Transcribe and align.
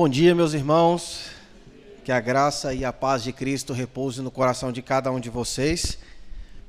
Bom 0.00 0.08
dia, 0.08 0.32
meus 0.32 0.54
irmãos. 0.54 1.28
Que 2.04 2.12
a 2.12 2.20
graça 2.20 2.72
e 2.72 2.84
a 2.84 2.92
paz 2.92 3.20
de 3.20 3.32
Cristo 3.32 3.72
repouse 3.72 4.22
no 4.22 4.30
coração 4.30 4.70
de 4.70 4.80
cada 4.80 5.10
um 5.10 5.18
de 5.18 5.28
vocês. 5.28 5.98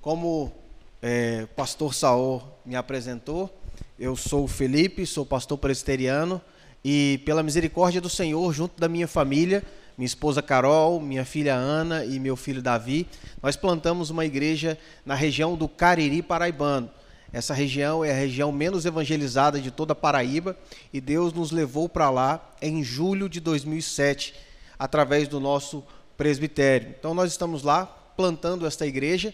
Como 0.01 0.51
é, 0.99 1.41
o 1.43 1.47
pastor 1.49 1.93
Saul 1.93 2.41
me 2.65 2.75
apresentou, 2.75 3.55
eu 3.99 4.15
sou 4.15 4.45
o 4.45 4.47
Felipe, 4.47 5.05
sou 5.05 5.27
pastor 5.27 5.59
presbiteriano 5.59 6.41
e, 6.83 7.21
pela 7.23 7.43
misericórdia 7.43 8.01
do 8.01 8.09
Senhor, 8.09 8.51
junto 8.51 8.81
da 8.81 8.89
minha 8.89 9.07
família, 9.07 9.61
minha 9.95 10.07
esposa 10.07 10.41
Carol, 10.41 10.99
minha 10.99 11.23
filha 11.23 11.53
Ana 11.53 12.03
e 12.03 12.19
meu 12.19 12.35
filho 12.35 12.63
Davi, 12.63 13.07
nós 13.43 13.55
plantamos 13.55 14.09
uma 14.09 14.25
igreja 14.25 14.75
na 15.05 15.13
região 15.13 15.55
do 15.55 15.67
Cariri 15.67 16.23
Paraibano. 16.23 16.89
Essa 17.31 17.53
região 17.53 18.03
é 18.03 18.11
a 18.11 18.15
região 18.15 18.51
menos 18.51 18.85
evangelizada 18.85 19.59
de 19.59 19.69
toda 19.69 19.93
a 19.93 19.95
Paraíba 19.95 20.57
e 20.91 20.99
Deus 20.99 21.31
nos 21.31 21.51
levou 21.51 21.87
para 21.87 22.09
lá 22.09 22.53
em 22.61 22.83
julho 22.83 23.29
de 23.29 23.39
2007, 23.39 24.33
através 24.77 25.27
do 25.27 25.39
nosso 25.39 25.83
presbitério. 26.17 26.95
Então 26.97 27.13
nós 27.13 27.31
estamos 27.31 27.61
lá 27.61 27.85
plantando 27.85 28.65
esta 28.65 28.85
igreja 28.85 29.33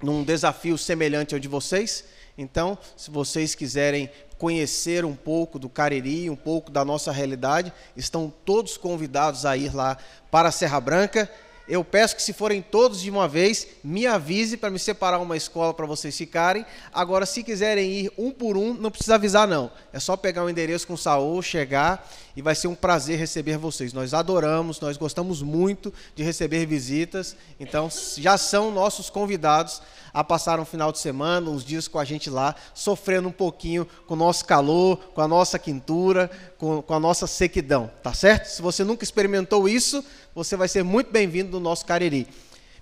num 0.00 0.22
desafio 0.22 0.78
semelhante 0.78 1.34
ao 1.34 1.40
de 1.40 1.48
vocês. 1.48 2.04
Então, 2.36 2.78
se 2.96 3.10
vocês 3.10 3.56
quiserem 3.56 4.08
conhecer 4.38 5.04
um 5.04 5.16
pouco 5.16 5.58
do 5.58 5.68
Cariri, 5.68 6.30
um 6.30 6.36
pouco 6.36 6.70
da 6.70 6.84
nossa 6.84 7.10
realidade, 7.10 7.72
estão 7.96 8.32
todos 8.44 8.76
convidados 8.76 9.44
a 9.44 9.56
ir 9.56 9.74
lá 9.74 9.98
para 10.30 10.50
a 10.50 10.52
Serra 10.52 10.80
Branca 10.80 11.28
eu 11.68 11.84
peço 11.84 12.16
que 12.16 12.22
se 12.22 12.32
forem 12.32 12.62
todos 12.62 13.00
de 13.00 13.10
uma 13.10 13.28
vez, 13.28 13.66
me 13.84 14.06
avise 14.06 14.56
para 14.56 14.70
me 14.70 14.78
separar 14.78 15.18
uma 15.18 15.36
escola 15.36 15.74
para 15.74 15.84
vocês 15.84 16.16
ficarem. 16.16 16.64
Agora, 16.92 17.26
se 17.26 17.42
quiserem 17.42 17.90
ir 17.90 18.12
um 18.16 18.30
por 18.30 18.56
um, 18.56 18.72
não 18.72 18.90
precisa 18.90 19.16
avisar 19.16 19.46
não. 19.46 19.70
É 19.92 20.00
só 20.00 20.16
pegar 20.16 20.42
o 20.42 20.46
um 20.46 20.50
endereço 20.50 20.86
com 20.86 20.94
o 20.94 20.98
Saul, 20.98 21.42
chegar 21.42 22.08
e 22.34 22.40
vai 22.40 22.54
ser 22.54 22.68
um 22.68 22.74
prazer 22.74 23.18
receber 23.18 23.58
vocês. 23.58 23.92
Nós 23.92 24.14
adoramos, 24.14 24.80
nós 24.80 24.96
gostamos 24.96 25.42
muito 25.42 25.92
de 26.14 26.22
receber 26.22 26.64
visitas. 26.66 27.36
Então, 27.58 27.90
já 28.16 28.38
são 28.38 28.70
nossos 28.70 29.10
convidados 29.10 29.82
a 30.14 30.24
passar 30.24 30.58
um 30.60 30.64
final 30.64 30.90
de 30.92 30.98
semana, 30.98 31.50
uns 31.50 31.64
dias 31.64 31.88
com 31.88 31.98
a 31.98 32.04
gente 32.04 32.30
lá, 32.30 32.54
sofrendo 32.74 33.28
um 33.28 33.32
pouquinho 33.32 33.86
com 34.06 34.14
o 34.14 34.16
nosso 34.16 34.44
calor, 34.44 34.98
com 35.14 35.20
a 35.20 35.28
nossa 35.28 35.58
quintura, 35.58 36.30
com, 36.56 36.80
com 36.80 36.94
a 36.94 37.00
nossa 37.00 37.26
sequidão, 37.26 37.90
tá 38.02 38.14
certo? 38.14 38.46
Se 38.46 38.62
você 38.62 38.84
nunca 38.84 39.04
experimentou 39.04 39.68
isso, 39.68 40.04
você 40.34 40.56
vai 40.56 40.68
ser 40.68 40.82
muito 40.82 41.10
bem-vindo 41.10 41.50
no 41.50 41.60
nosso 41.60 41.84
Cariri. 41.84 42.26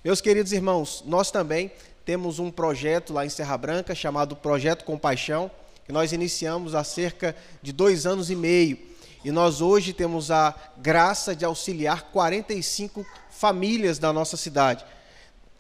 Meus 0.04 0.20
queridos 0.20 0.52
irmãos, 0.52 1.02
nós 1.06 1.30
também 1.30 1.70
temos 2.04 2.38
um 2.38 2.50
projeto 2.50 3.12
lá 3.12 3.26
em 3.26 3.28
Serra 3.28 3.56
Branca 3.56 3.94
chamado 3.94 4.36
Projeto 4.36 4.84
Compaixão, 4.84 5.50
que 5.84 5.92
nós 5.92 6.12
iniciamos 6.12 6.74
há 6.74 6.84
cerca 6.84 7.34
de 7.62 7.72
dois 7.72 8.06
anos 8.06 8.30
e 8.30 8.36
meio. 8.36 8.78
E 9.24 9.32
nós 9.32 9.60
hoje 9.60 9.92
temos 9.92 10.30
a 10.30 10.54
graça 10.76 11.34
de 11.34 11.44
auxiliar 11.44 12.10
45 12.12 13.04
famílias 13.30 13.98
da 13.98 14.12
nossa 14.12 14.36
cidade. 14.36 14.84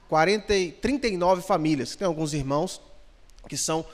40, 0.08 0.52
39 0.80 1.42
famílias. 1.42 1.96
Tem 1.96 2.06
alguns 2.06 2.32
irmãos 2.32 2.80
que 3.48 3.56
são 3.56 3.84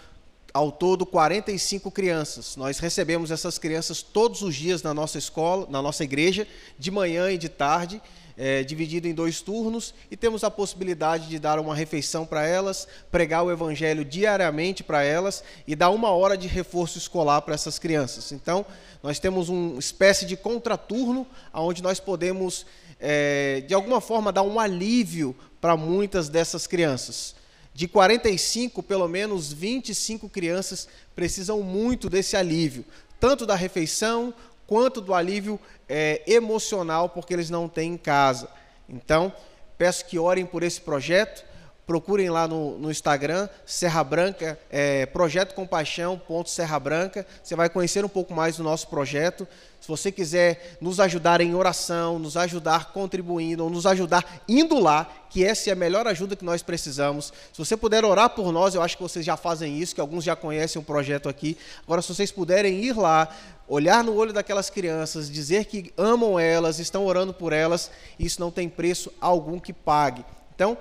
ao 0.53 0.71
todo 0.71 1.07
45 1.07 1.91
crianças. 1.91 2.57
Nós 2.57 2.79
recebemos 2.79 3.31
essas 3.31 3.59
crianças 3.59 4.03
todos 4.03 4.43
os 4.43 4.55
dias 4.55 4.83
na 4.83 4.93
nossa 4.93 5.19
escola, 5.19 5.67
na 5.71 5.81
nossa 5.81 6.05
igreja, 6.05 6.47
de 6.79 6.91
manhã 6.91 7.31
e 7.31 7.39
de 7.39 7.49
tarde, 7.49 8.03
é, 8.37 8.63
dividido 8.63 9.09
em 9.09 9.15
dois 9.15 9.41
turnos, 9.41 9.95
e 10.11 10.17
temos 10.17 10.45
a 10.45 10.51
possibilidade 10.51 11.29
de 11.29 11.39
dar 11.39 11.59
uma 11.59 11.75
refeição 11.75 12.27
para 12.27 12.47
elas, 12.47 12.87
pregar 13.11 13.45
o 13.45 13.51
evangelho 13.51 14.05
diariamente 14.05 14.83
para 14.83 15.03
elas 15.03 15.43
e 15.67 15.75
dar 15.75 15.91
uma 15.91 16.11
hora 16.11 16.37
de 16.37 16.49
reforço 16.49 16.99
escolar 16.99 17.43
para 17.43 17.55
essas 17.55 17.79
crianças. 17.79 18.33
Então, 18.33 18.65
nós 19.03 19.19
temos 19.19 19.49
uma 19.49 19.79
espécie 19.79 20.27
de 20.27 20.37
contraturno, 20.37 21.27
onde 21.53 21.83
nós 21.83 21.99
podemos, 21.99 22.67
é, 23.01 23.63
de 23.67 23.75
alguma 23.75 24.01
forma, 24.01 24.33
dar 24.33 24.43
um 24.43 24.59
alívio 24.59 25.35
para 25.61 25.77
muitas 25.77 26.29
dessas 26.29 26.67
crianças. 26.67 27.35
De 27.75 27.89
45, 27.89 28.83
pelo 28.83 29.09
menos 29.09 29.53
25 29.53 30.29
crianças 30.29 30.89
precisam 31.15 31.63
muito 31.63 32.11
desse 32.11 32.37
alívio, 32.37 32.85
tanto 33.19 33.47
da 33.47 33.55
refeição 33.55 34.35
quanto 34.67 35.01
do 35.01 35.15
alívio 35.15 35.59
é, 35.89 36.23
emocional, 36.27 37.09
porque 37.09 37.33
eles 37.33 37.51
não 37.51 37.69
têm 37.69 37.95
em 37.95 37.97
casa. 37.97 38.49
Então, 38.89 39.33
peço 39.79 40.05
que 40.05 40.19
orem 40.19 40.45
por 40.45 40.63
esse 40.63 40.81
projeto. 40.81 41.45
Procurem 41.93 42.31
lá 42.31 42.49
no, 42.49 42.79
no 42.79 42.91
Instagram, 42.91 43.51
Serra 43.67 44.03
Branca, 44.03 44.59
é, 44.71 45.05
Projeto 45.05 45.55
Compaixão, 45.55 46.19
ponto 46.19 46.49
Serra 46.49 46.81
Branca. 46.81 47.27
Você 47.43 47.55
vai 47.55 47.69
conhecer 47.69 48.03
um 48.03 48.09
pouco 48.09 48.33
mais 48.33 48.57
do 48.57 48.63
nosso 48.63 48.89
projeto. 48.89 49.47
Se 49.79 49.87
você 49.87 50.11
quiser 50.11 50.79
nos 50.81 50.99
ajudar 50.99 51.43
em 51.43 51.55
oração, 51.55 52.19
nos 52.19 52.35
ajudar 52.35 52.95
contribuindo, 52.95 53.63
ou 53.63 53.69
nos 53.69 53.85
ajudar 53.85 54.43
indo 54.49 54.81
lá, 54.81 55.07
que 55.29 55.45
essa 55.45 55.69
é 55.69 55.75
a 55.75 55.77
melhor 55.77 56.07
ajuda 56.07 56.35
que 56.35 56.47
nós 56.47 56.63
precisamos. 56.63 57.31
Se 57.53 57.59
você 57.59 57.77
puder 57.77 58.07
orar 58.07 58.31
por 58.31 58.51
nós, 58.51 58.75
eu 58.75 58.81
acho 58.81 58.97
que 58.97 59.03
vocês 59.03 59.23
já 59.23 59.37
fazem 59.37 59.79
isso, 59.79 59.95
que 59.95 60.01
alguns 60.01 60.25
já 60.25 60.35
conhecem 60.35 60.81
o 60.81 60.85
projeto 60.85 61.29
aqui. 61.29 61.59
Agora, 61.83 62.01
se 62.01 62.09
vocês 62.09 62.33
puderem 62.33 62.83
ir 62.83 62.97
lá, 62.97 63.29
olhar 63.69 64.03
no 64.03 64.15
olho 64.15 64.33
daquelas 64.33 64.71
crianças, 64.71 65.31
dizer 65.31 65.67
que 65.67 65.93
amam 65.99 66.39
elas, 66.39 66.79
estão 66.79 67.05
orando 67.05 67.35
por 67.35 67.53
elas, 67.53 67.91
isso 68.19 68.41
não 68.41 68.51
tem 68.51 68.67
preço 68.67 69.13
algum 69.21 69.61
que 69.61 69.75
pague. 69.75 70.25
Então, 70.55 70.79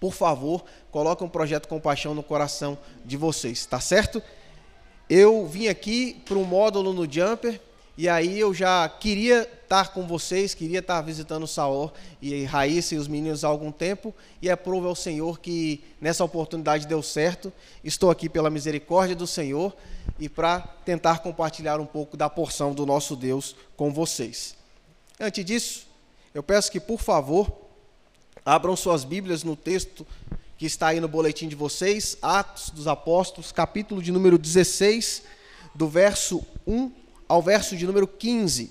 por 0.00 0.12
favor, 0.12 0.64
coloque 0.90 1.24
um 1.24 1.28
projeto 1.28 1.68
Compaixão 1.68 2.14
no 2.14 2.22
coração 2.22 2.78
de 3.04 3.16
vocês, 3.16 3.64
tá 3.66 3.80
certo? 3.80 4.22
Eu 5.08 5.46
vim 5.46 5.68
aqui 5.68 6.22
para 6.24 6.36
um 6.36 6.44
módulo 6.44 6.92
no 6.92 7.10
Jumper, 7.10 7.60
e 7.96 8.08
aí 8.08 8.40
eu 8.40 8.52
já 8.52 8.88
queria 8.88 9.48
estar 9.62 9.92
com 9.92 10.06
vocês, 10.06 10.52
queria 10.52 10.80
estar 10.80 11.00
visitando 11.00 11.44
o 11.44 11.48
Saor 11.48 11.92
e 12.20 12.44
Raíssa 12.44 12.96
e 12.96 12.98
os 12.98 13.06
meninos 13.06 13.44
há 13.44 13.48
algum 13.48 13.70
tempo, 13.70 14.12
e 14.42 14.48
é 14.48 14.56
prova 14.56 14.88
ao 14.88 14.96
Senhor 14.96 15.38
que 15.38 15.84
nessa 16.00 16.24
oportunidade 16.24 16.86
deu 16.88 17.02
certo. 17.02 17.52
Estou 17.84 18.10
aqui 18.10 18.28
pela 18.28 18.50
misericórdia 18.50 19.14
do 19.14 19.26
Senhor 19.26 19.72
e 20.18 20.28
para 20.28 20.60
tentar 20.84 21.20
compartilhar 21.20 21.78
um 21.80 21.86
pouco 21.86 22.16
da 22.16 22.28
porção 22.28 22.74
do 22.74 22.84
nosso 22.84 23.14
Deus 23.14 23.54
com 23.76 23.92
vocês. 23.92 24.56
Antes 25.20 25.44
disso, 25.44 25.86
eu 26.34 26.42
peço 26.42 26.72
que, 26.72 26.80
por 26.80 27.00
favor, 27.00 27.63
abram 28.44 28.76
suas 28.76 29.04
Bíblias 29.04 29.42
no 29.42 29.56
texto 29.56 30.06
que 30.58 30.66
está 30.66 30.88
aí 30.88 31.00
no 31.00 31.08
boletim 31.08 31.48
de 31.48 31.56
vocês, 31.56 32.16
Atos 32.20 32.70
dos 32.70 32.86
Apóstolos, 32.86 33.50
capítulo 33.50 34.02
de 34.02 34.12
número 34.12 34.38
16, 34.38 35.22
do 35.74 35.88
verso 35.88 36.44
1 36.66 36.92
ao 37.26 37.42
verso 37.42 37.76
de 37.76 37.86
número 37.86 38.06
15. 38.06 38.70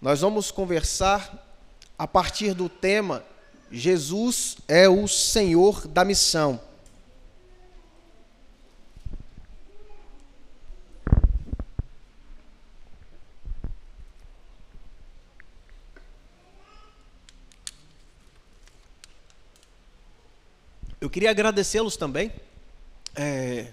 Nós 0.00 0.20
vamos 0.20 0.50
conversar 0.50 1.46
a 1.98 2.06
partir 2.06 2.54
do 2.54 2.68
tema 2.68 3.24
Jesus 3.70 4.56
é 4.66 4.88
o 4.88 5.06
Senhor 5.08 5.86
da 5.88 6.04
missão. 6.04 6.60
Eu 21.08 21.10
queria 21.10 21.30
agradecê-los 21.30 21.96
também. 21.96 22.30
É, 23.16 23.68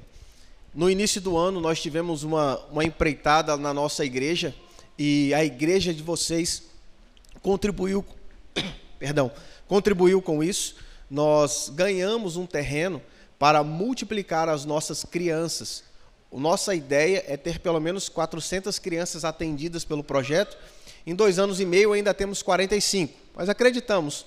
no 0.73 0.90
início 0.90 1.19
do 1.19 1.35
ano, 1.35 1.59
nós 1.59 1.81
tivemos 1.81 2.23
uma, 2.23 2.57
uma 2.72 2.81
empreitada 2.81 3.57
na 3.57 3.73
nossa 3.73 4.06
igreja 4.06 4.56
e 4.97 5.34
a 5.34 5.44
igreja 5.44 5.94
de 5.94 6.01
vocês 6.01 6.63
contribuiu, 7.41 8.06
perdão, 8.97 9.29
contribuiu 9.68 10.22
com 10.22 10.41
isso. 10.41 10.78
Nós 11.12 11.68
ganhamos 11.68 12.38
um 12.38 12.46
terreno 12.46 13.01
para 13.38 13.62
multiplicar 13.66 14.47
as 14.47 14.63
nossas 14.63 15.03
crianças. 15.03 15.84
Nossa 16.31 16.73
ideia 16.73 17.22
é 17.28 17.35
ter 17.35 17.59
pelo 17.59 17.81
menos 17.81 18.07
400 18.07 18.79
crianças 18.79 19.25
atendidas 19.25 19.84
pelo 19.84 20.06
projeto. 20.06 20.57
Em 21.06 21.13
dois 21.13 21.38
anos 21.38 21.59
e 21.59 21.66
meio 21.66 21.91
ainda 21.91 22.14
temos 22.14 22.41
45, 22.41 23.14
mas 23.35 23.49
acreditamos 23.49 24.26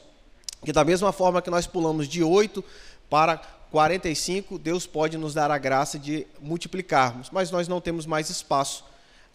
que 0.64 0.72
da 0.72 0.84
mesma 0.84 1.12
forma 1.12 1.40
que 1.40 1.50
nós 1.50 1.66
pulamos 1.66 2.08
de 2.08 2.22
8 2.22 2.62
para 3.08 3.36
45, 3.70 4.58
Deus 4.58 4.86
pode 4.86 5.16
nos 5.18 5.34
dar 5.34 5.50
a 5.50 5.58
graça 5.58 5.98
de 5.98 6.26
multiplicarmos, 6.40 7.28
mas 7.30 7.50
nós 7.50 7.68
não 7.68 7.80
temos 7.80 8.06
mais 8.06 8.30
espaço. 8.30 8.84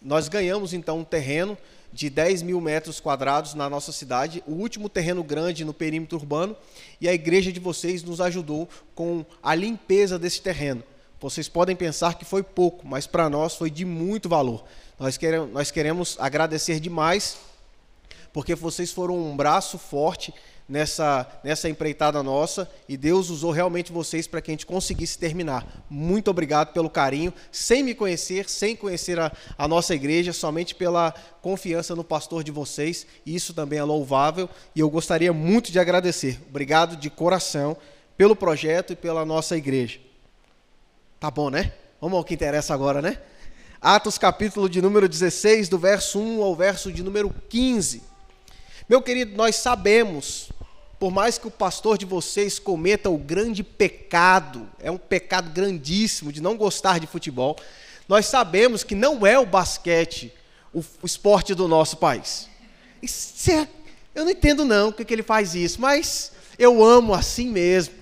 Nós 0.02 0.28
ganhamos 0.28 0.72
então 0.72 0.98
um 0.98 1.04
terreno 1.04 1.56
de 1.92 2.10
10 2.10 2.42
mil 2.42 2.60
metros 2.60 2.98
quadrados 2.98 3.54
na 3.54 3.70
nossa 3.70 3.92
cidade, 3.92 4.42
o 4.46 4.52
último 4.52 4.88
terreno 4.88 5.22
grande 5.22 5.64
no 5.64 5.72
perímetro 5.72 6.18
urbano, 6.18 6.56
e 7.00 7.08
a 7.08 7.14
igreja 7.14 7.52
de 7.52 7.60
vocês 7.60 8.02
nos 8.02 8.20
ajudou 8.20 8.68
com 8.94 9.24
a 9.42 9.54
limpeza 9.54 10.18
desse 10.18 10.42
terreno. 10.42 10.82
Vocês 11.20 11.48
podem 11.48 11.76
pensar 11.76 12.18
que 12.18 12.24
foi 12.24 12.42
pouco, 12.42 12.86
mas 12.86 13.06
para 13.06 13.30
nós 13.30 13.54
foi 13.54 13.70
de 13.70 13.84
muito 13.84 14.28
valor. 14.28 14.64
Nós 14.98 15.16
queremos, 15.16 15.52
nós 15.52 15.70
queremos 15.70 16.16
agradecer 16.18 16.80
demais 16.80 17.38
porque 18.32 18.56
vocês 18.56 18.90
foram 18.90 19.16
um 19.16 19.36
braço 19.36 19.78
forte 19.78 20.34
nessa, 20.68 21.26
nessa 21.42 21.68
empreitada 21.68 22.22
nossa 22.22 22.70
e 22.88 22.96
Deus 22.96 23.30
usou 23.30 23.50
realmente 23.50 23.92
vocês 23.92 24.26
para 24.26 24.40
que 24.40 24.50
a 24.50 24.54
gente 24.54 24.66
conseguisse 24.66 25.18
terminar. 25.18 25.84
Muito 25.88 26.30
obrigado 26.30 26.72
pelo 26.72 26.88
carinho, 26.88 27.32
sem 27.52 27.82
me 27.82 27.94
conhecer, 27.94 28.48
sem 28.48 28.74
conhecer 28.74 29.18
a, 29.20 29.30
a 29.56 29.68
nossa 29.68 29.94
igreja, 29.94 30.32
somente 30.32 30.74
pela 30.74 31.12
confiança 31.42 31.94
no 31.94 32.04
pastor 32.04 32.42
de 32.42 32.50
vocês. 32.50 33.06
Isso 33.26 33.52
também 33.52 33.78
é 33.78 33.84
louvável 33.84 34.48
e 34.74 34.80
eu 34.80 34.88
gostaria 34.88 35.32
muito 35.32 35.70
de 35.70 35.78
agradecer. 35.78 36.40
Obrigado 36.48 36.96
de 36.96 37.10
coração 37.10 37.76
pelo 38.16 38.34
projeto 38.34 38.92
e 38.92 38.96
pela 38.96 39.24
nossa 39.24 39.56
igreja. 39.56 40.00
Tá 41.20 41.30
bom, 41.30 41.50
né? 41.50 41.72
Vamos 42.00 42.18
ao 42.18 42.24
que 42.24 42.34
interessa 42.34 42.74
agora, 42.74 43.00
né? 43.00 43.18
Atos 43.80 44.16
capítulo 44.16 44.68
de 44.68 44.80
número 44.80 45.06
16, 45.08 45.68
do 45.68 45.78
verso 45.78 46.18
1 46.18 46.42
ao 46.42 46.56
verso 46.56 46.90
de 46.90 47.02
número 47.02 47.34
15. 47.50 48.13
Meu 48.86 49.00
querido, 49.00 49.34
nós 49.34 49.56
sabemos 49.56 50.50
por 50.98 51.10
mais 51.10 51.38
que 51.38 51.46
o 51.46 51.50
pastor 51.50 51.98
de 51.98 52.06
vocês 52.06 52.58
cometa 52.58 53.10
o 53.10 53.18
grande 53.18 53.62
pecado, 53.62 54.68
é 54.78 54.90
um 54.90 54.96
pecado 54.96 55.50
grandíssimo 55.50 56.32
de 56.32 56.40
não 56.40 56.56
gostar 56.56 56.98
de 56.98 57.06
futebol, 57.06 57.56
nós 58.08 58.26
sabemos 58.26 58.84
que 58.84 58.94
não 58.94 59.26
é 59.26 59.38
o 59.38 59.46
basquete 59.46 60.32
o, 60.72 60.80
o 61.02 61.06
esporte 61.06 61.54
do 61.54 61.66
nosso 61.66 61.96
país. 61.96 62.48
É, 63.02 63.68
eu 64.14 64.24
não 64.24 64.30
entendo 64.30 64.64
não 64.64 64.90
porque 64.90 65.04
que 65.04 65.14
ele 65.14 65.22
faz 65.22 65.54
isso, 65.54 65.80
mas 65.80 66.32
eu 66.58 66.82
amo 66.82 67.12
assim 67.12 67.50
mesmo. 67.50 67.94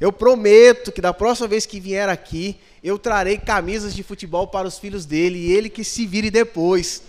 Eu 0.00 0.12
prometo 0.12 0.92
que 0.92 1.00
da 1.00 1.14
próxima 1.14 1.48
vez 1.48 1.64
que 1.66 1.80
vier 1.80 2.08
aqui, 2.08 2.58
eu 2.82 2.98
trarei 2.98 3.38
camisas 3.38 3.94
de 3.94 4.02
futebol 4.02 4.46
para 4.46 4.68
os 4.68 4.78
filhos 4.78 5.06
dele 5.06 5.38
e 5.38 5.52
ele 5.52 5.70
que 5.70 5.84
se 5.84 6.06
vire 6.06 6.30
depois. 6.30 7.02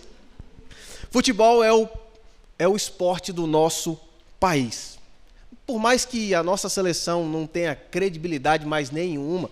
Futebol 1.12 1.64
é 1.64 1.74
o, 1.74 1.90
é 2.58 2.68
o 2.68 2.76
esporte 2.76 3.32
do 3.32 3.46
nosso 3.46 4.00
país 4.40 4.96
por 5.66 5.80
mais 5.80 6.06
que 6.06 6.34
a 6.36 6.44
nossa 6.44 6.70
seleção 6.70 7.28
não 7.28 7.48
tenha 7.48 7.76
credibilidade 7.76 8.66
mais 8.66 8.92
nenhuma, 8.92 9.50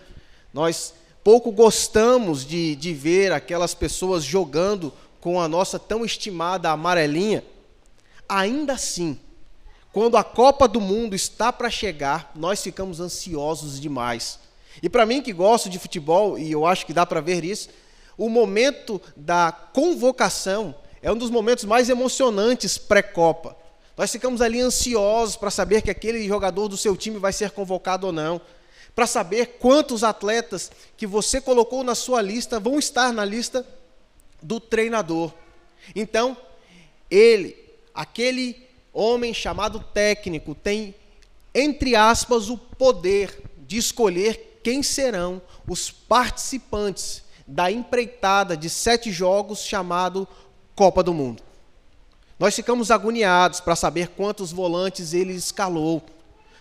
nós 0.54 0.94
pouco 1.24 1.52
gostamos 1.52 2.46
de, 2.46 2.76
de 2.76 2.94
ver 2.94 3.32
aquelas 3.32 3.74
pessoas 3.74 4.24
jogando 4.24 4.94
com 5.20 5.42
a 5.42 5.48
nossa 5.48 5.80
tão 5.80 6.06
estimada 6.06 6.70
amarelinha. 6.70 7.44
Ainda 8.30 8.74
assim, 8.74 9.18
quando 9.92 10.18
a 10.18 10.24
Copa 10.24 10.68
do 10.68 10.80
Mundo 10.80 11.16
está 11.16 11.52
para 11.52 11.70
chegar, 11.70 12.32
nós 12.36 12.62
ficamos 12.62 13.00
ansiosos 13.00 13.80
demais. 13.80 14.40
E 14.82 14.90
para 14.90 15.06
mim 15.06 15.22
que 15.22 15.34
gosto 15.34 15.70
de 15.70 15.80
futebol, 15.80 16.38
e 16.38 16.52
eu 16.52 16.66
acho 16.66 16.86
que 16.86 16.94
dá 16.94 17.06
para 17.06 17.22
ver 17.22 17.44
isso, 17.44 17.70
o 18.18 18.30
momento 18.30 19.02
da 19.16 19.52
convocação 19.52 20.76
é 21.04 21.12
um 21.12 21.18
dos 21.18 21.30
momentos 21.30 21.66
mais 21.66 21.90
emocionantes 21.90 22.78
pré-Copa. 22.78 23.58
Nós 23.98 24.10
ficamos 24.10 24.42
ali 24.42 24.62
ansiosos 24.62 25.36
para 25.36 25.52
saber 25.52 25.82
que 25.82 25.92
aquele 25.92 26.26
jogador 26.26 26.70
do 26.70 26.78
seu 26.78 26.96
time 26.96 27.20
vai 27.20 27.34
ser 27.34 27.52
convocado 27.52 28.08
ou 28.08 28.14
não, 28.14 28.40
para 28.96 29.06
saber 29.06 29.58
quantos 29.60 30.02
atletas 30.02 30.72
que 30.96 31.06
você 31.06 31.42
colocou 31.42 31.84
na 31.84 31.94
sua 31.94 32.22
lista 32.22 32.58
vão 32.58 32.80
estar 32.80 33.12
na 33.12 33.26
lista 33.26 33.68
do 34.42 34.62
treinador. 34.62 35.34
Então, 35.94 36.38
ele, 37.12 37.58
aquele 37.94 38.66
homem 38.94 39.34
chamado 39.34 39.80
técnico, 39.94 40.56
tem, 40.56 40.96
entre 41.54 41.98
aspas, 41.98 42.50
o 42.50 42.58
poder 42.58 43.42
de 43.68 43.78
escolher 43.78 44.62
quem 44.64 44.82
serão 44.82 45.42
os 45.68 45.92
participantes 45.92 47.24
da 47.46 47.70
empreitada 47.70 48.56
de 48.56 48.70
sete 48.70 49.12
jogos 49.12 49.60
chamado 49.60 50.28
Copa 50.76 51.04
do 51.04 51.14
Mundo. 51.14 51.44
Nós 52.40 52.56
ficamos 52.56 52.90
agoniados 52.90 53.60
para 53.60 53.76
saber 53.76 54.10
quantos 54.10 54.52
volantes 54.52 55.14
ele 55.14 55.34
escalou. 55.34 56.04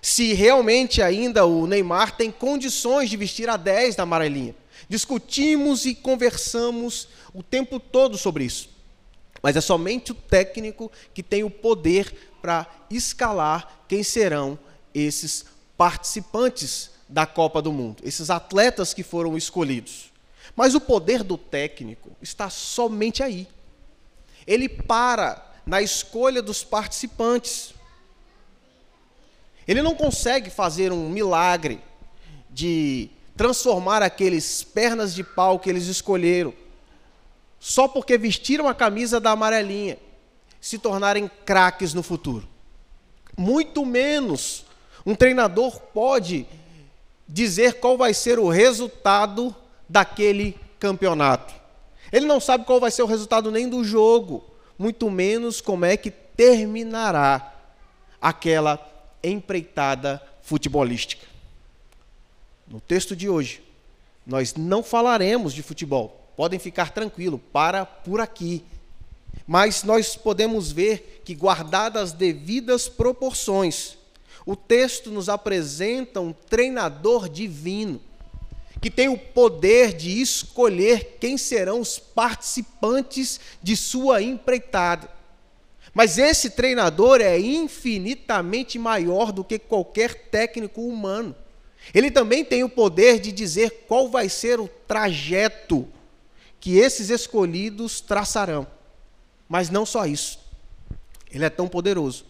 Se 0.01 0.33
realmente 0.33 1.01
ainda 1.01 1.47
o 1.47 1.67
Neymar 1.67 2.17
tem 2.17 2.31
condições 2.31 3.09
de 3.09 3.17
vestir 3.17 3.49
a 3.49 3.57
10 3.57 3.97
da 3.97 4.03
amarelinha. 4.03 4.55
Discutimos 4.89 5.87
e 5.87 5.95
conversamos 5.95 7.09
o 7.33 7.43
tempo 7.43 7.81
todo 7.81 8.19
sobre 8.19 8.45
isso. 8.45 8.69
Mas 9.43 9.57
é 9.57 9.61
somente 9.61 10.13
o 10.13 10.15
técnico 10.15 10.91
que 11.15 11.23
tem 11.23 11.43
o 11.43 11.51
poder 11.51 12.33
para 12.41 12.67
escalar 12.91 13.85
quem 13.89 14.03
serão 14.03 14.59
esses 14.95 15.47
participantes 15.77 16.91
da 17.09 17.27
Copa 17.27 17.61
do 17.61 17.73
Mundo, 17.73 18.03
esses 18.05 18.31
atletas 18.31 18.93
que 18.93 19.03
foram 19.03 19.37
escolhidos. 19.37 20.13
Mas 20.55 20.75
o 20.75 20.81
poder 20.81 21.23
do 21.23 21.39
técnico 21.39 22.11
está 22.21 22.51
somente 22.51 23.23
aí. 23.23 23.49
Ele 24.47 24.69
para 24.69 25.53
na 25.65 25.81
escolha 25.81 26.43
dos 26.43 26.65
participantes. 26.65 27.75
Ele 29.67 29.83
não 29.83 29.95
consegue 29.95 30.51
fazer 30.51 30.93
um 30.93 31.09
milagre 31.09 31.81
de 32.51 33.09
transformar 33.37 34.03
aqueles 34.03 34.63
pernas 34.63 35.15
de 35.15 35.23
pau 35.23 35.59
que 35.59 35.71
eles 35.71 35.87
escolheram, 35.87 36.53
só 37.59 37.87
porque 37.89 38.19
vestiram 38.19 38.69
a 38.69 38.75
camisa 38.75 39.21
da 39.21 39.31
amarelinha, 39.31 39.99
se 40.61 40.79
tornarem 40.79 41.31
craques 41.45 41.95
no 41.95 42.03
futuro. 42.03 42.47
Muito 43.37 43.87
menos 43.87 44.65
um 45.07 45.15
treinador 45.15 45.81
pode 45.81 46.47
dizer 47.29 47.81
qual 47.81 47.97
vai 47.97 48.13
ser 48.13 48.39
o 48.39 48.49
resultado 48.49 49.55
daquele 49.89 50.59
campeonato. 50.79 51.62
Ele 52.13 52.27
não 52.27 52.39
sabe 52.39 52.65
qual 52.65 52.79
vai 52.79 52.91
ser 52.91 53.03
o 53.03 53.07
resultado 53.07 53.51
nem 53.51 53.69
do 53.69 53.83
jogo 53.83 54.45
muito 54.83 55.09
menos 55.11 55.61
como 55.61 55.85
é 55.85 55.97
que 55.97 56.11
terminará 56.11 57.55
aquela 58.21 58.85
empreitada 59.23 60.21
futebolística. 60.43 61.25
No 62.67 62.81
texto 62.81 63.15
de 63.15 63.29
hoje, 63.29 63.63
nós 64.27 64.55
não 64.55 64.83
falaremos 64.83 65.53
de 65.53 65.63
futebol. 65.63 66.33
Podem 66.37 66.59
ficar 66.59 66.91
tranquilo, 66.91 67.39
para 67.53 67.87
por 67.87 68.21
aqui. 68.21 68.65
Mas 69.47 69.85
nós 69.85 70.17
podemos 70.17 70.73
ver 70.73 71.23
que, 71.25 71.35
guardadas 71.35 72.03
as 72.03 72.13
devidas 72.13 72.89
proporções, 72.89 73.97
o 74.45 74.57
texto 74.57 75.11
nos 75.13 75.29
apresenta 75.29 76.21
um 76.21 76.33
treinador 76.33 77.29
divino 77.29 78.01
que 78.83 78.91
tem 78.91 79.09
o 79.09 79.17
poder 79.17 79.93
de 79.93 80.21
escolher 80.21 81.17
quem 81.21 81.39
serão 81.39 81.81
os 81.81 82.01
participantes 82.01 83.39
de 83.63 83.77
sua 83.77 84.21
empreitada. 84.21 85.09
Mas 85.95 86.19
esse 86.19 86.51
treinador 86.51 87.21
é 87.21 87.39
infinitamente 87.39 88.81
maior 88.81 89.31
do 89.31 89.45
que 89.45 89.57
qualquer 89.57 90.27
técnico 90.31 90.83
humano. 90.83 91.33
Ele 91.95 92.11
também 92.11 92.45
tem 92.45 92.65
o 92.65 92.69
poder 92.69 93.21
de 93.21 93.31
dizer 93.31 93.85
qual 93.87 94.09
vai 94.09 94.29
ser 94.29 94.59
o 94.59 94.67
trajeto 94.67 95.87
que 96.59 96.77
esses 96.77 97.09
escolhidos 97.09 98.01
traçarão. 98.01 98.67
Mas 99.49 99.71
não 99.71 99.87
só 99.87 100.07
isso. 100.07 100.41
Ele 101.31 101.45
é 101.45 101.51
tão 101.51 101.69
poderoso 101.69 102.25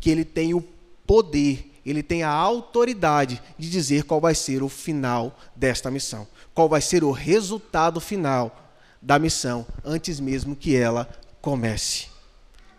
que 0.00 0.08
ele 0.08 0.24
tem 0.24 0.54
o 0.54 0.64
poder 1.06 1.70
ele 1.84 2.02
tem 2.02 2.22
a 2.22 2.30
autoridade 2.30 3.42
de 3.58 3.68
dizer 3.68 4.04
qual 4.04 4.20
vai 4.20 4.34
ser 4.34 4.62
o 4.62 4.68
final 4.68 5.36
desta 5.54 5.90
missão, 5.90 6.26
qual 6.54 6.68
vai 6.68 6.80
ser 6.80 7.02
o 7.02 7.10
resultado 7.10 8.00
final 8.00 8.70
da 9.00 9.18
missão, 9.18 9.66
antes 9.84 10.20
mesmo 10.20 10.54
que 10.54 10.76
ela 10.76 11.08
comece. 11.40 12.06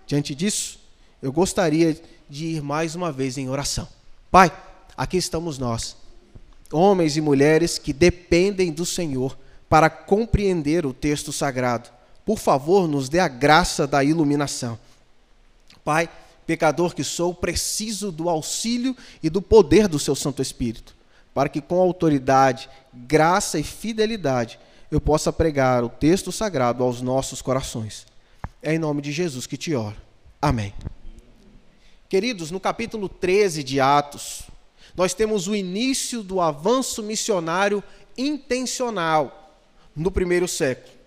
Diante 0.08 0.34
disso, 0.34 0.80
eu 1.22 1.32
gostaria 1.32 2.00
de 2.30 2.46
ir 2.46 2.62
mais 2.62 2.96
uma 2.96 3.12
vez 3.12 3.38
em 3.38 3.50
oração. 3.50 3.88
Pai, 4.32 4.52
aqui 4.96 5.18
estamos 5.18 5.58
nós, 5.58 5.98
homens 6.72 7.18
e 7.18 7.22
mulheres 7.22 7.78
que 7.78 7.92
dependem 7.92 8.72
do 8.72 8.86
Senhor 8.86 9.38
para 9.68 9.90
compreender 9.90 10.86
o 10.86 10.94
texto 10.94 11.34
sagrado. 11.34 11.90
Por 12.26 12.40
favor, 12.40 12.88
nos 12.88 13.10
dê 13.10 13.20
a 13.20 13.28
graça 13.28 13.86
da 13.86 14.04
iluminação. 14.04 14.80
Pai, 15.84 16.10
pecador 16.46 16.94
que 16.94 17.04
sou, 17.04 17.34
preciso 17.34 18.12
do 18.12 18.30
auxílio 18.30 18.96
e 19.22 19.30
do 19.30 19.42
poder 19.42 19.88
do 19.88 20.00
seu 20.00 20.16
Santo 20.16 20.42
Espírito, 20.42 20.96
para 21.34 21.50
que 21.50 21.62
com 21.62 21.80
autoridade, 21.80 22.70
graça 22.94 23.60
e 23.60 23.64
fidelidade 23.64 24.60
eu 24.92 25.02
possa 25.02 25.34
pregar 25.34 25.84
o 25.84 25.90
texto 25.90 26.32
sagrado 26.32 26.84
aos 26.84 27.02
nossos 27.02 27.42
corações. 27.42 28.06
É 28.62 28.74
em 28.74 28.80
nome 28.80 29.02
de 29.02 29.12
Jesus 29.12 29.48
que 29.48 29.58
te 29.58 29.74
oro. 29.74 29.98
Amém. 30.42 30.74
Queridos, 32.08 32.52
no 32.52 32.60
capítulo 32.60 33.10
13 33.10 33.64
de 33.64 33.80
Atos, 33.80 34.44
nós 34.96 35.14
temos 35.14 35.48
o 35.48 35.56
início 35.56 36.22
do 36.22 36.40
avanço 36.40 37.02
missionário 37.02 37.84
intencional 38.16 39.56
no 39.96 40.12
primeiro 40.12 40.48
século. 40.48 41.03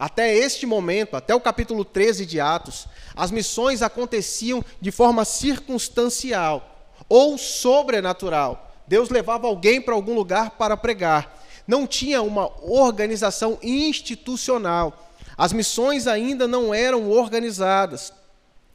Até 0.00 0.34
este 0.34 0.64
momento, 0.64 1.14
até 1.14 1.34
o 1.34 1.40
capítulo 1.40 1.84
13 1.84 2.24
de 2.24 2.40
Atos, 2.40 2.88
as 3.14 3.30
missões 3.30 3.82
aconteciam 3.82 4.64
de 4.80 4.90
forma 4.90 5.26
circunstancial 5.26 6.94
ou 7.06 7.36
sobrenatural. 7.36 8.72
Deus 8.86 9.10
levava 9.10 9.46
alguém 9.46 9.78
para 9.78 9.92
algum 9.92 10.14
lugar 10.14 10.52
para 10.52 10.74
pregar. 10.74 11.38
Não 11.66 11.86
tinha 11.86 12.22
uma 12.22 12.50
organização 12.62 13.58
institucional. 13.62 15.10
As 15.36 15.52
missões 15.52 16.06
ainda 16.06 16.48
não 16.48 16.72
eram 16.72 17.10
organizadas. 17.10 18.10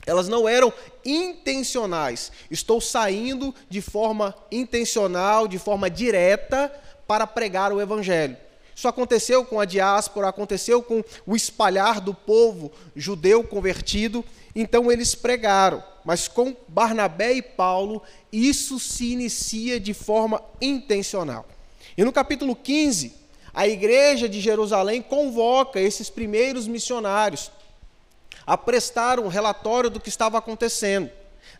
Elas 0.06 0.28
não 0.28 0.48
eram 0.48 0.72
intencionais. 1.04 2.32
Estou 2.52 2.80
saindo 2.80 3.54
de 3.68 3.82
forma 3.82 4.36
intencional, 4.52 5.48
de 5.48 5.58
forma 5.58 5.90
direta, 5.90 6.72
para 7.08 7.26
pregar 7.26 7.74
o 7.74 7.82
Evangelho. 7.82 8.45
Isso 8.76 8.88
aconteceu 8.90 9.46
com 9.46 9.60
a 9.60 9.66
diáspora, 9.66 10.28
aconteceu 10.28 10.84
com 10.84 11.02
o 11.26 11.36
espalhar 11.36 12.02
do 12.02 12.14
povo 12.14 12.72
judeu 12.94 13.44
convertido. 13.44 14.24
Então 14.54 14.92
eles 14.92 15.16
pregaram. 15.16 15.82
Mas 16.04 16.28
com 16.28 16.56
Barnabé 16.68 17.34
e 17.34 17.42
Paulo, 17.42 18.04
isso 18.32 18.78
se 18.78 19.14
inicia 19.14 19.80
de 19.80 19.94
forma 19.94 20.44
intencional. 20.62 21.48
E 21.98 22.04
no 22.04 22.12
capítulo 22.12 22.56
15, 22.56 23.14
a 23.54 23.66
igreja 23.66 24.28
de 24.28 24.42
Jerusalém 24.42 25.02
convoca 25.02 25.80
esses 25.80 26.10
primeiros 26.10 26.68
missionários 26.68 27.50
a 28.46 28.58
prestar 28.58 29.20
um 29.20 29.28
relatório 29.28 29.90
do 29.90 30.00
que 30.00 30.10
estava 30.10 30.38
acontecendo, 30.38 31.10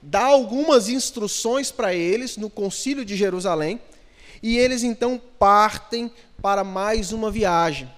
dá 0.02 0.26
algumas 0.26 0.90
instruções 0.90 1.72
para 1.72 1.94
eles 1.94 2.38
no 2.38 2.50
concílio 2.50 3.04
de 3.04 3.16
Jerusalém, 3.16 3.80
e 4.46 4.60
eles 4.60 4.84
então 4.84 5.20
partem 5.40 6.12
para 6.40 6.64
mais 6.64 7.12
uma 7.12 7.32
viagem. 7.32 7.92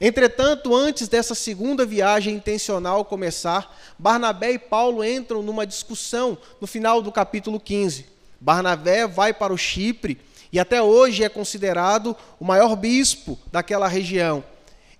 Entretanto, 0.00 0.72
antes 0.72 1.08
dessa 1.08 1.34
segunda 1.34 1.84
viagem 1.84 2.36
intencional 2.36 3.04
começar, 3.04 3.76
Barnabé 3.98 4.52
e 4.52 4.60
Paulo 4.60 5.02
entram 5.02 5.42
numa 5.42 5.66
discussão 5.66 6.38
no 6.60 6.68
final 6.68 7.02
do 7.02 7.10
capítulo 7.10 7.58
15. 7.58 8.06
Barnabé 8.40 9.08
vai 9.08 9.34
para 9.34 9.52
o 9.52 9.58
Chipre 9.58 10.20
e 10.52 10.60
até 10.60 10.80
hoje 10.80 11.24
é 11.24 11.28
considerado 11.28 12.16
o 12.38 12.44
maior 12.44 12.76
bispo 12.76 13.36
daquela 13.50 13.88
região. 13.88 14.44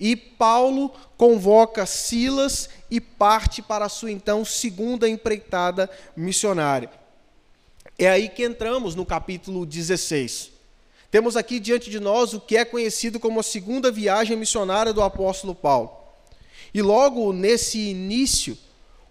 E 0.00 0.16
Paulo 0.16 0.92
convoca 1.16 1.86
Silas 1.86 2.68
e 2.90 3.00
parte 3.00 3.62
para 3.62 3.84
a 3.84 3.88
sua 3.88 4.10
então 4.10 4.44
segunda 4.44 5.08
empreitada 5.08 5.88
missionária. 6.16 6.90
É 7.96 8.08
aí 8.08 8.28
que 8.28 8.44
entramos 8.44 8.96
no 8.96 9.06
capítulo 9.06 9.64
16. 9.64 10.57
Temos 11.10 11.36
aqui 11.36 11.58
diante 11.58 11.90
de 11.90 11.98
nós 11.98 12.34
o 12.34 12.40
que 12.40 12.56
é 12.56 12.64
conhecido 12.64 13.18
como 13.18 13.40
a 13.40 13.42
segunda 13.42 13.90
viagem 13.90 14.36
missionária 14.36 14.92
do 14.92 15.02
apóstolo 15.02 15.54
Paulo. 15.54 15.90
E 16.74 16.82
logo 16.82 17.32
nesse 17.32 17.78
início, 17.78 18.58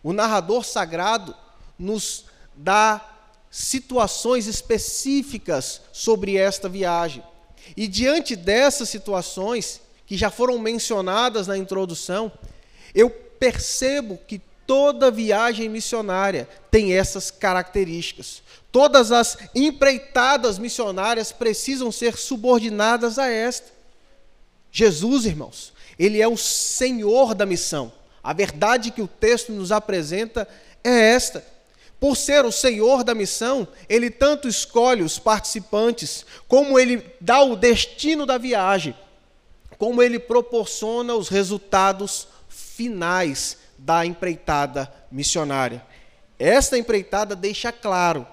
o 0.04 0.14
narrador 0.14 0.64
sagrado 0.64 1.36
nos 1.78 2.26
dá 2.56 3.18
situações 3.50 4.46
específicas 4.46 5.82
sobre 5.92 6.38
esta 6.38 6.70
viagem. 6.70 7.24
E 7.76 7.88
diante 7.88 8.36
dessas 8.36 8.90
situações, 8.90 9.82
que 10.06 10.16
já 10.16 10.30
foram 10.30 10.60
mencionadas 10.60 11.48
na 11.48 11.58
introdução, 11.58 12.32
eu 12.94 13.10
percebo 13.10 14.18
que 14.28 14.42
toda 14.68 15.10
viagem 15.10 15.70
missionária 15.70 16.48
tem 16.70 16.94
essas 16.94 17.32
características. 17.32 18.44
Todas 18.72 19.12
as 19.14 19.38
empreitadas 19.56 20.60
missionárias 20.60 21.32
precisam 21.32 21.92
ser 21.92 22.18
subordinadas 22.18 23.18
a 23.18 23.28
esta. 23.28 23.72
Jesus, 24.70 25.26
irmãos, 25.26 25.74
ele 25.98 26.22
é 26.22 26.28
o 26.28 26.38
Senhor 26.38 27.34
da 27.34 27.46
missão. 27.46 27.92
A 28.22 28.34
verdade 28.34 28.92
que 28.92 29.02
o 29.02 29.08
texto 29.08 29.54
nos 29.54 29.72
apresenta 29.72 30.46
é 30.84 31.14
esta. 31.14 31.44
Por 32.00 32.16
ser 32.16 32.46
o 32.46 32.52
Senhor 32.52 33.04
da 33.04 33.16
missão, 33.16 33.68
ele 33.90 34.12
tanto 34.12 34.48
escolhe 34.48 35.02
os 35.02 35.18
participantes, 35.18 36.26
como 36.48 36.78
ele 36.78 37.04
dá 37.20 37.42
o 37.42 37.56
destino 37.56 38.26
da 38.26 38.38
viagem, 38.38 38.94
como 39.80 40.04
ele 40.04 40.20
proporciona 40.20 41.16
os 41.16 41.30
resultados 41.30 42.28
finais 42.48 43.58
da 43.78 44.06
empreitada 44.06 44.92
missionária. 45.12 45.84
Esta 46.40 46.78
empreitada 46.78 47.36
deixa 47.36 47.72
claro. 47.72 48.28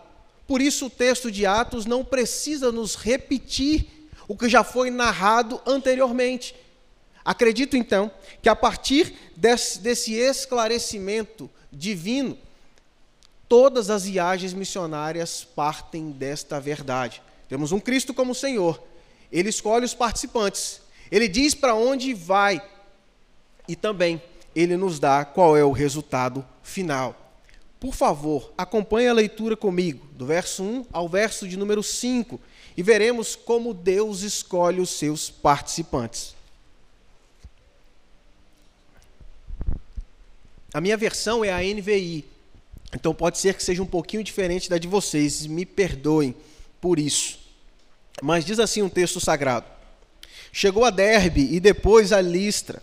Por 0.47 0.61
isso, 0.61 0.87
o 0.87 0.91
texto 0.91 1.31
de 1.31 1.47
Atos 1.47 1.87
não 1.87 2.05
precisa 2.05 2.71
nos 2.71 2.95
repetir 2.95 3.87
o 4.29 4.37
que 4.37 4.49
já 4.49 4.63
foi 4.63 4.91
narrado 4.91 5.61
anteriormente. 5.67 6.55
Acredito, 7.25 7.77
então, 7.77 8.11
que 8.43 8.49
a 8.49 8.57
partir 8.57 9.15
desse, 9.35 9.79
desse 9.79 10.13
esclarecimento 10.13 11.51
divino, 11.73 12.37
todas 13.49 13.89
as 13.89 14.05
viagens 14.05 14.53
missionárias 14.53 15.45
partem 15.45 16.11
desta 16.11 16.61
verdade. 16.61 17.23
Temos 17.49 17.73
um 17.73 17.81
Cristo 17.81 18.13
como 18.13 18.35
Senhor, 18.35 18.83
ele 19.33 19.49
escolhe 19.49 19.85
os 19.85 19.95
participantes, 19.95 20.81
ele 21.11 21.29
diz 21.29 21.55
para 21.55 21.75
onde 21.75 22.13
vai 22.13 22.63
e 23.67 23.75
também 23.75 24.21
ele 24.55 24.77
nos 24.77 24.99
dá 24.99 25.25
qual 25.25 25.57
é 25.57 25.65
o 25.65 25.73
resultado 25.73 26.45
final. 26.63 27.21
Por 27.81 27.95
favor, 27.95 28.53
acompanhe 28.57 29.09
a 29.09 29.13
leitura 29.13 29.57
comigo, 29.57 30.07
do 30.13 30.25
verso 30.25 30.63
1 30.63 30.87
ao 30.93 31.09
verso 31.09 31.47
de 31.47 31.57
número 31.57 31.83
5, 31.83 32.41
e 32.77 32.83
veremos 32.83 33.37
como 33.37 33.75
Deus 33.75 34.23
escolhe 34.23 34.81
os 34.81 34.91
seus 34.91 35.31
participantes. 35.31 36.35
A 40.73 40.81
minha 40.81 40.97
versão 40.97 41.45
é 41.45 41.53
a 41.53 41.59
NVI, 41.59 42.25
então 42.95 43.15
pode 43.15 43.39
ser 43.39 43.55
que 43.55 43.63
seja 43.63 43.83
um 43.83 43.87
pouquinho 43.87 44.25
diferente 44.25 44.71
da 44.71 44.79
de 44.79 44.89
vocês, 44.89 45.47
me 45.47 45.67
perdoem 45.67 46.35
por 46.81 46.99
isso. 46.99 47.39
Mas 48.23 48.45
diz 48.45 48.59
assim 48.59 48.83
um 48.83 48.89
texto 48.89 49.21
sagrado: 49.21 49.67
Chegou 50.53 50.85
a 50.85 50.91
Derbe 50.91 51.49
e 51.53 51.61
depois 51.61 52.13
a 52.13 52.21
Listra 52.21 52.83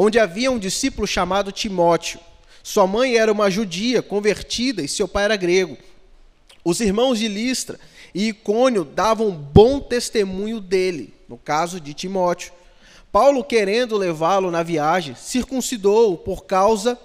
onde 0.00 0.16
havia 0.16 0.48
um 0.48 0.60
discípulo 0.60 1.08
chamado 1.08 1.50
Timóteo. 1.50 2.20
Sua 2.62 2.86
mãe 2.86 3.16
era 3.16 3.32
uma 3.32 3.50
judia 3.50 4.00
convertida 4.00 4.80
e 4.80 4.86
seu 4.86 5.08
pai 5.08 5.24
era 5.24 5.34
grego. 5.34 5.76
Os 6.64 6.78
irmãos 6.78 7.18
de 7.18 7.26
Listra 7.26 7.80
e 8.14 8.28
Icônio 8.28 8.84
davam 8.84 9.32
bom 9.32 9.80
testemunho 9.80 10.60
dele, 10.60 11.12
no 11.28 11.36
caso 11.36 11.80
de 11.80 11.92
Timóteo. 11.94 12.52
Paulo, 13.10 13.42
querendo 13.42 13.96
levá-lo 13.96 14.52
na 14.52 14.62
viagem, 14.62 15.16
circuncidou-o 15.16 16.16
por 16.16 16.44
causa 16.44 16.96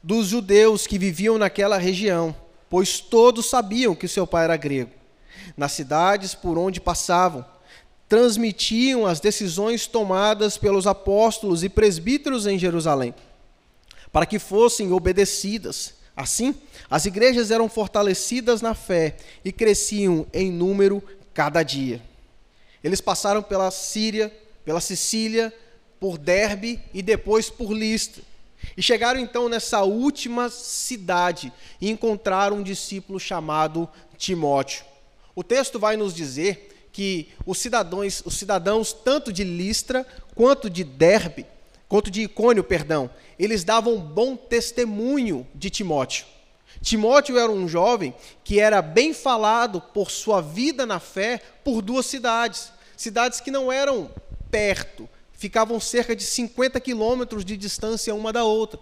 dos 0.00 0.28
judeus 0.28 0.86
que 0.86 0.98
viviam 0.98 1.36
naquela 1.36 1.78
região, 1.78 2.32
pois 2.68 3.00
todos 3.00 3.50
sabiam 3.50 3.92
que 3.92 4.06
seu 4.06 4.24
pai 4.24 4.44
era 4.44 4.56
grego. 4.56 4.92
Nas 5.56 5.72
cidades 5.72 6.32
por 6.32 6.56
onde 6.56 6.80
passavam, 6.80 7.44
transmitiam 8.10 9.06
as 9.06 9.20
decisões 9.20 9.86
tomadas 9.86 10.58
pelos 10.58 10.84
apóstolos 10.84 11.62
e 11.62 11.68
presbíteros 11.68 12.44
em 12.44 12.58
Jerusalém, 12.58 13.14
para 14.10 14.26
que 14.26 14.40
fossem 14.40 14.92
obedecidas. 14.92 15.94
Assim, 16.16 16.52
as 16.90 17.06
igrejas 17.06 17.52
eram 17.52 17.68
fortalecidas 17.68 18.60
na 18.60 18.74
fé 18.74 19.16
e 19.44 19.52
cresciam 19.52 20.26
em 20.34 20.50
número 20.50 21.00
cada 21.32 21.62
dia. 21.62 22.02
Eles 22.82 23.00
passaram 23.00 23.44
pela 23.44 23.70
Síria, 23.70 24.36
pela 24.64 24.80
Sicília, 24.80 25.54
por 26.00 26.18
Derbe 26.18 26.80
e 26.92 27.02
depois 27.02 27.48
por 27.48 27.72
Listra. 27.72 28.24
E 28.76 28.82
chegaram 28.82 29.20
então 29.20 29.48
nessa 29.48 29.84
última 29.84 30.50
cidade 30.50 31.52
e 31.80 31.88
encontraram 31.88 32.56
um 32.56 32.62
discípulo 32.62 33.20
chamado 33.20 33.88
Timóteo. 34.18 34.84
O 35.32 35.44
texto 35.44 35.78
vai 35.78 35.96
nos 35.96 36.12
dizer 36.12 36.70
que 37.00 37.28
os 37.46 37.56
cidadãos, 37.56 38.22
os 38.26 38.34
cidadãos 38.34 38.92
tanto 38.92 39.32
de 39.32 39.42
Listra 39.42 40.06
quanto 40.34 40.68
de 40.68 40.84
Derbe, 40.84 41.46
quanto 41.88 42.10
de 42.10 42.20
Icônio, 42.20 42.62
perdão, 42.62 43.08
eles 43.38 43.64
davam 43.64 43.98
bom 43.98 44.36
testemunho 44.36 45.46
de 45.54 45.70
Timóteo. 45.70 46.26
Timóteo 46.82 47.38
era 47.38 47.50
um 47.50 47.66
jovem 47.66 48.14
que 48.44 48.60
era 48.60 48.82
bem 48.82 49.14
falado 49.14 49.80
por 49.80 50.10
sua 50.10 50.42
vida 50.42 50.84
na 50.84 51.00
fé 51.00 51.40
por 51.64 51.80
duas 51.80 52.04
cidades, 52.04 52.70
cidades 52.98 53.40
que 53.40 53.50
não 53.50 53.72
eram 53.72 54.10
perto, 54.50 55.08
ficavam 55.32 55.80
cerca 55.80 56.14
de 56.14 56.22
50 56.22 56.78
quilômetros 56.80 57.46
de 57.46 57.56
distância 57.56 58.14
uma 58.14 58.30
da 58.30 58.44
outra. 58.44 58.78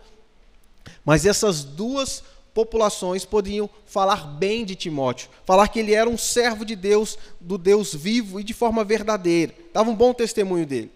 Mas 1.05 1.25
essas 1.25 1.63
duas 1.63 2.25
populações 2.59 3.25
podiam 3.25 3.71
falar 3.87 4.27
bem 4.27 4.65
de 4.65 4.75
Timóteo, 4.75 5.31
falar 5.45 5.69
que 5.69 5.79
ele 5.79 5.95
era 5.95 6.11
um 6.11 6.19
servo 6.19 6.65
de 6.65 6.75
Deus, 6.75 7.17
do 7.41 7.57
Deus 7.57 7.95
vivo 7.95 8.41
e 8.41 8.43
de 8.43 8.53
forma 8.53 8.83
verdadeira. 8.83 9.55
Dava 9.73 9.89
um 9.89 9.95
bom 9.95 10.13
testemunho 10.13 10.67
dele. 10.67 10.91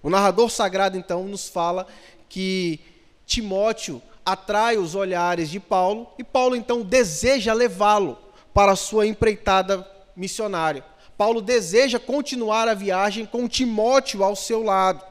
O 0.00 0.08
narrador 0.08 0.48
sagrado 0.48 0.96
então 0.96 1.24
nos 1.24 1.48
fala 1.48 1.88
que 2.28 2.78
Timóteo 3.26 4.00
atrai 4.24 4.76
os 4.76 4.94
olhares 4.94 5.50
de 5.50 5.58
Paulo 5.58 6.06
e 6.16 6.22
Paulo 6.22 6.54
então 6.54 6.82
deseja 6.82 7.52
levá-lo 7.52 8.16
para 8.54 8.70
a 8.70 8.76
sua 8.76 9.04
empreitada 9.04 9.84
missionária. 10.14 10.84
Paulo 11.18 11.42
deseja 11.42 11.98
continuar 11.98 12.68
a 12.68 12.74
viagem 12.74 13.26
com 13.26 13.48
Timóteo 13.48 14.22
ao 14.22 14.36
seu 14.36 14.62
lado. 14.62 15.04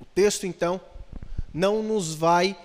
O 0.00 0.06
texto 0.14 0.46
então 0.46 0.80
não 1.52 1.82
nos 1.82 2.14
vai 2.14 2.56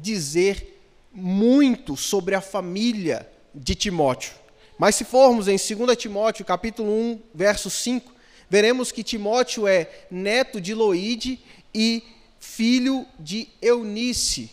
dizer 0.00 0.80
muito 1.12 1.96
sobre 1.96 2.34
a 2.34 2.40
família 2.40 3.28
de 3.54 3.74
Timóteo. 3.74 4.32
Mas 4.78 4.94
se 4.94 5.04
formos 5.04 5.46
em 5.48 5.56
2 5.56 5.96
Timóteo, 5.96 6.44
capítulo 6.44 6.90
1, 6.90 7.20
verso 7.34 7.68
5, 7.68 8.10
veremos 8.48 8.90
que 8.90 9.02
Timóteo 9.02 9.66
é 9.66 9.88
neto 10.10 10.60
de 10.60 10.74
Loide 10.74 11.38
e 11.74 12.02
filho 12.40 13.06
de 13.18 13.48
Eunice. 13.60 14.50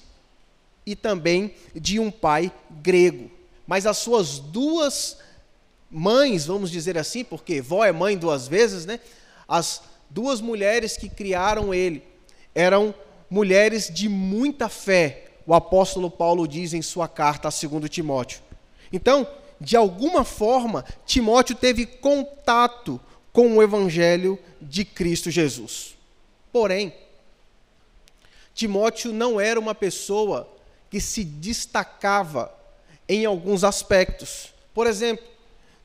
e 0.86 0.96
também 0.96 1.53
de 1.75 2.00
um 2.00 2.10
pai 2.10 2.51
grego. 2.81 3.29
Mas 3.67 3.86
as 3.86 3.98
suas 3.98 4.39
duas 4.39 5.17
mães, 5.91 6.48
vamos 6.48 6.72
dizer 6.72 6.98
assim, 6.98 7.24
porque 7.24 7.62
vó 7.62 7.86
é 7.86 7.91
mãe 7.91 8.17
duas 8.17 8.48
vezes, 8.48 8.88
né? 8.88 9.00
As 9.48 9.84
duas 10.10 10.41
mulheres 10.41 10.98
que 10.98 11.08
criaram 11.08 11.72
ele 11.74 12.03
eram 12.55 12.93
mulheres 13.29 13.91
de 13.93 14.10
muita 14.10 14.67
fé, 14.67 15.25
o 15.50 15.56
apóstolo 15.56 16.12
Paulo 16.12 16.48
diz 16.48 16.75
em 16.75 16.82
sua 16.84 17.08
carta 17.08 17.48
a 17.48 17.51
2 17.51 17.89
Timóteo. 17.89 18.39
Então, 18.94 19.27
de 19.60 19.75
alguma 19.75 20.24
forma, 20.24 20.86
Timóteo 21.08 21.56
teve 21.56 21.88
contato 21.88 23.01
com 23.34 23.58
o 23.58 23.63
evangelho 23.63 24.38
de 24.62 24.86
Cristo 24.86 25.32
Jesus. 25.32 25.98
Porém, 26.53 26.94
Timóteo 28.53 29.12
não 29.12 29.41
era 29.41 29.60
uma 29.60 29.74
pessoa 29.74 30.48
que 30.88 31.01
se 31.01 31.24
destacava 31.24 32.53
em 33.08 33.25
alguns 33.25 33.63
aspectos. 33.63 34.53
Por 34.72 34.86
exemplo, 34.86 35.25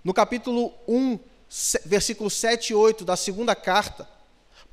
no 0.05 0.13
capítulo 0.13 0.75
1, 0.87 1.19
versículo 1.87 2.29
7 2.29 2.73
e 2.73 2.75
8 2.75 3.03
da 3.03 3.17
segunda 3.17 3.57
carta, 3.57 4.07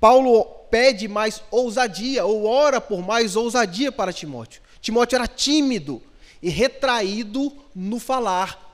Paulo 0.01 0.43
pede 0.69 1.07
mais 1.07 1.41
ousadia, 1.50 2.25
ou 2.25 2.45
ora 2.45 2.81
por 2.81 3.01
mais 3.01 3.38
ousadia 3.38 3.89
para 3.89 4.12
Timóteo. 4.12 4.62
Timóteo 4.81 5.15
era 5.15 5.27
tímido 5.27 6.01
e 6.41 6.50
retraído 6.50 7.53
no 7.75 8.00
falar. 8.00 8.69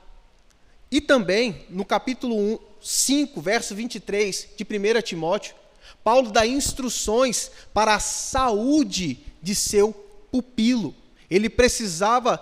E 0.90 1.00
também, 1.00 1.66
no 1.68 1.84
capítulo 1.84 2.34
1, 2.34 2.58
5, 2.80 3.40
verso 3.40 3.74
23 3.74 4.48
de 4.56 4.64
1 4.64 5.02
Timóteo, 5.02 5.54
Paulo 6.02 6.30
dá 6.30 6.46
instruções 6.46 7.50
para 7.74 7.94
a 7.94 8.00
saúde 8.00 9.18
de 9.42 9.54
seu 9.54 9.92
pupilo. 10.32 10.94
Ele 11.28 11.50
precisava 11.50 12.38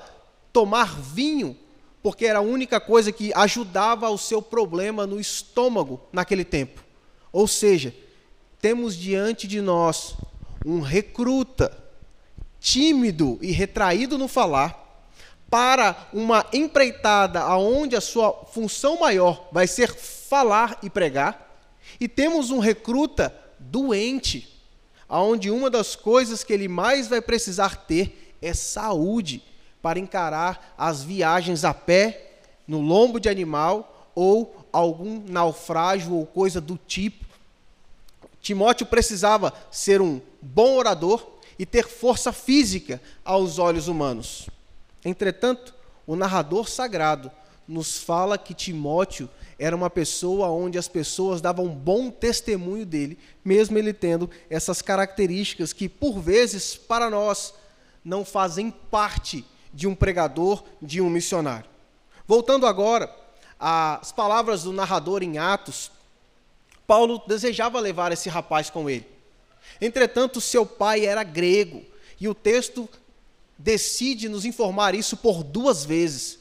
tomar 0.53 1.01
vinho, 1.01 1.57
porque 2.03 2.27
era 2.27 2.39
a 2.39 2.43
única 2.43 2.81
coisa 2.81 3.11
que 3.11 3.33
ajudava 3.35 4.09
o 4.09 4.19
seu 4.19 4.41
problema 4.41 5.07
no 5.07 5.19
estômago 5.19 6.01
naquele 6.13 6.45
tempo. 6.45 6.85
Ou 7.33 7.49
seja, 7.49 7.93
temos 8.61 8.97
diante 8.97 9.49
de 9.49 9.61
nós 9.61 10.15
um 10.65 10.81
recruta 10.81 11.86
tímido 12.67 13.39
e 13.41 13.53
retraído 13.53 14.19
no 14.19 14.27
falar 14.27 15.07
para 15.49 16.09
uma 16.13 16.45
empreitada 16.53 17.41
aonde 17.41 17.95
a 17.95 18.01
sua 18.01 18.33
função 18.33 18.99
maior 18.99 19.49
vai 19.53 19.69
ser 19.69 19.95
falar 19.95 20.77
e 20.83 20.91
pregar, 20.91 21.49
e 22.01 22.09
temos 22.09 22.51
um 22.51 22.59
recruta 22.59 23.33
doente, 23.61 24.53
aonde 25.09 25.49
uma 25.49 25.71
das 25.71 25.95
coisas 25.95 26.43
que 26.43 26.53
ele 26.53 26.67
mais 26.67 27.07
vai 27.07 27.21
precisar 27.21 27.87
ter 27.87 28.35
é 28.43 28.53
saúde 28.53 29.41
para 29.81 30.01
encarar 30.01 30.75
as 30.77 31.05
viagens 31.05 31.65
a 31.65 31.73
pé, 31.73 32.41
no 32.67 32.81
lombo 32.81 33.21
de 33.21 33.29
animal 33.29 34.11
ou 34.13 34.67
algum 34.73 35.23
naufrágio 35.29 36.15
ou 36.15 36.27
coisa 36.27 36.61
do 36.61 36.77
tipo. 36.77 37.25
Timóteo 38.43 38.87
precisava 38.87 39.53
ser 39.71 40.01
um 40.01 40.21
bom 40.43 40.75
orador 40.75 41.36
e 41.59 41.65
ter 41.65 41.87
força 41.87 42.33
física 42.33 43.01
aos 43.25 43.59
olhos 43.59 43.89
humanos. 43.89 44.49
Entretanto, 45.05 45.75
o 46.07 46.17
narrador 46.17 46.69
sagrado 46.69 47.31
nos 47.67 47.99
fala 47.99 48.39
que 48.39 48.55
Timóteo 48.55 49.29
era 49.59 49.75
uma 49.75 49.89
pessoa 49.89 50.49
onde 50.49 50.79
as 50.79 50.87
pessoas 50.87 51.41
davam 51.41 51.69
bom 51.69 52.11
testemunho 52.11 52.85
dele, 52.85 53.19
mesmo 53.45 53.79
ele 53.79 53.93
tendo 53.93 54.31
essas 54.51 54.83
características 54.83 55.73
que, 55.73 55.89
por 55.89 56.21
vezes, 56.21 56.77
para 56.77 57.09
nós, 57.09 57.55
não 58.05 58.25
fazem 58.25 58.71
parte 58.71 59.45
de 59.73 59.87
um 59.87 59.95
pregador, 59.95 60.63
de 60.81 61.01
um 61.01 61.11
missionário. 61.11 61.69
Voltando 62.27 62.67
agora 62.67 63.15
às 63.59 64.13
palavras 64.13 64.63
do 64.63 64.73
narrador 64.73 65.23
em 65.23 65.39
Atos, 65.39 65.91
Paulo 66.87 67.21
desejava 67.27 67.81
levar 67.81 68.13
esse 68.13 68.29
rapaz 68.29 68.71
com 68.71 68.89
ele. 68.89 69.16
Entretanto, 69.81 70.41
seu 70.41 70.65
pai 70.65 71.05
era 71.05 71.23
grego, 71.23 71.83
e 72.21 72.29
o 72.29 72.35
texto 72.35 72.89
decide 73.59 74.29
nos 74.29 74.45
informar 74.45 74.95
isso 74.95 75.17
por 75.17 75.43
duas 75.43 75.85
vezes. 75.85 76.39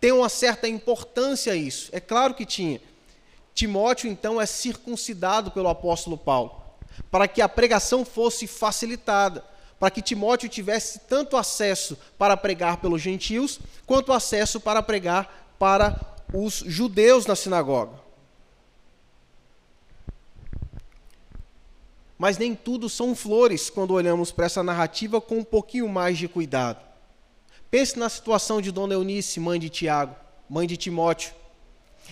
Tem 0.00 0.12
uma 0.12 0.28
certa 0.28 0.68
importância 0.68 1.54
isso, 1.54 1.88
é 1.92 2.00
claro 2.00 2.34
que 2.34 2.44
tinha. 2.44 2.80
Timóteo, 3.54 4.10
então, 4.10 4.40
é 4.40 4.46
circuncidado 4.46 5.50
pelo 5.50 5.68
apóstolo 5.68 6.18
Paulo, 6.18 6.60
para 7.10 7.28
que 7.28 7.40
a 7.40 7.48
pregação 7.48 8.04
fosse 8.04 8.46
facilitada, 8.46 9.44
para 9.78 9.90
que 9.90 10.02
Timóteo 10.02 10.48
tivesse 10.48 11.00
tanto 11.00 11.36
acesso 11.36 11.96
para 12.18 12.36
pregar 12.36 12.78
pelos 12.78 13.00
gentios, 13.00 13.60
quanto 13.86 14.12
acesso 14.12 14.60
para 14.60 14.82
pregar 14.82 15.54
para 15.58 15.98
os 16.32 16.54
judeus 16.66 17.26
na 17.26 17.36
sinagoga. 17.36 18.03
Mas 22.24 22.38
nem 22.38 22.54
tudo 22.54 22.88
são 22.88 23.14
flores 23.14 23.68
quando 23.68 23.92
olhamos 23.92 24.32
para 24.32 24.46
essa 24.46 24.62
narrativa 24.62 25.20
com 25.20 25.40
um 25.40 25.44
pouquinho 25.44 25.86
mais 25.86 26.16
de 26.16 26.26
cuidado. 26.26 26.82
Pense 27.70 27.98
na 27.98 28.08
situação 28.08 28.62
de 28.62 28.72
Dona 28.72 28.94
Eunice, 28.94 29.38
mãe 29.38 29.60
de 29.60 29.68
Tiago, 29.68 30.16
mãe 30.48 30.66
de 30.66 30.74
Timóteo. 30.74 31.34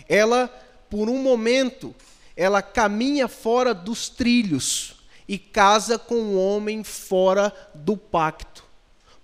Ela, 0.07 0.49
por 0.91 1.09
um 1.09 1.17
momento, 1.17 1.95
ela 2.37 2.61
caminha 2.61 3.27
fora 3.27 3.73
dos 3.73 4.11
trilhos 4.11 4.97
e 5.27 5.39
casa 5.39 5.99
com 5.99 6.17
um 6.17 6.39
homem 6.39 6.85
fora 6.85 7.51
do 7.75 7.97
pacto. 7.97 8.65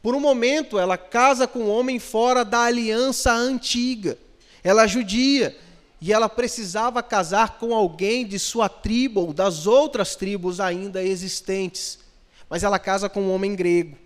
Por 0.03 0.15
um 0.15 0.21
momento, 0.21 0.79
ela 0.79 0.97
casa 0.97 1.47
com 1.47 1.65
um 1.65 1.71
homem 1.71 1.99
fora 1.99 2.47
da 2.47 2.61
aliança 2.63 3.31
antiga. 3.31 4.17
Ela 4.65 4.87
judia, 4.87 5.55
e 6.01 6.13
ela 6.13 6.29
precisava 6.29 7.03
casar 7.03 7.59
com 7.59 7.75
alguém 7.75 8.25
de 8.25 8.39
sua 8.39 8.69
tribo 8.69 9.21
ou 9.21 9.33
das 9.33 9.67
outras 9.67 10.15
tribos 10.15 10.61
ainda 10.61 11.03
existentes. 11.03 11.99
Mas 12.49 12.63
ela 12.63 12.79
casa 12.79 13.09
com 13.09 13.23
um 13.23 13.33
homem 13.33 13.57
grego. 13.57 13.97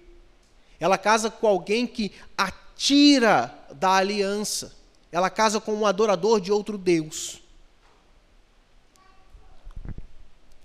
Ela 0.80 0.96
casa 0.96 1.30
com 1.30 1.46
alguém 1.46 1.86
que 1.86 2.10
atira 2.36 3.54
da 3.74 3.92
aliança. 3.92 4.74
Ela 5.12 5.28
casa 5.28 5.60
com 5.60 5.74
um 5.74 5.86
adorador 5.86 6.40
de 6.40 6.50
outro 6.50 6.78
Deus. 6.78 7.42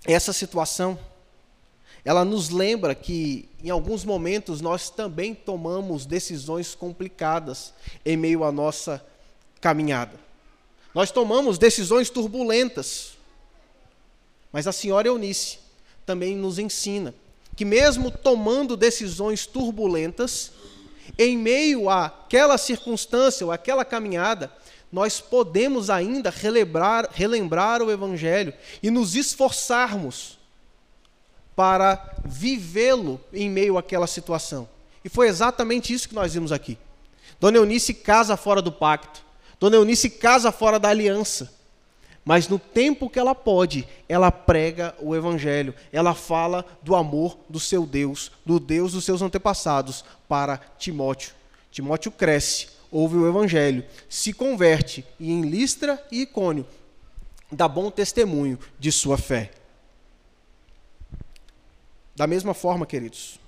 Essa 0.04 0.32
situação, 0.32 0.98
ela 2.02 2.24
nos 2.24 2.48
lembra 2.48 2.94
que 2.94 3.46
em 3.62 3.68
alguns 3.68 4.02
momentos 4.02 4.62
nós 4.62 4.88
também 4.88 5.34
tomamos 5.34 6.06
decisões 6.06 6.74
complicadas 6.74 7.74
em 8.06 8.16
meio 8.16 8.42
à 8.42 8.50
nossa 8.50 9.04
caminhada. 9.60 10.27
Nós 10.94 11.10
tomamos 11.10 11.58
decisões 11.58 12.10
turbulentas. 12.10 13.12
Mas 14.52 14.66
a 14.66 14.72
senhora 14.72 15.08
Eunice 15.08 15.58
também 16.06 16.36
nos 16.36 16.58
ensina 16.58 17.14
que, 17.54 17.64
mesmo 17.64 18.10
tomando 18.10 18.76
decisões 18.76 19.46
turbulentas, 19.46 20.52
em 21.18 21.36
meio 21.36 21.90
àquela 21.90 22.56
circunstância 22.56 23.44
ou 23.44 23.52
àquela 23.52 23.84
caminhada, 23.84 24.52
nós 24.90 25.20
podemos 25.20 25.90
ainda 25.90 26.30
relembrar, 26.30 27.08
relembrar 27.12 27.82
o 27.82 27.90
Evangelho 27.90 28.54
e 28.82 28.90
nos 28.90 29.14
esforçarmos 29.14 30.38
para 31.54 32.16
vivê-lo 32.24 33.20
em 33.32 33.50
meio 33.50 33.76
àquela 33.76 34.06
situação. 34.06 34.68
E 35.04 35.08
foi 35.08 35.28
exatamente 35.28 35.92
isso 35.92 36.08
que 36.08 36.14
nós 36.14 36.32
vimos 36.32 36.52
aqui. 36.52 36.78
Dona 37.40 37.58
Eunice 37.58 37.92
casa 37.92 38.36
fora 38.36 38.62
do 38.62 38.72
pacto. 38.72 39.27
Dona 39.58 39.76
Eunice 39.76 40.10
casa 40.10 40.52
fora 40.52 40.78
da 40.78 40.88
aliança. 40.88 41.56
Mas 42.24 42.46
no 42.46 42.58
tempo 42.58 43.08
que 43.08 43.18
ela 43.18 43.34
pode, 43.34 43.88
ela 44.08 44.30
prega 44.30 44.94
o 45.00 45.16
evangelho. 45.16 45.74
Ela 45.92 46.14
fala 46.14 46.64
do 46.82 46.94
amor 46.94 47.38
do 47.48 47.58
seu 47.58 47.86
Deus, 47.86 48.30
do 48.44 48.60
Deus 48.60 48.92
dos 48.92 49.04
seus 49.04 49.22
antepassados 49.22 50.04
para 50.28 50.58
Timóteo. 50.78 51.32
Timóteo 51.70 52.12
cresce, 52.12 52.68
ouve 52.90 53.16
o 53.16 53.28
evangelho, 53.28 53.84
se 54.08 54.32
converte 54.32 55.04
e 55.18 55.30
em 55.30 55.42
Listra 55.42 56.02
e 56.10 56.22
Icônio 56.22 56.66
dá 57.50 57.66
bom 57.66 57.90
testemunho 57.90 58.58
de 58.78 58.92
sua 58.92 59.16
fé. 59.16 59.50
Da 62.14 62.26
mesma 62.26 62.52
forma, 62.52 62.84
queridos, 62.84 63.38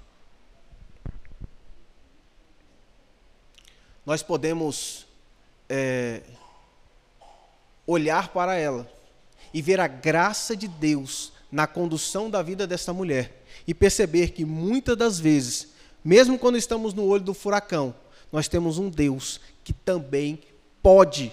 nós 4.06 4.22
podemos 4.22 5.06
é, 5.70 6.20
olhar 7.86 8.28
para 8.30 8.56
ela 8.56 8.90
e 9.54 9.62
ver 9.62 9.78
a 9.78 9.86
graça 9.86 10.56
de 10.56 10.66
Deus 10.66 11.32
na 11.50 11.66
condução 11.66 12.28
da 12.28 12.42
vida 12.42 12.66
dessa 12.66 12.92
mulher 12.92 13.44
e 13.66 13.72
perceber 13.72 14.32
que 14.32 14.44
muitas 14.44 14.96
das 14.96 15.18
vezes, 15.20 15.68
mesmo 16.04 16.38
quando 16.38 16.58
estamos 16.58 16.92
no 16.92 17.04
olho 17.04 17.22
do 17.22 17.34
furacão, 17.34 17.94
nós 18.32 18.48
temos 18.48 18.78
um 18.78 18.90
Deus 18.90 19.40
que 19.62 19.72
também 19.72 20.40
pode, 20.82 21.32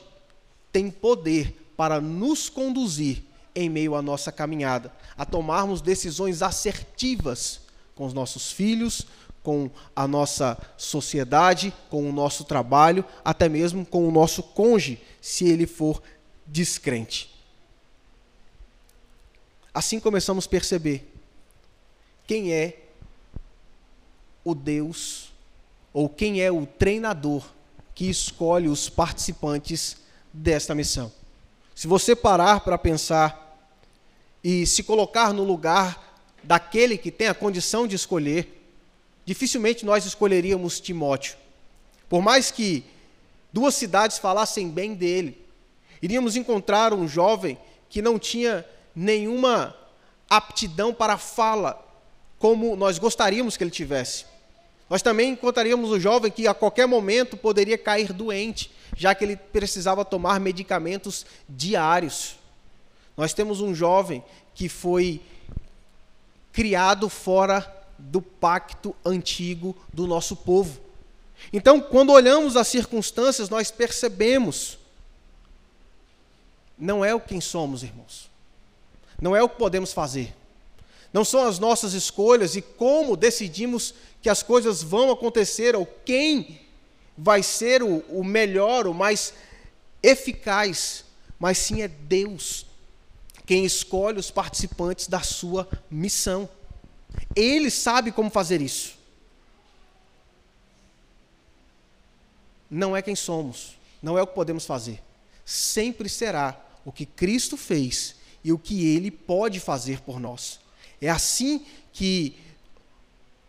tem 0.71 0.89
poder 0.89 1.71
para 1.75 1.99
nos 1.99 2.47
conduzir 2.47 3.23
em 3.55 3.69
meio 3.69 3.95
à 3.95 4.01
nossa 4.01 4.31
caminhada, 4.31 4.91
a 5.17 5.25
tomarmos 5.25 5.81
decisões 5.81 6.43
assertivas 6.43 7.61
com 7.95 8.05
os 8.05 8.13
nossos 8.13 8.51
filhos, 8.51 9.07
com 9.47 9.71
a 9.95 10.05
nossa 10.05 10.57
sociedade, 10.75 11.73
com 11.89 12.09
o 12.09 12.11
nosso 12.11 12.43
trabalho, 12.43 13.05
até 13.23 13.47
mesmo 13.47 13.85
com 13.85 14.05
o 14.05 14.11
nosso 14.11 14.43
cônjuge, 14.43 15.01
se 15.21 15.47
ele 15.47 15.65
for 15.65 16.03
descrente. 16.45 17.33
Assim 19.73 20.01
começamos 20.01 20.45
a 20.45 20.49
perceber 20.49 21.09
quem 22.27 22.51
é 22.51 22.77
o 24.43 24.53
Deus 24.53 25.31
ou 25.93 26.09
quem 26.09 26.41
é 26.41 26.51
o 26.51 26.65
treinador 26.65 27.41
que 27.95 28.09
escolhe 28.09 28.67
os 28.67 28.89
participantes 28.89 29.95
desta 30.33 30.75
missão. 30.75 31.09
Se 31.73 31.87
você 31.87 32.17
parar 32.17 32.59
para 32.59 32.77
pensar 32.77 33.57
e 34.43 34.67
se 34.67 34.83
colocar 34.83 35.31
no 35.31 35.45
lugar 35.45 36.19
daquele 36.43 36.97
que 36.97 37.11
tem 37.11 37.29
a 37.29 37.33
condição 37.33 37.87
de 37.87 37.95
escolher, 37.95 38.56
dificilmente 39.27 39.85
nós 39.85 40.05
escolheríamos 40.05 40.79
Timóteo. 40.79 41.35
Por 42.07 42.21
mais 42.21 42.49
que 42.49 42.85
duas 43.51 43.75
cidades 43.75 44.17
falassem 44.17 44.69
bem 44.69 44.95
dele, 44.95 45.37
iríamos 46.01 46.37
encontrar 46.37 46.93
um 46.93 47.05
jovem 47.05 47.57
que 47.89 48.01
não 48.01 48.17
tinha 48.17 48.65
nenhuma 48.95 49.75
aptidão 50.29 50.93
para 50.93 51.17
fala, 51.17 51.85
como 52.39 52.77
nós 52.77 52.97
gostaríamos 52.97 53.57
que 53.57 53.65
ele 53.65 53.71
tivesse. 53.71 54.25
Nós 54.89 55.01
também 55.01 55.31
encontraríamos 55.31 55.89
o 55.89 55.99
jovem 55.99 56.31
que 56.31 56.47
a 56.47 56.53
qualquer 56.53 56.87
momento 56.87 57.35
poderia 57.35 57.77
cair 57.77 58.13
doente, 58.13 58.71
já 58.95 59.13
que 59.13 59.25
ele 59.25 59.35
precisava 59.35 60.05
tomar 60.05 60.39
medicamentos 60.39 61.25
diários. 61.49 62.37
Nós 63.17 63.33
temos 63.33 63.59
um 63.59 63.75
jovem 63.75 64.23
que 64.55 64.69
foi 64.69 65.19
criado 66.53 67.09
fora 67.09 67.76
do 67.97 68.21
pacto 68.21 68.95
antigo 69.05 69.75
do 69.93 70.05
nosso 70.05 70.35
povo. 70.35 70.79
Então, 71.51 71.79
quando 71.79 72.11
olhamos 72.11 72.55
as 72.55 72.67
circunstâncias, 72.67 73.49
nós 73.49 73.71
percebemos 73.71 74.77
não 76.77 77.03
é 77.03 77.13
o 77.13 77.19
quem 77.19 77.41
somos, 77.41 77.81
irmãos. 77.81 78.29
Não 79.19 79.35
é 79.35 79.41
o 79.41 79.49
que 79.49 79.57
podemos 79.57 79.93
fazer. 79.93 80.35
Não 81.11 81.25
são 81.25 81.47
as 81.47 81.57
nossas 81.57 81.93
escolhas 81.93 82.55
e 82.55 82.61
como 82.61 83.17
decidimos 83.17 83.93
que 84.21 84.29
as 84.29 84.43
coisas 84.43 84.83
vão 84.83 85.11
acontecer 85.11 85.75
ou 85.75 85.85
quem 86.05 86.61
vai 87.17 87.41
ser 87.41 87.81
o, 87.81 87.99
o 88.09 88.23
melhor, 88.23 88.85
o 88.85 88.93
mais 88.93 89.33
eficaz, 90.03 91.03
mas 91.39 91.57
sim 91.57 91.81
é 91.81 91.87
Deus 91.87 92.67
quem 93.47 93.63
escolhe 93.63 94.19
os 94.19 94.29
participantes 94.29 95.07
da 95.07 95.21
sua 95.21 95.67
missão. 95.89 96.49
Ele 97.35 97.69
sabe 97.69 98.11
como 98.11 98.29
fazer 98.29 98.61
isso. 98.61 98.97
Não 102.69 102.95
é 102.95 103.01
quem 103.01 103.15
somos, 103.15 103.77
não 104.01 104.17
é 104.17 104.21
o 104.21 104.27
que 104.27 104.35
podemos 104.35 104.65
fazer. 104.65 105.01
Sempre 105.45 106.09
será 106.09 106.59
o 106.83 106.91
que 106.91 107.05
Cristo 107.05 107.55
fez 107.55 108.15
e 108.43 108.51
o 108.51 108.59
que 108.59 108.87
ele 108.87 109.09
pode 109.09 109.59
fazer 109.59 110.01
por 110.01 110.19
nós. 110.19 110.59
É 111.01 111.09
assim 111.09 111.65
que 111.93 112.37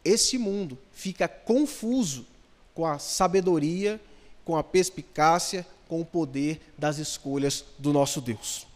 esse 0.04 0.38
mundo 0.38 0.78
fica 0.92 1.26
confuso 1.26 2.26
com 2.74 2.87
a 2.87 2.98
sabedoria, 2.98 4.00
com 4.44 4.57
a 4.57 4.62
perspicácia, 4.62 5.66
com 5.88 6.00
o 6.00 6.04
poder 6.04 6.61
das 6.76 6.98
escolhas 6.98 7.64
do 7.78 7.92
nosso 7.92 8.20
Deus. 8.20 8.66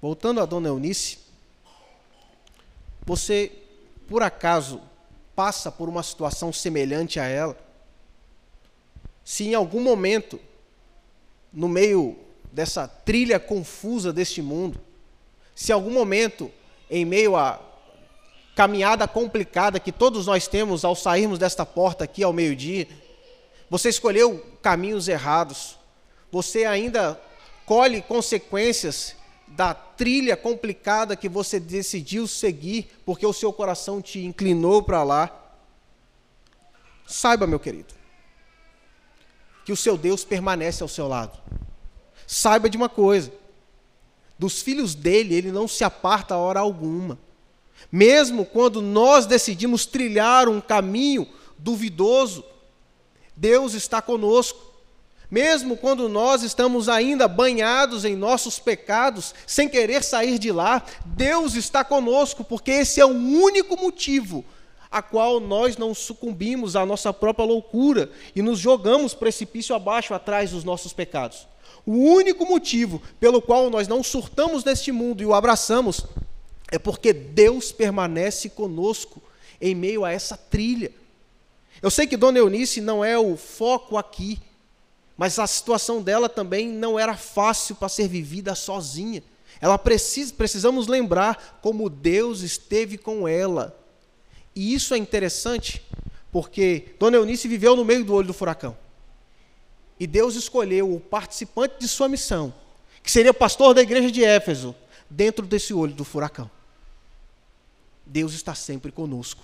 Voltando 0.00 0.40
a 0.40 0.46
Dona 0.46 0.68
Eunice, 0.68 1.18
você, 3.04 3.52
por 4.08 4.22
acaso, 4.22 4.80
passa 5.36 5.70
por 5.70 5.88
uma 5.88 6.02
situação 6.02 6.52
semelhante 6.52 7.20
a 7.20 7.26
ela? 7.26 7.56
Se 9.24 9.44
em 9.44 9.54
algum 9.54 9.82
momento, 9.82 10.40
no 11.52 11.68
meio 11.68 12.18
dessa 12.50 12.88
trilha 12.88 13.38
confusa 13.38 14.12
deste 14.12 14.40
mundo, 14.40 14.80
se 15.54 15.70
em 15.70 15.74
algum 15.74 15.90
momento, 15.90 16.50
em 16.90 17.04
meio 17.04 17.36
à 17.36 17.60
caminhada 18.56 19.06
complicada 19.06 19.78
que 19.78 19.92
todos 19.92 20.26
nós 20.26 20.48
temos 20.48 20.84
ao 20.84 20.96
sairmos 20.96 21.38
desta 21.38 21.66
porta 21.66 22.04
aqui 22.04 22.24
ao 22.24 22.32
meio-dia, 22.32 22.88
você 23.68 23.90
escolheu 23.90 24.44
caminhos 24.62 25.06
errados, 25.06 25.78
você 26.32 26.64
ainda 26.64 27.20
colhe 27.66 28.00
consequências 28.00 29.14
da 29.58 29.74
trilha 29.74 30.36
complicada 30.36 31.16
que 31.16 31.28
você 31.28 31.58
decidiu 31.58 32.28
seguir, 32.28 32.88
porque 33.04 33.26
o 33.26 33.32
seu 33.32 33.52
coração 33.52 34.00
te 34.00 34.24
inclinou 34.24 34.84
para 34.84 35.02
lá. 35.02 35.36
Saiba, 37.04 37.44
meu 37.44 37.58
querido, 37.58 37.92
que 39.64 39.72
o 39.72 39.76
seu 39.76 39.98
Deus 39.98 40.24
permanece 40.24 40.80
ao 40.80 40.88
seu 40.88 41.08
lado. 41.08 41.36
Saiba 42.24 42.70
de 42.70 42.76
uma 42.76 42.88
coisa: 42.88 43.32
dos 44.38 44.62
filhos 44.62 44.94
dele, 44.94 45.34
ele 45.34 45.50
não 45.50 45.66
se 45.66 45.82
aparta 45.82 46.34
a 46.34 46.38
hora 46.38 46.60
alguma. 46.60 47.18
Mesmo 47.90 48.44
quando 48.44 48.80
nós 48.80 49.26
decidimos 49.26 49.84
trilhar 49.84 50.48
um 50.48 50.60
caminho 50.60 51.28
duvidoso, 51.58 52.44
Deus 53.36 53.74
está 53.74 54.00
conosco. 54.00 54.67
Mesmo 55.30 55.76
quando 55.76 56.08
nós 56.08 56.42
estamos 56.42 56.88
ainda 56.88 57.28
banhados 57.28 58.04
em 58.04 58.16
nossos 58.16 58.58
pecados, 58.58 59.34
sem 59.46 59.68
querer 59.68 60.02
sair 60.02 60.38
de 60.38 60.50
lá, 60.50 60.82
Deus 61.04 61.54
está 61.54 61.84
conosco, 61.84 62.42
porque 62.42 62.70
esse 62.70 63.00
é 63.00 63.04
o 63.04 63.08
único 63.08 63.76
motivo 63.76 64.44
a 64.90 65.02
qual 65.02 65.38
nós 65.38 65.76
não 65.76 65.94
sucumbimos 65.94 66.74
à 66.74 66.86
nossa 66.86 67.12
própria 67.12 67.44
loucura 67.44 68.10
e 68.34 68.40
nos 68.40 68.58
jogamos 68.58 69.12
precipício 69.14 69.74
abaixo 69.74 70.14
atrás 70.14 70.50
dos 70.52 70.64
nossos 70.64 70.94
pecados. 70.94 71.46
O 71.84 71.92
único 71.92 72.46
motivo 72.46 73.02
pelo 73.20 73.40
qual 73.42 73.68
nós 73.68 73.86
não 73.86 74.02
surtamos 74.02 74.64
neste 74.64 74.90
mundo 74.90 75.22
e 75.22 75.26
o 75.26 75.34
abraçamos 75.34 76.04
é 76.70 76.78
porque 76.78 77.12
Deus 77.12 77.72
permanece 77.72 78.48
conosco 78.48 79.22
em 79.60 79.74
meio 79.74 80.04
a 80.04 80.12
essa 80.12 80.36
trilha. 80.36 80.90
Eu 81.80 81.90
sei 81.90 82.06
que 82.06 82.16
Dona 82.16 82.38
Eunice 82.38 82.80
não 82.80 83.04
é 83.04 83.18
o 83.18 83.36
foco 83.36 83.96
aqui, 83.96 84.38
mas 85.18 85.36
a 85.40 85.48
situação 85.48 86.00
dela 86.00 86.28
também 86.28 86.68
não 86.68 86.96
era 86.96 87.16
fácil 87.16 87.74
para 87.74 87.88
ser 87.88 88.06
vivida 88.06 88.54
sozinha. 88.54 89.20
Ela 89.60 89.76
precisa, 89.76 90.32
precisamos 90.32 90.86
lembrar 90.86 91.58
como 91.60 91.90
Deus 91.90 92.42
esteve 92.42 92.96
com 92.96 93.26
ela. 93.26 93.76
E 94.54 94.72
isso 94.72 94.94
é 94.94 94.96
interessante, 94.96 95.82
porque 96.30 96.94
Dona 97.00 97.16
Eunice 97.16 97.48
viveu 97.48 97.74
no 97.74 97.84
meio 97.84 98.04
do 98.04 98.14
olho 98.14 98.28
do 98.28 98.32
furacão. 98.32 98.76
E 99.98 100.06
Deus 100.06 100.36
escolheu 100.36 100.94
o 100.94 101.00
participante 101.00 101.74
de 101.80 101.88
sua 101.88 102.08
missão, 102.08 102.54
que 103.02 103.10
seria 103.10 103.34
pastor 103.34 103.74
da 103.74 103.82
igreja 103.82 104.12
de 104.12 104.24
Éfeso, 104.24 104.72
dentro 105.10 105.44
desse 105.44 105.74
olho 105.74 105.94
do 105.94 106.04
furacão. 106.04 106.48
Deus 108.06 108.34
está 108.34 108.54
sempre 108.54 108.92
conosco. 108.92 109.42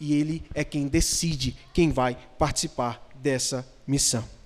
E 0.00 0.14
Ele 0.14 0.42
é 0.54 0.64
quem 0.64 0.88
decide 0.88 1.54
quem 1.74 1.92
vai 1.92 2.16
participar 2.38 3.06
dessa 3.16 3.68
missão. 3.86 4.39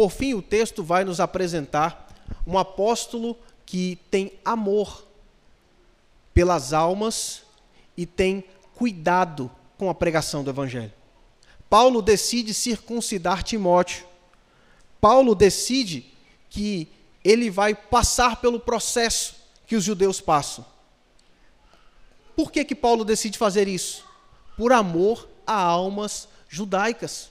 Por 0.00 0.10
fim, 0.10 0.32
o 0.32 0.40
texto 0.40 0.82
vai 0.82 1.04
nos 1.04 1.20
apresentar 1.20 2.08
um 2.46 2.56
apóstolo 2.56 3.36
que 3.66 3.98
tem 4.10 4.32
amor 4.42 5.06
pelas 6.32 6.72
almas 6.72 7.42
e 7.94 8.06
tem 8.06 8.42
cuidado 8.74 9.50
com 9.76 9.90
a 9.90 9.94
pregação 9.94 10.42
do 10.42 10.48
evangelho. 10.48 10.90
Paulo 11.68 12.00
decide 12.00 12.54
circuncidar 12.54 13.42
Timóteo. 13.42 14.06
Paulo 15.02 15.34
decide 15.34 16.10
que 16.48 16.88
ele 17.22 17.50
vai 17.50 17.74
passar 17.74 18.40
pelo 18.40 18.58
processo 18.58 19.34
que 19.66 19.76
os 19.76 19.84
judeus 19.84 20.18
passam. 20.18 20.64
Por 22.34 22.50
que 22.50 22.64
que 22.64 22.74
Paulo 22.74 23.04
decide 23.04 23.36
fazer 23.36 23.68
isso? 23.68 24.02
Por 24.56 24.72
amor 24.72 25.28
a 25.46 25.60
almas 25.60 26.26
judaicas 26.48 27.30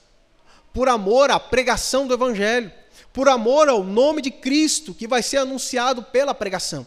por 0.72 0.88
amor 0.88 1.30
à 1.30 1.38
pregação 1.38 2.06
do 2.06 2.14
Evangelho, 2.14 2.72
por 3.12 3.28
amor 3.28 3.68
ao 3.68 3.82
nome 3.82 4.22
de 4.22 4.30
Cristo 4.30 4.94
que 4.94 5.06
vai 5.06 5.22
ser 5.22 5.38
anunciado 5.38 6.02
pela 6.02 6.34
pregação. 6.34 6.86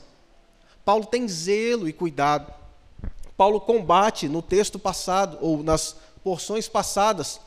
Paulo 0.85 1.05
tem 1.05 1.27
zelo 1.27 1.87
e 1.87 1.93
cuidado. 1.93 2.53
Paulo 3.35 3.59
combate 3.59 4.27
no 4.27 4.41
texto 4.41 4.77
passado, 4.77 5.37
ou 5.41 5.63
nas 5.63 5.95
porções 6.23 6.67
passadas, 6.67 7.39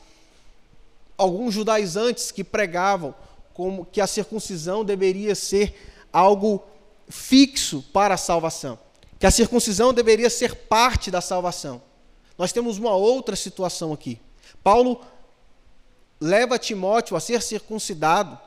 alguns 1.16 1.54
judaizantes 1.54 2.30
que 2.30 2.44
pregavam 2.44 3.14
como 3.54 3.86
que 3.86 4.00
a 4.00 4.06
circuncisão 4.06 4.84
deveria 4.84 5.34
ser 5.34 5.74
algo 6.12 6.62
fixo 7.08 7.82
para 7.92 8.14
a 8.14 8.18
salvação, 8.18 8.78
que 9.18 9.26
a 9.26 9.30
circuncisão 9.30 9.94
deveria 9.94 10.28
ser 10.28 10.54
parte 10.54 11.10
da 11.10 11.20
salvação. 11.20 11.80
Nós 12.36 12.52
temos 12.52 12.78
uma 12.78 12.94
outra 12.94 13.34
situação 13.34 13.92
aqui. 13.92 14.20
Paulo 14.62 15.00
leva 16.20 16.58
Timóteo 16.58 17.16
a 17.16 17.20
ser 17.20 17.42
circuncidado 17.42 18.38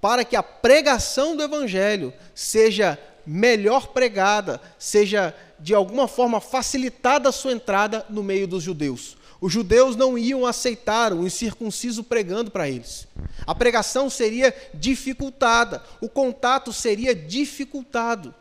para 0.00 0.24
que 0.24 0.36
a 0.36 0.42
pregação 0.42 1.36
do 1.36 1.42
evangelho 1.42 2.12
seja 2.34 2.98
melhor 3.26 3.88
pregada, 3.88 4.60
seja 4.78 5.34
de 5.58 5.74
alguma 5.74 6.08
forma, 6.08 6.40
facilitada 6.40 7.28
a 7.28 7.32
sua 7.32 7.52
entrada 7.52 8.04
no 8.08 8.22
meio 8.22 8.48
dos 8.48 8.62
judeus. 8.62 9.16
Os 9.40 9.52
judeus 9.52 9.96
não 9.96 10.18
iam 10.18 10.44
aceitar 10.46 11.12
o 11.12 11.26
incircunciso 11.26 12.04
pregando 12.04 12.50
para 12.50 12.68
eles. 12.68 13.06
A 13.46 13.54
pregação 13.54 14.10
seria 14.10 14.54
dificultada, 14.74 15.82
o 16.00 16.08
contato 16.08 16.72
seria 16.72 17.14
dificultado. 17.14 18.34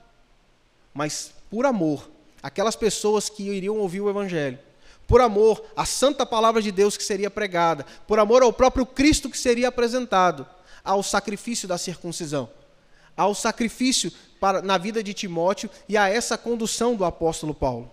Mas, 0.94 1.32
por 1.50 1.66
amor, 1.66 2.10
aquelas 2.44 2.76
pessoas 2.76 3.30
que 3.30 3.44
iriam 3.44 3.78
ouvir 3.78 4.02
o 4.02 4.10
Evangelho, 4.10 4.60
por 5.10 5.20
amor 5.20 5.62
à 5.76 5.86
santa 5.86 6.26
palavra 6.26 6.62
de 6.62 6.72
Deus 6.72 6.96
que 6.96 7.04
seria 7.04 7.30
pregada, 7.30 7.86
por 8.08 8.20
amor 8.20 8.44
ao 8.44 8.54
próprio 8.54 8.86
Cristo 8.86 9.30
que 9.30 9.38
seria 9.38 9.68
apresentado, 9.68 10.48
ao 10.84 11.04
sacrifício 11.04 11.68
da 11.68 11.78
circuncisão, 11.78 12.50
ao 13.18 13.36
sacrifício 13.36 14.12
para, 14.40 14.62
na 14.62 14.78
vida 14.78 15.04
de 15.04 15.14
Timóteo 15.14 15.70
e 15.90 15.98
a 15.98 16.08
essa 16.08 16.38
condução 16.38 16.96
do 16.96 17.04
apóstolo 17.04 17.54
Paulo 17.54 17.92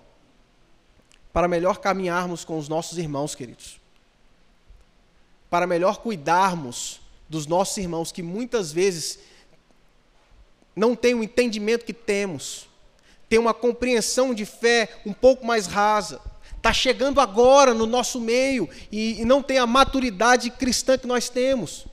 para 1.37 1.49
melhor 1.49 1.81
caminharmos 1.81 2.47
com 2.47 2.57
os 2.57 2.67
nossos 2.67 2.97
irmãos, 2.97 3.35
queridos. 3.35 3.79
Para 5.51 5.67
melhor 5.67 5.99
cuidarmos 5.99 6.99
dos 7.29 7.47
nossos 7.47 7.77
irmãos 7.77 8.11
que 8.11 8.23
muitas 8.23 8.73
vezes 8.73 9.19
não 10.75 10.97
têm 10.97 11.13
o 11.13 11.23
entendimento 11.23 11.85
que 11.85 11.93
temos, 11.93 12.67
têm 13.29 13.39
uma 13.39 13.53
compreensão 13.53 14.33
de 14.33 14.47
fé 14.47 14.89
um 15.05 15.13
pouco 15.13 15.45
mais 15.45 15.67
rasa, 15.67 16.23
está 16.67 16.73
chegando 16.73 17.21
agora 17.21 17.73
no 17.73 17.87
nosso 17.87 18.21
meio 18.21 18.69
e, 18.91 19.21
e 19.21 19.25
não 19.25 19.41
tem 19.41 19.57
a 19.57 19.67
maturidade 19.67 20.51
cristã 20.51 20.99
que 20.99 21.07
nós 21.07 21.29
temos. 21.29 21.87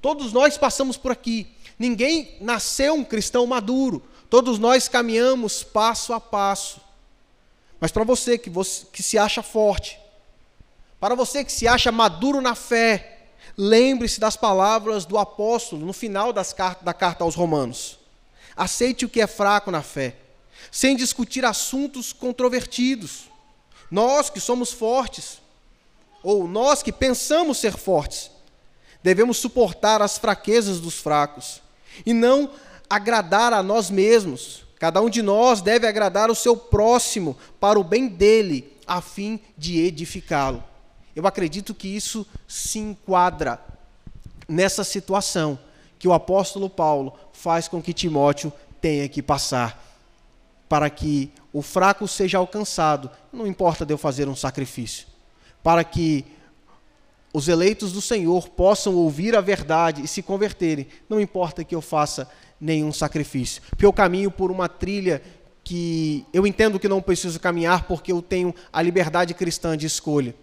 Todos 0.00 0.32
nós 0.32 0.56
passamos 0.56 0.96
por 0.96 1.12
aqui. 1.12 1.46
Ninguém 1.78 2.38
nasceu 2.40 2.94
um 2.94 3.04
cristão 3.04 3.46
maduro. 3.46 4.02
Todos 4.30 4.58
nós 4.58 4.88
caminhamos 4.88 5.62
passo 5.62 6.14
a 6.14 6.20
passo. 6.20 6.80
Mas 7.78 7.92
para 7.92 8.04
você 8.04 8.38
que, 8.38 8.48
você 8.48 8.86
que 8.90 9.02
se 9.02 9.18
acha 9.18 9.42
forte, 9.42 9.98
para 10.98 11.14
você 11.14 11.44
que 11.44 11.52
se 11.52 11.68
acha 11.68 11.92
maduro 11.92 12.40
na 12.40 12.54
fé, 12.54 13.26
lembre-se 13.54 14.18
das 14.18 14.34
palavras 14.34 15.04
do 15.04 15.18
apóstolo 15.18 15.84
no 15.84 15.92
final 15.92 16.32
das, 16.32 16.54
da 16.80 16.94
carta 16.94 17.22
aos 17.22 17.34
Romanos. 17.34 17.98
Aceite 18.56 19.04
o 19.04 19.10
que 19.10 19.20
é 19.20 19.26
fraco 19.26 19.70
na 19.70 19.82
fé, 19.82 20.16
sem 20.70 20.96
discutir 20.96 21.44
assuntos 21.44 22.14
controvertidos. 22.14 23.35
Nós 23.90 24.30
que 24.30 24.40
somos 24.40 24.72
fortes, 24.72 25.40
ou 26.22 26.48
nós 26.48 26.82
que 26.82 26.92
pensamos 26.92 27.58
ser 27.58 27.76
fortes, 27.76 28.30
devemos 29.02 29.36
suportar 29.36 30.02
as 30.02 30.18
fraquezas 30.18 30.80
dos 30.80 30.94
fracos 30.98 31.62
e 32.04 32.12
não 32.12 32.50
agradar 32.88 33.52
a 33.52 33.62
nós 33.62 33.90
mesmos 33.90 34.66
Cada 34.78 35.00
um 35.00 35.08
de 35.08 35.22
nós 35.22 35.62
deve 35.62 35.86
agradar 35.86 36.30
o 36.30 36.34
seu 36.34 36.56
próximo 36.56 37.36
para 37.58 37.78
o 37.78 37.84
bem 37.84 38.08
dele, 38.08 38.76
a 38.86 39.00
fim 39.00 39.40
de 39.56 39.80
edificá-lo. 39.80 40.62
Eu 41.14 41.26
acredito 41.26 41.74
que 41.74 41.88
isso 41.88 42.26
se 42.46 42.78
enquadra 42.78 43.58
nessa 44.46 44.84
situação 44.84 45.58
que 45.98 46.06
o 46.06 46.12
apóstolo 46.12 46.68
Paulo 46.68 47.14
faz 47.32 47.68
com 47.68 47.82
que 47.82 47.94
Timóteo 47.94 48.52
tenha 48.80 49.08
que 49.08 49.22
passar, 49.22 49.82
para 50.68 50.90
que 50.90 51.32
o 51.56 51.62
fraco 51.62 52.06
seja 52.06 52.36
alcançado, 52.36 53.10
não 53.32 53.46
importa 53.46 53.86
de 53.86 53.90
eu 53.90 53.96
fazer 53.96 54.28
um 54.28 54.36
sacrifício, 54.36 55.06
para 55.62 55.82
que 55.82 56.22
os 57.32 57.48
eleitos 57.48 57.92
do 57.92 58.02
Senhor 58.02 58.50
possam 58.50 58.94
ouvir 58.94 59.34
a 59.34 59.40
verdade 59.40 60.02
e 60.02 60.06
se 60.06 60.20
converterem, 60.20 60.86
não 61.08 61.18
importa 61.18 61.64
que 61.64 61.74
eu 61.74 61.80
faça 61.80 62.28
nenhum 62.60 62.92
sacrifício. 62.92 63.62
Porque 63.70 63.86
eu 63.86 63.92
caminho 63.92 64.30
por 64.30 64.50
uma 64.50 64.68
trilha 64.68 65.22
que 65.64 66.26
eu 66.30 66.46
entendo 66.46 66.78
que 66.78 66.90
não 66.90 67.00
preciso 67.00 67.40
caminhar 67.40 67.84
porque 67.84 68.12
eu 68.12 68.20
tenho 68.20 68.54
a 68.70 68.82
liberdade 68.82 69.32
cristã 69.32 69.78
de 69.78 69.86
escolha. 69.86 70.34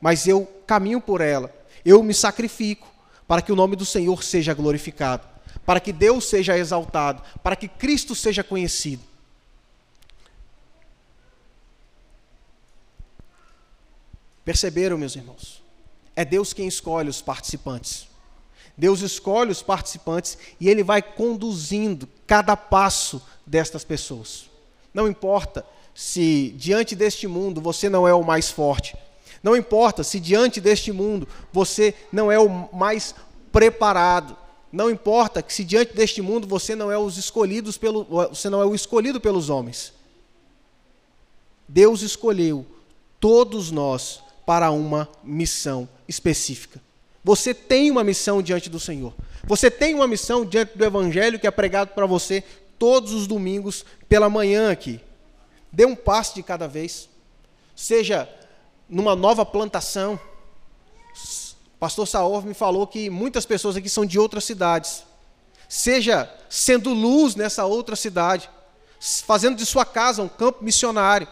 Mas 0.00 0.26
eu 0.26 0.48
caminho 0.66 0.98
por 0.98 1.20
ela. 1.20 1.54
Eu 1.84 2.02
me 2.02 2.14
sacrifico 2.14 2.88
para 3.26 3.42
que 3.42 3.52
o 3.52 3.56
nome 3.56 3.76
do 3.76 3.84
Senhor 3.84 4.24
seja 4.24 4.54
glorificado, 4.54 5.28
para 5.66 5.78
que 5.78 5.92
Deus 5.92 6.24
seja 6.24 6.56
exaltado, 6.56 7.22
para 7.42 7.54
que 7.54 7.68
Cristo 7.68 8.14
seja 8.14 8.42
conhecido. 8.42 9.07
Perceberam, 14.48 14.96
meus 14.96 15.14
irmãos? 15.14 15.62
É 16.16 16.24
Deus 16.24 16.54
quem 16.54 16.66
escolhe 16.66 17.10
os 17.10 17.20
participantes. 17.20 18.08
Deus 18.74 19.02
escolhe 19.02 19.50
os 19.50 19.60
participantes 19.60 20.38
e 20.58 20.70
ele 20.70 20.82
vai 20.82 21.02
conduzindo 21.02 22.08
cada 22.26 22.56
passo 22.56 23.20
destas 23.46 23.84
pessoas. 23.84 24.48
Não 24.94 25.06
importa 25.06 25.66
se 25.94 26.54
diante 26.56 26.96
deste 26.96 27.26
mundo 27.26 27.60
você 27.60 27.90
não 27.90 28.08
é 28.08 28.14
o 28.14 28.24
mais 28.24 28.50
forte. 28.50 28.96
Não 29.42 29.54
importa 29.54 30.02
se 30.02 30.18
diante 30.18 30.62
deste 30.62 30.92
mundo 30.92 31.28
você 31.52 31.94
não 32.10 32.32
é 32.32 32.38
o 32.38 32.74
mais 32.74 33.14
preparado. 33.52 34.34
Não 34.72 34.88
importa 34.88 35.42
que 35.42 35.52
se 35.52 35.62
diante 35.62 35.92
deste 35.92 36.22
mundo 36.22 36.46
você 36.46 36.74
não 36.74 36.90
é 36.90 36.96
os 36.96 37.18
escolhidos 37.18 37.76
pelo, 37.76 38.02
você 38.30 38.48
não 38.48 38.62
é 38.62 38.64
o 38.64 38.74
escolhido 38.74 39.20
pelos 39.20 39.50
homens. 39.50 39.92
Deus 41.68 42.00
escolheu 42.00 42.64
todos 43.20 43.70
nós 43.70 44.26
para 44.48 44.70
uma 44.70 45.06
missão 45.22 45.86
específica. 46.08 46.80
Você 47.22 47.52
tem 47.52 47.90
uma 47.90 48.02
missão 48.02 48.40
diante 48.40 48.70
do 48.70 48.80
Senhor. 48.80 49.12
Você 49.44 49.70
tem 49.70 49.94
uma 49.94 50.08
missão 50.08 50.42
diante 50.42 50.78
do 50.78 50.82
Evangelho 50.82 51.38
que 51.38 51.46
é 51.46 51.50
pregado 51.50 51.90
para 51.90 52.06
você 52.06 52.42
todos 52.78 53.12
os 53.12 53.26
domingos 53.26 53.84
pela 54.08 54.30
manhã 54.30 54.72
aqui. 54.72 55.02
Dê 55.70 55.84
um 55.84 55.94
passo 55.94 56.34
de 56.34 56.42
cada 56.42 56.66
vez. 56.66 57.10
Seja 57.76 58.26
numa 58.88 59.14
nova 59.14 59.44
plantação. 59.44 60.18
Pastor 61.78 62.08
Saor 62.08 62.42
me 62.42 62.54
falou 62.54 62.86
que 62.86 63.10
muitas 63.10 63.44
pessoas 63.44 63.76
aqui 63.76 63.90
são 63.90 64.06
de 64.06 64.18
outras 64.18 64.44
cidades. 64.44 65.04
Seja 65.68 66.26
sendo 66.48 66.94
luz 66.94 67.34
nessa 67.34 67.66
outra 67.66 67.94
cidade, 67.94 68.48
fazendo 69.26 69.56
de 69.56 69.66
sua 69.66 69.84
casa 69.84 70.22
um 70.22 70.28
campo 70.28 70.64
missionário. 70.64 71.28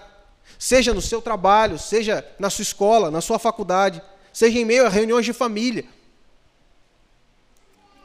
Seja 0.58 0.94
no 0.94 1.02
seu 1.02 1.20
trabalho, 1.20 1.78
seja 1.78 2.26
na 2.38 2.50
sua 2.50 2.62
escola, 2.62 3.10
na 3.10 3.20
sua 3.20 3.38
faculdade 3.38 4.02
seja 4.36 4.58
em 4.58 4.66
meio 4.66 4.84
a 4.84 4.90
reuniões 4.90 5.24
de 5.24 5.32
família. 5.32 5.82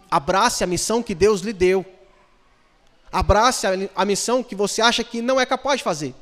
Abrace 0.10 0.64
a 0.64 0.68
missão 0.68 1.04
que 1.04 1.14
Deus 1.14 1.42
lhe 1.42 1.52
deu. 1.52 1.86
Abrace 3.12 3.68
a, 3.94 4.06
missão 4.06 4.42
que 4.42 4.56
você 4.56 4.82
acha 4.82 5.04
que 5.04 5.22
não 5.22 5.42
é 5.42 5.46
capaz 5.46 5.80
de 5.80 5.84
fazer. 5.84 6.16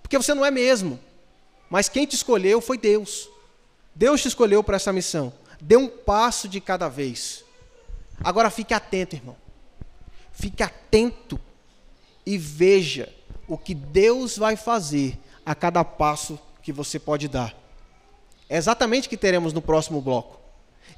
Porque 0.00 0.16
você 0.16 0.32
não 0.32 0.46
é 0.46 0.50
mesmo. 0.50 0.98
Mas 1.68 1.90
quem 1.90 2.06
te 2.06 2.16
escolheu 2.16 2.62
foi 2.62 2.78
Deus. 2.78 3.28
Deus 3.94 4.22
te 4.22 4.28
escolheu 4.28 4.64
para 4.64 4.76
essa 4.76 4.94
missão. 4.94 5.30
Dê 5.60 5.76
um 5.76 5.88
passo 5.88 6.48
de 6.48 6.58
cada 6.58 6.88
vez. 6.88 7.44
Agora 8.24 8.48
fique 8.48 8.72
atento, 8.72 9.14
irmão. 9.14 9.36
Fique 10.32 10.62
atento 10.62 11.38
e 12.24 12.38
veja 12.38 13.12
o 13.46 13.58
que 13.58 13.74
Deus 13.74 14.38
vai 14.38 14.56
fazer 14.56 15.18
a 15.48 15.54
cada 15.54 15.82
passo 15.82 16.38
que 16.62 16.70
você 16.70 16.98
pode 16.98 17.26
dar. 17.26 17.56
É 18.50 18.58
exatamente 18.58 19.06
o 19.06 19.08
que 19.08 19.16
teremos 19.16 19.54
no 19.54 19.62
próximo 19.62 19.98
bloco. 19.98 20.38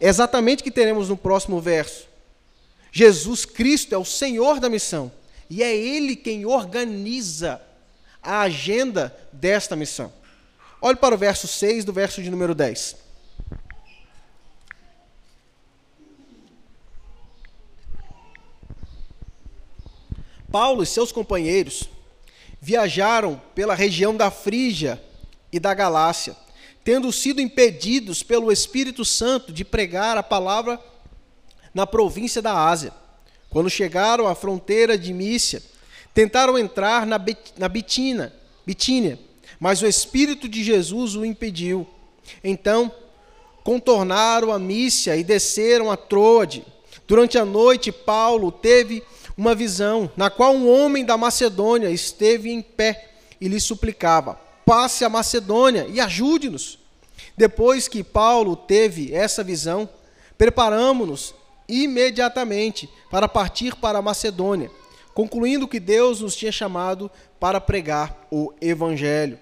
É 0.00 0.08
exatamente 0.08 0.58
o 0.58 0.64
que 0.64 0.72
teremos 0.72 1.08
no 1.08 1.16
próximo 1.16 1.60
verso. 1.60 2.08
Jesus 2.90 3.44
Cristo 3.44 3.94
é 3.94 3.98
o 3.98 4.04
Senhor 4.04 4.58
da 4.58 4.68
missão. 4.68 5.12
E 5.48 5.62
é 5.62 5.72
Ele 5.72 6.16
quem 6.16 6.44
organiza 6.44 7.62
a 8.20 8.40
agenda 8.40 9.16
desta 9.32 9.76
missão. 9.76 10.12
Olhe 10.82 10.96
para 10.96 11.14
o 11.14 11.18
verso 11.18 11.46
6 11.46 11.84
do 11.84 11.92
verso 11.92 12.20
de 12.20 12.28
número 12.28 12.52
10. 12.52 12.96
Paulo 20.50 20.82
e 20.82 20.86
seus 20.86 21.12
companheiros 21.12 21.88
viajaram 22.60 23.40
pela 23.54 23.74
região 23.74 24.16
da 24.16 24.30
Frígia 24.30 25.02
e 25.52 25.58
da 25.58 25.74
Galácia 25.74 26.36
tendo 26.82 27.12
sido 27.12 27.40
impedidos 27.40 28.22
pelo 28.22 28.50
Espírito 28.50 29.04
Santo 29.04 29.52
de 29.52 29.64
pregar 29.64 30.16
a 30.16 30.22
palavra 30.22 30.80
na 31.74 31.86
província 31.86 32.40
da 32.40 32.66
Ásia. 32.66 32.92
Quando 33.48 33.68
chegaram 33.68 34.26
à 34.26 34.34
fronteira 34.34 34.96
de 34.96 35.12
Mícia, 35.12 35.62
tentaram 36.14 36.58
entrar 36.58 37.06
na, 37.06 37.20
na 37.58 37.68
Bitina, 37.68 38.32
Bitínia, 38.66 39.18
mas 39.58 39.82
o 39.82 39.86
Espírito 39.86 40.48
de 40.48 40.64
Jesus 40.64 41.16
o 41.16 41.24
impediu. 41.24 41.86
Então, 42.42 42.90
contornaram 43.62 44.52
a 44.52 44.58
Mícia 44.58 45.16
e 45.16 45.24
desceram 45.24 45.90
a 45.90 45.96
Troade. 45.96 46.64
Durante 47.06 47.36
a 47.36 47.44
noite, 47.44 47.92
Paulo 47.92 48.50
teve 48.50 49.02
uma 49.40 49.54
visão, 49.54 50.10
na 50.18 50.28
qual 50.28 50.54
um 50.54 50.70
homem 50.70 51.02
da 51.02 51.16
Macedônia 51.16 51.88
esteve 51.88 52.50
em 52.50 52.60
pé 52.60 53.12
e 53.40 53.48
lhe 53.48 53.58
suplicava: 53.58 54.38
passe 54.66 55.02
a 55.02 55.08
Macedônia 55.08 55.86
e 55.88 55.98
ajude-nos. 55.98 56.78
Depois 57.38 57.88
que 57.88 58.04
Paulo 58.04 58.54
teve 58.54 59.14
essa 59.14 59.42
visão, 59.42 59.88
preparamos-nos 60.36 61.34
imediatamente 61.66 62.86
para 63.10 63.26
partir 63.26 63.74
para 63.76 64.00
a 64.00 64.02
Macedônia, 64.02 64.70
concluindo 65.14 65.66
que 65.66 65.80
Deus 65.80 66.20
nos 66.20 66.36
tinha 66.36 66.52
chamado 66.52 67.10
para 67.38 67.58
pregar 67.62 68.26
o 68.30 68.52
Evangelho. 68.60 69.38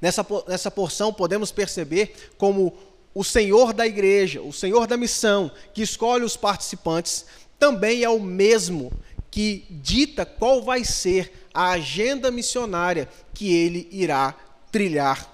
Nessa, 0.00 0.24
nessa 0.46 0.70
porção 0.70 1.12
podemos 1.12 1.50
perceber 1.50 2.14
como 2.38 2.72
o 3.12 3.24
Senhor 3.24 3.72
da 3.72 3.84
igreja, 3.84 4.40
o 4.40 4.52
Senhor 4.52 4.86
da 4.86 4.96
missão, 4.96 5.50
que 5.74 5.82
escolhe 5.82 6.24
os 6.24 6.36
participantes, 6.36 7.26
também 7.62 8.02
é 8.02 8.08
o 8.08 8.18
mesmo 8.18 8.90
que 9.30 9.64
dita 9.70 10.26
qual 10.26 10.60
vai 10.60 10.82
ser 10.82 11.46
a 11.54 11.70
agenda 11.70 12.28
missionária 12.28 13.08
que 13.32 13.54
ele 13.54 13.88
irá 13.92 14.34
trilhar. 14.72 15.30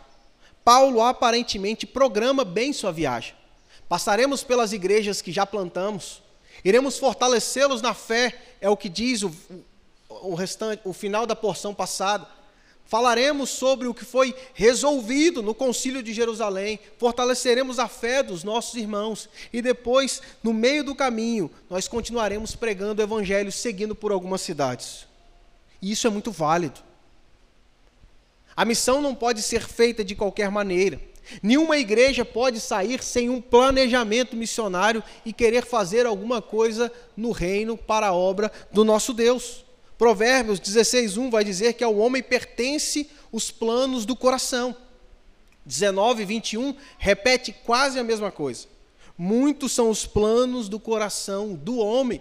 Paulo 0.62 1.00
aparentemente 1.00 1.86
programa 1.86 2.44
bem 2.44 2.70
sua 2.74 2.92
viagem. 2.92 3.34
Passaremos 3.88 4.44
pelas 4.44 4.74
igrejas 4.74 5.22
que 5.22 5.32
já 5.32 5.46
plantamos, 5.46 6.22
iremos 6.62 6.98
fortalecê-los 6.98 7.80
na 7.80 7.94
fé, 7.94 8.38
é 8.60 8.68
o 8.68 8.76
que 8.76 8.90
diz 8.90 9.22
o, 9.22 9.32
o 10.10 10.34
restante, 10.34 10.82
o 10.84 10.92
final 10.92 11.24
da 11.24 11.34
porção 11.34 11.72
passada. 11.72 12.28
Falaremos 12.88 13.50
sobre 13.50 13.86
o 13.86 13.92
que 13.92 14.02
foi 14.02 14.34
resolvido 14.54 15.42
no 15.42 15.54
Concílio 15.54 16.02
de 16.02 16.14
Jerusalém, 16.14 16.80
fortaleceremos 16.96 17.78
a 17.78 17.86
fé 17.86 18.22
dos 18.22 18.42
nossos 18.42 18.76
irmãos 18.76 19.28
e 19.52 19.60
depois, 19.60 20.22
no 20.42 20.54
meio 20.54 20.82
do 20.82 20.94
caminho, 20.94 21.50
nós 21.68 21.86
continuaremos 21.86 22.56
pregando 22.56 23.02
o 23.02 23.04
Evangelho, 23.04 23.52
seguindo 23.52 23.94
por 23.94 24.10
algumas 24.10 24.40
cidades. 24.40 25.06
E 25.82 25.92
isso 25.92 26.06
é 26.06 26.10
muito 26.10 26.32
válido. 26.32 26.80
A 28.56 28.64
missão 28.64 29.02
não 29.02 29.14
pode 29.14 29.42
ser 29.42 29.68
feita 29.68 30.02
de 30.02 30.14
qualquer 30.14 30.50
maneira. 30.50 30.98
Nenhuma 31.42 31.76
igreja 31.76 32.24
pode 32.24 32.58
sair 32.58 33.02
sem 33.02 33.28
um 33.28 33.38
planejamento 33.38 34.34
missionário 34.34 35.04
e 35.26 35.32
querer 35.34 35.66
fazer 35.66 36.06
alguma 36.06 36.40
coisa 36.40 36.90
no 37.14 37.32
reino 37.32 37.76
para 37.76 38.06
a 38.06 38.14
obra 38.14 38.50
do 38.72 38.82
nosso 38.82 39.12
Deus. 39.12 39.67
Provérbios 39.98 40.60
16:1 40.60 41.28
vai 41.28 41.42
dizer 41.42 41.72
que 41.72 41.82
ao 41.82 41.96
homem 41.96 42.22
pertence 42.22 43.10
os 43.32 43.50
planos 43.50 44.06
do 44.06 44.14
coração. 44.14 44.74
19 45.66 46.24
21 46.24 46.74
repete 46.98 47.52
quase 47.52 47.98
a 47.98 48.04
mesma 48.04 48.30
coisa. 48.30 48.68
Muitos 49.18 49.72
são 49.72 49.90
os 49.90 50.06
planos 50.06 50.68
do 50.68 50.78
coração 50.78 51.54
do 51.54 51.78
homem. 51.78 52.20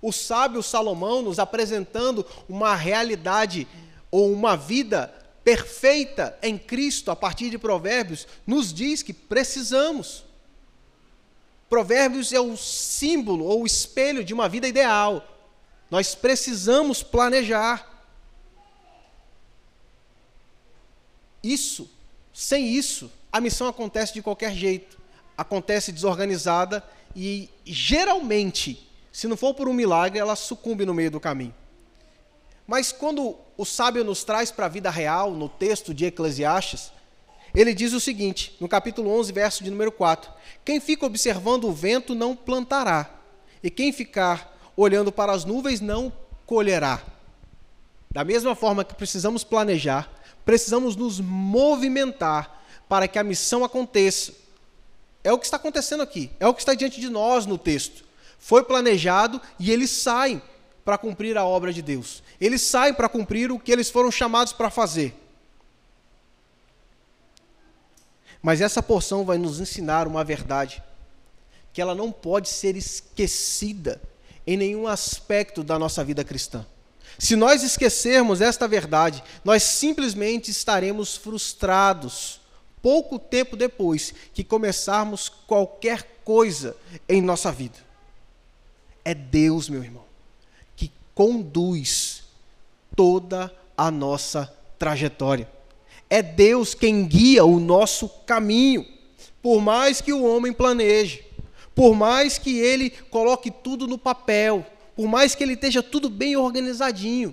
O 0.00 0.10
sábio 0.10 0.62
Salomão 0.62 1.20
nos 1.20 1.38
apresentando 1.38 2.24
uma 2.48 2.74
realidade 2.74 3.68
ou 4.10 4.32
uma 4.32 4.56
vida 4.56 5.14
perfeita 5.44 6.36
em 6.42 6.56
Cristo 6.56 7.10
a 7.10 7.16
partir 7.16 7.50
de 7.50 7.58
Provérbios 7.58 8.26
nos 8.46 8.72
diz 8.72 9.02
que 9.02 9.12
precisamos. 9.12 10.24
Provérbios 11.68 12.32
é 12.32 12.40
o 12.40 12.56
símbolo 12.56 13.44
ou 13.44 13.62
o 13.62 13.66
espelho 13.66 14.24
de 14.24 14.32
uma 14.32 14.48
vida 14.48 14.66
ideal. 14.66 15.37
Nós 15.90 16.14
precisamos 16.14 17.02
planejar. 17.02 17.86
Isso, 21.42 21.88
sem 22.32 22.68
isso, 22.68 23.10
a 23.32 23.40
missão 23.40 23.68
acontece 23.68 24.12
de 24.12 24.22
qualquer 24.22 24.52
jeito. 24.52 24.98
Acontece 25.36 25.92
desorganizada 25.92 26.84
e 27.14 27.48
geralmente, 27.64 28.88
se 29.12 29.26
não 29.26 29.36
for 29.36 29.54
por 29.54 29.68
um 29.68 29.72
milagre, 29.72 30.18
ela 30.18 30.36
sucumbe 30.36 30.84
no 30.84 30.92
meio 30.92 31.10
do 31.10 31.20
caminho. 31.20 31.54
Mas 32.66 32.92
quando 32.92 33.36
o 33.56 33.64
sábio 33.64 34.04
nos 34.04 34.24
traz 34.24 34.50
para 34.50 34.66
a 34.66 34.68
vida 34.68 34.90
real, 34.90 35.30
no 35.30 35.48
texto 35.48 35.94
de 35.94 36.04
Eclesiastes, 36.04 36.92
ele 37.54 37.72
diz 37.72 37.92
o 37.92 38.00
seguinte, 38.00 38.54
no 38.60 38.68
capítulo 38.68 39.10
11, 39.18 39.32
verso 39.32 39.64
de 39.64 39.70
número 39.70 39.90
4: 39.90 40.30
Quem 40.64 40.78
fica 40.80 41.06
observando 41.06 41.64
o 41.64 41.72
vento 41.72 42.14
não 42.14 42.36
plantará, 42.36 43.10
e 43.62 43.70
quem 43.70 43.90
ficar 43.90 44.57
olhando 44.80 45.10
para 45.10 45.32
as 45.32 45.44
nuvens, 45.44 45.80
não 45.80 46.12
colherá. 46.46 47.02
Da 48.08 48.22
mesma 48.22 48.54
forma 48.54 48.84
que 48.84 48.94
precisamos 48.94 49.42
planejar, 49.42 50.08
precisamos 50.44 50.94
nos 50.94 51.18
movimentar 51.18 52.64
para 52.88 53.08
que 53.08 53.18
a 53.18 53.24
missão 53.24 53.64
aconteça. 53.64 54.32
É 55.24 55.32
o 55.32 55.38
que 55.38 55.44
está 55.44 55.56
acontecendo 55.56 56.02
aqui, 56.02 56.30
é 56.38 56.46
o 56.46 56.54
que 56.54 56.60
está 56.60 56.74
diante 56.74 57.00
de 57.00 57.10
nós 57.10 57.44
no 57.44 57.58
texto. 57.58 58.04
Foi 58.38 58.62
planejado 58.62 59.42
e 59.58 59.72
eles 59.72 59.90
saem 59.90 60.40
para 60.84 60.96
cumprir 60.96 61.36
a 61.36 61.44
obra 61.44 61.72
de 61.72 61.82
Deus. 61.82 62.22
Eles 62.40 62.62
saem 62.62 62.94
para 62.94 63.08
cumprir 63.08 63.50
o 63.50 63.58
que 63.58 63.72
eles 63.72 63.90
foram 63.90 64.12
chamados 64.12 64.52
para 64.52 64.70
fazer. 64.70 65.12
Mas 68.40 68.60
essa 68.60 68.80
porção 68.80 69.24
vai 69.24 69.38
nos 69.38 69.58
ensinar 69.58 70.06
uma 70.06 70.22
verdade 70.22 70.80
que 71.72 71.82
ela 71.82 71.96
não 71.96 72.12
pode 72.12 72.48
ser 72.48 72.76
esquecida 72.76 74.00
em 74.48 74.56
nenhum 74.56 74.86
aspecto 74.86 75.62
da 75.62 75.78
nossa 75.78 76.02
vida 76.02 76.24
cristã. 76.24 76.64
Se 77.18 77.36
nós 77.36 77.62
esquecermos 77.62 78.40
esta 78.40 78.66
verdade, 78.66 79.22
nós 79.44 79.62
simplesmente 79.62 80.50
estaremos 80.50 81.16
frustrados 81.16 82.40
pouco 82.80 83.18
tempo 83.18 83.58
depois 83.58 84.14
que 84.32 84.42
começarmos 84.42 85.28
qualquer 85.28 86.20
coisa 86.24 86.74
em 87.06 87.20
nossa 87.20 87.52
vida. 87.52 87.76
É 89.04 89.12
Deus, 89.12 89.68
meu 89.68 89.84
irmão, 89.84 90.04
que 90.74 90.90
conduz 91.14 92.22
toda 92.96 93.54
a 93.76 93.90
nossa 93.90 94.50
trajetória. 94.78 95.46
É 96.08 96.22
Deus 96.22 96.72
quem 96.72 97.06
guia 97.06 97.44
o 97.44 97.60
nosso 97.60 98.08
caminho, 98.24 98.86
por 99.42 99.60
mais 99.60 100.00
que 100.00 100.14
o 100.14 100.24
homem 100.24 100.54
planeje. 100.54 101.27
Por 101.78 101.94
mais 101.94 102.38
que 102.38 102.58
ele 102.58 102.90
coloque 102.90 103.52
tudo 103.52 103.86
no 103.86 103.96
papel, 103.96 104.66
por 104.96 105.06
mais 105.06 105.36
que 105.36 105.44
ele 105.44 105.52
esteja 105.52 105.80
tudo 105.80 106.10
bem 106.10 106.36
organizadinho, 106.36 107.32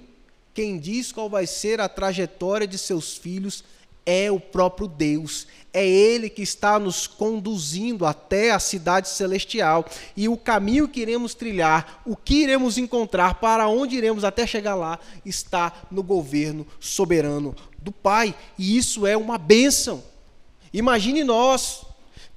quem 0.54 0.78
diz 0.78 1.12
qual 1.12 1.28
vai 1.28 1.48
ser 1.48 1.82
a 1.82 1.90
trajetória 1.90 2.68
de 2.68 2.78
seus 2.78 3.18
filhos 3.18 3.64
é 4.06 4.30
o 4.30 4.40
próprio 4.40 4.88
Deus. 4.88 5.48
É 5.74 5.84
Ele 5.84 6.30
que 6.30 6.44
está 6.44 6.78
nos 6.78 7.08
conduzindo 7.08 8.06
até 8.06 8.52
a 8.52 8.60
cidade 8.60 9.10
celestial. 9.10 9.84
E 10.16 10.30
o 10.30 10.38
caminho 10.38 10.88
que 10.88 11.00
iremos 11.00 11.34
trilhar, 11.34 12.04
o 12.06 12.16
que 12.16 12.44
iremos 12.44 12.78
encontrar, 12.78 13.40
para 13.40 13.68
onde 13.68 13.96
iremos 13.96 14.24
até 14.24 14.46
chegar 14.46 14.76
lá, 14.76 15.00
está 15.26 15.74
no 15.90 16.04
governo 16.04 16.68
soberano 16.80 17.56
do 17.80 17.92
Pai. 17.92 18.36
E 18.60 18.78
isso 18.78 19.08
é 19.08 19.18
uma 19.18 19.40
bênção. 19.40 20.04
Imagine 20.72 21.24
nós, 21.24 21.82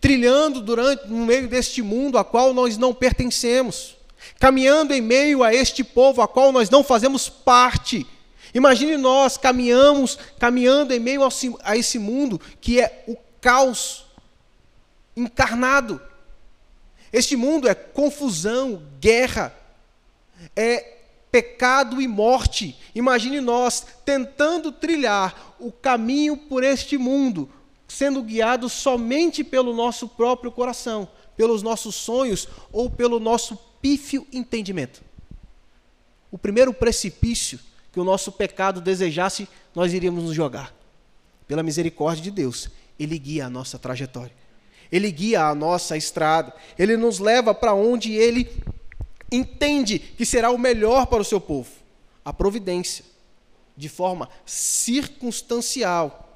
trilhando 0.01 0.61
durante 0.61 1.07
no 1.09 1.27
meio 1.27 1.49
deste 1.49 1.83
mundo 1.83 2.19
a 2.19 2.25
qual 2.25 2.55
nós 2.55 2.77
não 2.77 2.95
pertencemos, 2.95 3.97
caminhando 4.39 4.93
em 4.93 5.01
meio 5.01 5.43
a 5.43 5.53
este 5.53 5.83
povo 5.83 6.23
a 6.23 6.29
qual 6.29 6.53
nós 6.53 6.71
não 6.71 6.85
fazemos 6.85 7.29
parte. 7.29 8.07
Imagine 8.55 8.97
nós 8.97 9.37
caminhamos, 9.37 10.19
caminhando 10.39 10.95
em 10.95 11.01
meio 11.01 11.23
a 11.63 11.77
esse 11.77 11.99
mundo 11.99 12.41
que 12.61 12.81
é 12.81 13.05
o 13.07 13.17
caos 13.41 14.07
encarnado. 15.17 16.01
Este 17.13 17.37
mundo 17.37 17.69
é 17.69 17.75
confusão, 17.75 18.83
guerra, 19.01 19.55
é 20.55 20.99
pecado 21.31 22.01
e 22.01 22.09
morte. 22.09 22.77
Imagine 22.95 23.41
nós 23.41 23.85
tentando 24.05 24.73
trilhar 24.73 25.55
o 25.59 25.73
caminho 25.73 26.37
por 26.37 26.63
este 26.63 26.97
mundo, 26.97 27.51
sendo 27.89 28.23
guiados 28.23 28.73
somente 28.73 29.43
pelo 29.43 29.75
nosso 29.75 30.07
próprio 30.07 30.53
coração, 30.53 31.09
pelos 31.37 31.63
nossos 31.63 31.95
sonhos 31.95 32.47
ou 32.71 32.91
pelo 32.91 33.19
nosso 33.19 33.57
pífio 33.81 34.27
entendimento. 34.33 35.03
O 36.31 36.37
primeiro 36.37 36.75
precipício 36.75 37.59
que 37.91 37.99
o 37.99 38.05
nosso 38.05 38.31
pecado 38.31 38.81
desejasse, 38.81 39.49
nós 39.75 39.93
iríamos 39.95 40.23
nos 40.23 40.35
jogar. 40.35 40.75
Pela 41.47 41.63
misericórdia 41.63 42.23
de 42.23 42.31
Deus, 42.31 42.69
Ele 42.99 43.19
guia 43.19 43.47
a 43.47 43.51
nossa 43.51 43.79
trajetória. 43.79 44.33
Ele 44.93 45.11
guia 45.11 45.45
a 45.47 45.55
nossa 45.55 45.97
estrada. 45.97 46.55
Ele 46.79 46.97
nos 46.97 47.19
leva 47.19 47.55
para 47.55 47.73
onde 47.73 48.13
Ele 48.13 48.51
entende 49.33 49.99
que 49.99 50.27
será 50.27 50.51
o 50.51 50.59
melhor 50.59 51.07
para 51.07 51.23
o 51.23 51.25
seu 51.25 51.41
povo. 51.41 51.71
A 52.23 52.33
providência, 52.33 53.05
de 53.75 53.89
forma 53.89 54.29
circunstancial, 54.45 56.28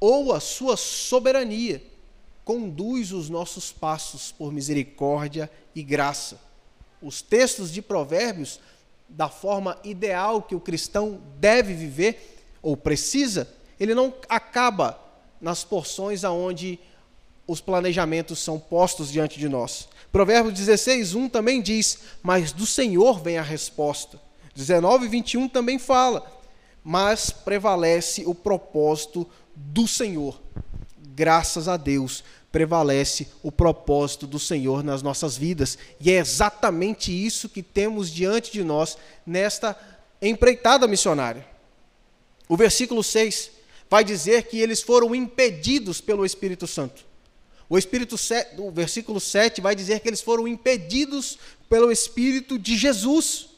ou 0.00 0.32
a 0.32 0.40
sua 0.40 0.76
soberania 0.76 1.82
conduz 2.44 3.12
os 3.12 3.28
nossos 3.28 3.70
passos 3.72 4.32
por 4.32 4.52
misericórdia 4.52 5.50
e 5.74 5.82
graça. 5.82 6.40
Os 7.02 7.20
textos 7.20 7.70
de 7.70 7.82
Provérbios, 7.82 8.58
da 9.08 9.28
forma 9.28 9.78
ideal 9.84 10.42
que 10.42 10.54
o 10.54 10.60
cristão 10.60 11.20
deve 11.38 11.74
viver 11.74 12.38
ou 12.62 12.76
precisa, 12.76 13.48
ele 13.78 13.94
não 13.94 14.14
acaba 14.28 14.98
nas 15.40 15.62
porções 15.62 16.24
aonde 16.24 16.78
os 17.46 17.60
planejamentos 17.60 18.38
são 18.38 18.58
postos 18.58 19.10
diante 19.10 19.38
de 19.38 19.48
nós. 19.48 19.88
Provérbios 20.10 20.54
16, 20.54 21.14
1 21.14 21.28
também 21.28 21.60
diz: 21.60 21.98
Mas 22.22 22.52
do 22.52 22.66
Senhor 22.66 23.20
vem 23.20 23.38
a 23.38 23.42
resposta. 23.42 24.20
19, 24.54 25.08
21 25.08 25.48
também 25.48 25.78
fala: 25.78 26.26
Mas 26.82 27.30
prevalece 27.30 28.24
o 28.26 28.34
propósito 28.34 29.26
do 29.72 29.86
Senhor. 29.86 30.40
Graças 31.14 31.68
a 31.68 31.76
Deus 31.76 32.22
prevalece 32.50 33.28
o 33.42 33.52
propósito 33.52 34.26
do 34.26 34.38
Senhor 34.38 34.82
nas 34.82 35.02
nossas 35.02 35.36
vidas. 35.36 35.78
E 36.00 36.10
é 36.10 36.18
exatamente 36.18 37.12
isso 37.12 37.48
que 37.48 37.62
temos 37.62 38.10
diante 38.10 38.50
de 38.52 38.64
nós 38.64 38.96
nesta 39.26 39.78
empreitada 40.20 40.86
missionária. 40.86 41.46
O 42.48 42.56
versículo 42.56 43.02
6 43.02 43.50
vai 43.90 44.02
dizer 44.02 44.44
que 44.44 44.58
eles 44.58 44.80
foram 44.80 45.14
impedidos 45.14 46.00
pelo 46.00 46.24
Espírito 46.24 46.66
Santo. 46.66 47.04
O, 47.68 47.76
Espírito 47.76 48.16
o 48.58 48.70
versículo 48.70 49.20
7 49.20 49.60
vai 49.60 49.74
dizer 49.74 50.00
que 50.00 50.08
eles 50.08 50.22
foram 50.22 50.48
impedidos 50.48 51.38
pelo 51.68 51.92
Espírito 51.92 52.58
de 52.58 52.76
Jesus. 52.76 53.50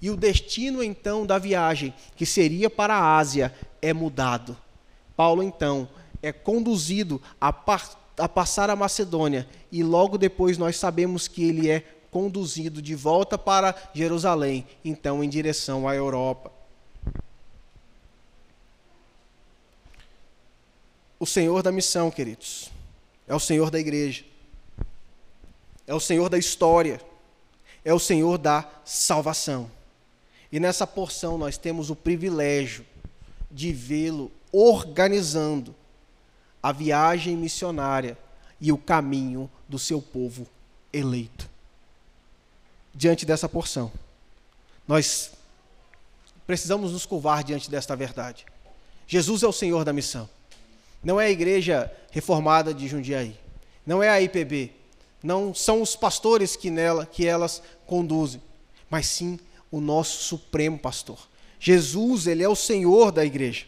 E 0.00 0.10
o 0.10 0.16
destino 0.16 0.82
então 0.82 1.24
da 1.24 1.38
viagem, 1.38 1.94
que 2.14 2.26
seria 2.26 2.68
para 2.68 2.94
a 2.94 3.16
Ásia, 3.16 3.54
é 3.84 3.92
mudado. 3.92 4.56
Paulo 5.16 5.42
então 5.42 5.88
é 6.22 6.32
conduzido 6.32 7.20
a, 7.40 7.48
a 8.18 8.28
passar 8.28 8.70
a 8.70 8.76
Macedônia 8.76 9.48
e 9.70 9.82
logo 9.82 10.18
depois 10.18 10.58
nós 10.58 10.76
sabemos 10.76 11.28
que 11.28 11.44
ele 11.44 11.70
é 11.70 11.84
conduzido 12.10 12.80
de 12.80 12.94
volta 12.94 13.36
para 13.36 13.74
Jerusalém, 13.92 14.66
então 14.84 15.22
em 15.22 15.28
direção 15.28 15.88
à 15.88 15.94
Europa. 15.94 16.54
o 21.24 21.26
Senhor 21.26 21.62
da 21.62 21.72
missão, 21.72 22.10
queridos. 22.10 22.70
É 23.26 23.34
o 23.34 23.40
Senhor 23.40 23.70
da 23.70 23.80
igreja. 23.80 24.24
É 25.86 25.94
o 25.94 26.00
Senhor 26.00 26.28
da 26.28 26.36
história. 26.36 27.00
É 27.82 27.94
o 27.94 27.98
Senhor 27.98 28.36
da 28.36 28.68
salvação. 28.84 29.70
E 30.52 30.60
nessa 30.60 30.86
porção 30.86 31.38
nós 31.38 31.56
temos 31.56 31.88
o 31.88 31.96
privilégio 31.96 32.84
de 33.54 33.72
vê-lo 33.72 34.32
organizando 34.52 35.74
a 36.60 36.72
viagem 36.72 37.36
missionária 37.36 38.18
e 38.60 38.72
o 38.72 38.76
caminho 38.76 39.48
do 39.68 39.78
seu 39.78 40.02
povo 40.02 40.46
eleito. 40.92 41.48
Diante 42.92 43.24
dessa 43.24 43.48
porção, 43.48 43.92
nós 44.86 45.32
precisamos 46.46 46.92
nos 46.92 47.06
curvar 47.06 47.44
diante 47.44 47.70
desta 47.70 47.94
verdade. 47.94 48.44
Jesus 49.06 49.42
é 49.42 49.46
o 49.46 49.52
Senhor 49.52 49.84
da 49.84 49.92
missão. 49.92 50.28
Não 51.02 51.20
é 51.20 51.26
a 51.26 51.30
igreja 51.30 51.92
reformada 52.10 52.74
de 52.74 52.88
Jundiaí. 52.88 53.38
Não 53.86 54.02
é 54.02 54.08
a 54.08 54.20
IPB. 54.20 54.72
Não 55.22 55.54
são 55.54 55.80
os 55.80 55.94
pastores 55.94 56.56
que 56.56 56.70
nela 56.70 57.06
que 57.06 57.26
elas 57.26 57.62
conduzem, 57.86 58.42
mas 58.90 59.06
sim 59.06 59.38
o 59.70 59.80
nosso 59.80 60.22
supremo 60.22 60.78
pastor. 60.78 61.18
Jesus, 61.64 62.26
ele 62.26 62.42
é 62.42 62.48
o 62.48 62.54
Senhor 62.54 63.10
da 63.10 63.24
igreja. 63.24 63.64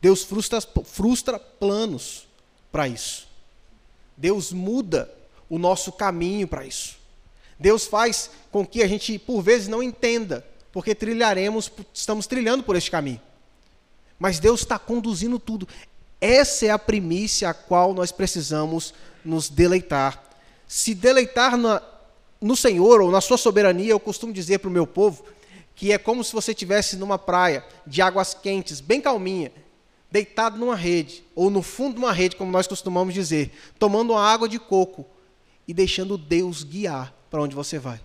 Deus 0.00 0.24
frustra, 0.24 0.60
frustra 0.60 1.38
planos 1.38 2.26
para 2.72 2.88
isso. 2.88 3.28
Deus 4.16 4.52
muda 4.52 5.08
o 5.48 5.56
nosso 5.56 5.92
caminho 5.92 6.48
para 6.48 6.66
isso. 6.66 6.96
Deus 7.60 7.86
faz 7.86 8.28
com 8.50 8.66
que 8.66 8.82
a 8.82 8.88
gente, 8.88 9.20
por 9.20 9.40
vezes, 9.40 9.68
não 9.68 9.80
entenda, 9.80 10.44
porque 10.72 10.96
trilharemos, 10.96 11.70
estamos 11.94 12.26
trilhando 12.26 12.64
por 12.64 12.74
este 12.74 12.90
caminho. 12.90 13.20
Mas 14.18 14.40
Deus 14.40 14.62
está 14.62 14.76
conduzindo 14.76 15.38
tudo. 15.38 15.68
Essa 16.20 16.66
é 16.66 16.70
a 16.70 16.78
primícia 16.78 17.50
a 17.50 17.54
qual 17.54 17.94
nós 17.94 18.10
precisamos 18.10 18.92
nos 19.24 19.48
deleitar. 19.48 20.24
Se 20.66 20.92
deleitar 20.92 21.56
na, 21.56 21.80
no 22.40 22.56
Senhor 22.56 23.00
ou 23.00 23.12
na 23.12 23.20
sua 23.20 23.38
soberania, 23.38 23.92
eu 23.92 24.00
costumo 24.00 24.32
dizer 24.32 24.58
para 24.58 24.68
o 24.68 24.72
meu 24.72 24.88
povo 24.88 25.24
que 25.74 25.92
é 25.92 25.98
como 25.98 26.22
se 26.22 26.32
você 26.32 26.52
estivesse 26.52 26.96
numa 26.96 27.18
praia 27.18 27.64
de 27.86 28.00
águas 28.00 28.34
quentes, 28.34 28.80
bem 28.80 29.00
calminha, 29.00 29.52
deitado 30.10 30.56
numa 30.58 30.76
rede, 30.76 31.24
ou 31.34 31.50
no 31.50 31.62
fundo 31.62 31.94
de 31.94 31.98
uma 31.98 32.12
rede, 32.12 32.36
como 32.36 32.50
nós 32.50 32.66
costumamos 32.66 33.12
dizer, 33.12 33.52
tomando 33.78 34.12
uma 34.12 34.22
água 34.22 34.48
de 34.48 34.58
coco 34.58 35.04
e 35.66 35.74
deixando 35.74 36.16
Deus 36.16 36.62
guiar 36.62 37.12
para 37.30 37.42
onde 37.42 37.54
você 37.54 37.78
vai. 37.78 38.00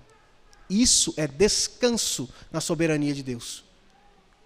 Isso 0.69 1.13
é 1.17 1.27
descanso 1.27 2.29
na 2.51 2.61
soberania 2.61 3.13
de 3.13 3.23
Deus. 3.23 3.63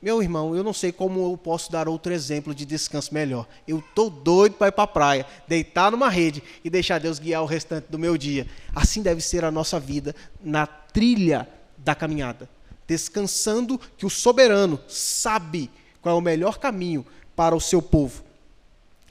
Meu 0.02 0.22
irmão, 0.22 0.54
eu 0.54 0.66
não 0.66 0.74
sei 0.74 0.92
como 0.92 1.32
eu 1.32 1.38
posso 1.38 1.72
dar 1.72 1.88
outro 1.88 2.12
exemplo 2.12 2.54
de 2.54 2.66
descanso 2.66 3.14
melhor. 3.14 3.48
Eu 3.66 3.80
estou 3.80 4.10
doido 4.10 4.56
para 4.56 4.68
ir 4.68 4.74
para 4.74 4.84
a 4.84 4.88
praia, 4.88 5.26
deitar 5.48 5.90
numa 5.90 6.10
rede 6.10 6.44
e 6.62 6.70
deixar 6.70 7.00
Deus 7.00 7.20
guiar 7.20 7.42
o 7.42 7.46
restante 7.46 7.86
do 7.90 7.98
meu 7.98 8.18
dia. 8.18 8.46
Assim 8.76 9.02
deve 9.02 9.22
ser 9.22 9.46
a 9.46 9.52
nossa 9.52 9.80
vida 9.80 10.14
na 10.44 10.68
trilha 10.68 11.48
da 11.78 11.96
caminhada. 11.96 12.50
Descansando 12.88 13.80
que 13.98 14.06
o 14.06 14.10
soberano 14.10 14.80
sabe 14.88 15.70
qual 16.02 16.16
é 16.16 16.18
o 16.18 16.22
melhor 16.22 16.58
caminho 16.58 17.06
para 17.36 17.56
o 17.56 17.62
seu 17.62 17.82
povo. 17.82 18.24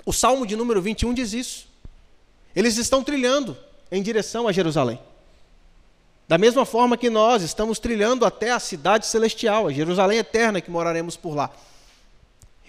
O 0.04 0.12
Salmo 0.12 0.46
de 0.46 0.56
número 0.56 0.82
21 0.82 1.14
diz 1.14 1.32
isso. 1.32 1.68
Eles 2.54 2.76
estão 2.76 3.02
trilhando 3.02 3.56
em 3.90 4.02
direção 4.02 4.46
a 4.46 4.52
Jerusalém. 4.52 4.98
Da 6.28 6.38
mesma 6.38 6.64
forma 6.64 6.96
que 6.96 7.10
nós 7.10 7.42
estamos 7.42 7.78
trilhando 7.78 8.24
até 8.24 8.52
a 8.52 8.58
cidade 8.58 9.06
celestial, 9.06 9.66
a 9.66 9.72
Jerusalém 9.72 10.18
eterna 10.18 10.60
que 10.60 10.70
moraremos 10.70 11.16
por 11.16 11.34
lá. 11.34 11.50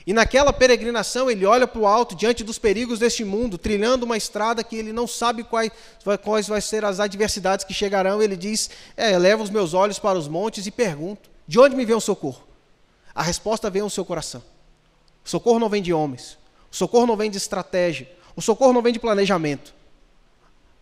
E 0.05 0.13
naquela 0.13 0.51
peregrinação 0.51 1.31
ele 1.31 1.45
olha 1.45 1.65
para 1.65 1.79
o 1.79 1.87
alto 1.87 2.15
diante 2.15 2.43
dos 2.43 2.59
perigos 2.59 2.99
deste 2.99 3.23
mundo, 3.23 3.57
trilhando 3.57 4.03
uma 4.03 4.17
estrada 4.17 4.63
que 4.63 4.75
ele 4.75 4.91
não 4.91 5.07
sabe 5.07 5.43
quais, 5.43 5.71
quais 6.23 6.47
vão 6.47 6.59
ser 6.59 6.83
as 6.83 6.99
adversidades 6.99 7.63
que 7.63 7.73
chegarão. 7.73 8.21
Ele 8.21 8.35
diz: 8.35 8.69
é, 8.97 9.11
eleva 9.11 9.41
os 9.41 9.49
meus 9.49 9.73
olhos 9.73 9.99
para 9.99 10.17
os 10.17 10.27
montes 10.27 10.67
e 10.67 10.71
pergunto: 10.71 11.29
de 11.47 11.59
onde 11.59 11.75
me 11.75 11.85
vem 11.85 11.95
o 11.95 12.01
socorro? 12.01 12.43
A 13.15 13.23
resposta 13.23 13.69
vem 13.69 13.81
ao 13.81 13.89
seu 13.89 14.03
coração. 14.03 14.43
O 15.23 15.29
socorro 15.29 15.59
não 15.59 15.69
vem 15.69 15.81
de 15.81 15.93
homens, 15.93 16.37
o 16.69 16.75
socorro 16.75 17.07
não 17.07 17.15
vem 17.15 17.31
de 17.31 17.37
estratégia, 17.37 18.11
o 18.35 18.41
socorro 18.41 18.73
não 18.73 18.81
vem 18.81 18.91
de 18.91 18.99
planejamento. 18.99 19.73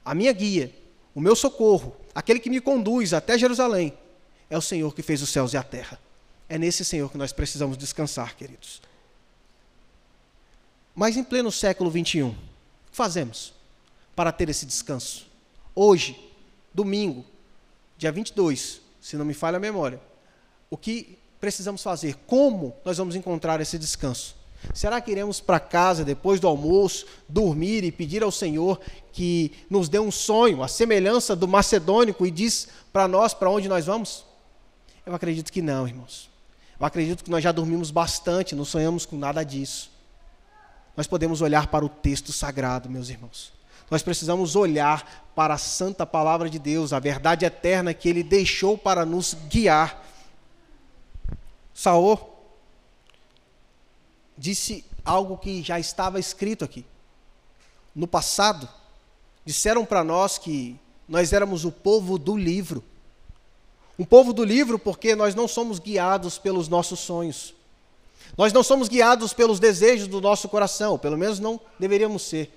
A 0.03 0.15
minha 0.15 0.33
guia, 0.33 0.73
o 1.13 1.21
meu 1.21 1.35
socorro, 1.35 1.95
aquele 2.15 2.39
que 2.39 2.49
me 2.49 2.59
conduz 2.59 3.13
até 3.13 3.37
Jerusalém, 3.37 3.93
é 4.49 4.57
o 4.57 4.61
Senhor 4.61 4.95
que 4.95 5.03
fez 5.03 5.21
os 5.21 5.29
céus 5.29 5.53
e 5.53 5.57
a 5.57 5.63
terra. 5.63 5.99
É 6.49 6.57
nesse 6.57 6.83
Senhor 6.83 7.09
que 7.11 7.17
nós 7.17 7.31
precisamos 7.31 7.77
descansar, 7.77 8.35
queridos. 8.35 8.81
Mas 10.93 11.15
em 11.15 11.23
pleno 11.23 11.51
século 11.51 11.89
21, 11.89 12.29
o 12.29 12.31
que 12.33 12.37
fazemos 12.91 13.53
para 14.15 14.31
ter 14.31 14.49
esse 14.49 14.65
descanso? 14.65 15.25
Hoje, 15.73 16.19
domingo, 16.73 17.25
dia 17.97 18.11
22, 18.11 18.81
se 18.99 19.15
não 19.15 19.23
me 19.23 19.33
falha 19.33 19.57
a 19.57 19.59
memória, 19.59 20.01
o 20.69 20.77
que 20.77 21.17
precisamos 21.39 21.81
fazer? 21.81 22.15
Como 22.27 22.75
nós 22.83 22.97
vamos 22.97 23.15
encontrar 23.15 23.61
esse 23.61 23.77
descanso? 23.77 24.35
Será 24.73 25.01
que 25.01 25.11
iremos 25.11 25.41
para 25.41 25.59
casa 25.59 26.05
depois 26.05 26.39
do 26.39 26.47
almoço, 26.47 27.07
dormir 27.27 27.83
e 27.83 27.91
pedir 27.91 28.21
ao 28.21 28.31
Senhor 28.31 28.79
que 29.11 29.51
nos 29.69 29.89
dê 29.89 29.97
um 29.97 30.11
sonho, 30.11 30.61
a 30.61 30.67
semelhança 30.67 31.35
do 31.35 31.47
macedônico, 31.47 32.25
e 32.25 32.31
diz 32.31 32.67
para 32.93 33.07
nós 33.07 33.33
para 33.33 33.49
onde 33.49 33.67
nós 33.67 33.85
vamos? 33.85 34.23
Eu 35.05 35.15
acredito 35.15 35.51
que 35.51 35.61
não, 35.61 35.87
irmãos. 35.87 36.29
Eu 36.79 36.85
acredito 36.85 37.23
que 37.23 37.31
nós 37.31 37.43
já 37.43 37.51
dormimos 37.51 37.91
bastante, 37.91 38.55
não 38.55 38.65
sonhamos 38.65 39.05
com 39.05 39.17
nada 39.17 39.43
disso. 39.43 39.90
Nós 40.95 41.07
podemos 41.07 41.41
olhar 41.41 41.67
para 41.67 41.85
o 41.85 41.89
texto 41.89 42.31
sagrado, 42.31 42.89
meus 42.89 43.09
irmãos. 43.09 43.53
Nós 43.89 44.01
precisamos 44.01 44.55
olhar 44.55 45.29
para 45.35 45.53
a 45.53 45.57
santa 45.57 46.05
palavra 46.05 46.49
de 46.49 46.57
Deus, 46.57 46.93
a 46.93 46.99
verdade 46.99 47.45
eterna 47.45 47.93
que 47.93 48.07
ele 48.07 48.23
deixou 48.23 48.77
para 48.77 49.05
nos 49.05 49.33
guiar. 49.49 50.05
Saul 51.73 52.19
disse 54.37 54.85
algo 55.03 55.37
que 55.37 55.61
já 55.61 55.79
estava 55.79 56.19
escrito 56.19 56.63
aqui. 56.63 56.85
No 57.93 58.07
passado, 58.07 58.67
disseram 59.45 59.85
para 59.85 60.03
nós 60.03 60.37
que 60.37 60.79
nós 61.07 61.33
éramos 61.33 61.65
o 61.65 61.71
povo 61.71 62.17
do 62.17 62.37
livro. 62.37 62.83
Um 63.99 64.05
povo 64.05 64.31
do 64.31 64.43
livro 64.43 64.79
porque 64.79 65.15
nós 65.15 65.35
não 65.35 65.47
somos 65.47 65.79
guiados 65.79 66.37
pelos 66.37 66.67
nossos 66.67 66.99
sonhos. 66.99 67.53
Nós 68.37 68.53
não 68.53 68.63
somos 68.63 68.87
guiados 68.87 69.33
pelos 69.33 69.59
desejos 69.59 70.07
do 70.07 70.21
nosso 70.21 70.47
coração, 70.47 70.97
pelo 70.97 71.17
menos 71.17 71.39
não 71.39 71.59
deveríamos 71.79 72.23
ser. 72.23 72.51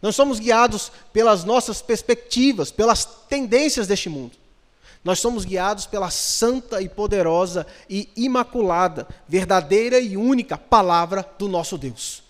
Não 0.00 0.10
somos 0.10 0.38
guiados 0.38 0.90
pelas 1.12 1.44
nossas 1.44 1.82
perspectivas, 1.82 2.70
pelas 2.70 3.04
tendências 3.04 3.86
deste 3.86 4.08
mundo. 4.08 4.32
Nós 5.04 5.18
somos 5.18 5.44
guiados 5.44 5.86
pela 5.86 6.10
santa 6.10 6.80
e 6.80 6.88
poderosa 6.88 7.66
e 7.88 8.08
imaculada, 8.16 9.06
verdadeira 9.28 9.98
e 9.98 10.16
única 10.16 10.58
palavra 10.58 11.28
do 11.38 11.48
nosso 11.48 11.78
Deus. 11.78 12.22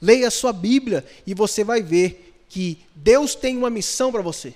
Leia 0.00 0.28
a 0.28 0.30
sua 0.30 0.52
Bíblia 0.52 1.04
e 1.26 1.34
você 1.34 1.64
vai 1.64 1.82
ver 1.82 2.44
que 2.48 2.78
Deus 2.94 3.34
tem 3.34 3.56
uma 3.56 3.70
missão 3.70 4.12
para 4.12 4.22
você. 4.22 4.54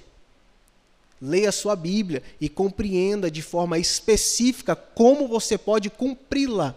Leia 1.21 1.51
a 1.51 1.53
sua 1.53 1.77
Bíblia 1.77 2.23
e 2.41 2.49
compreenda 2.49 3.31
de 3.31 3.43
forma 3.43 3.79
específica 3.79 4.75
como 4.75 5.29
você 5.29 5.57
pode 5.57 5.89
cumpri-la 5.89 6.75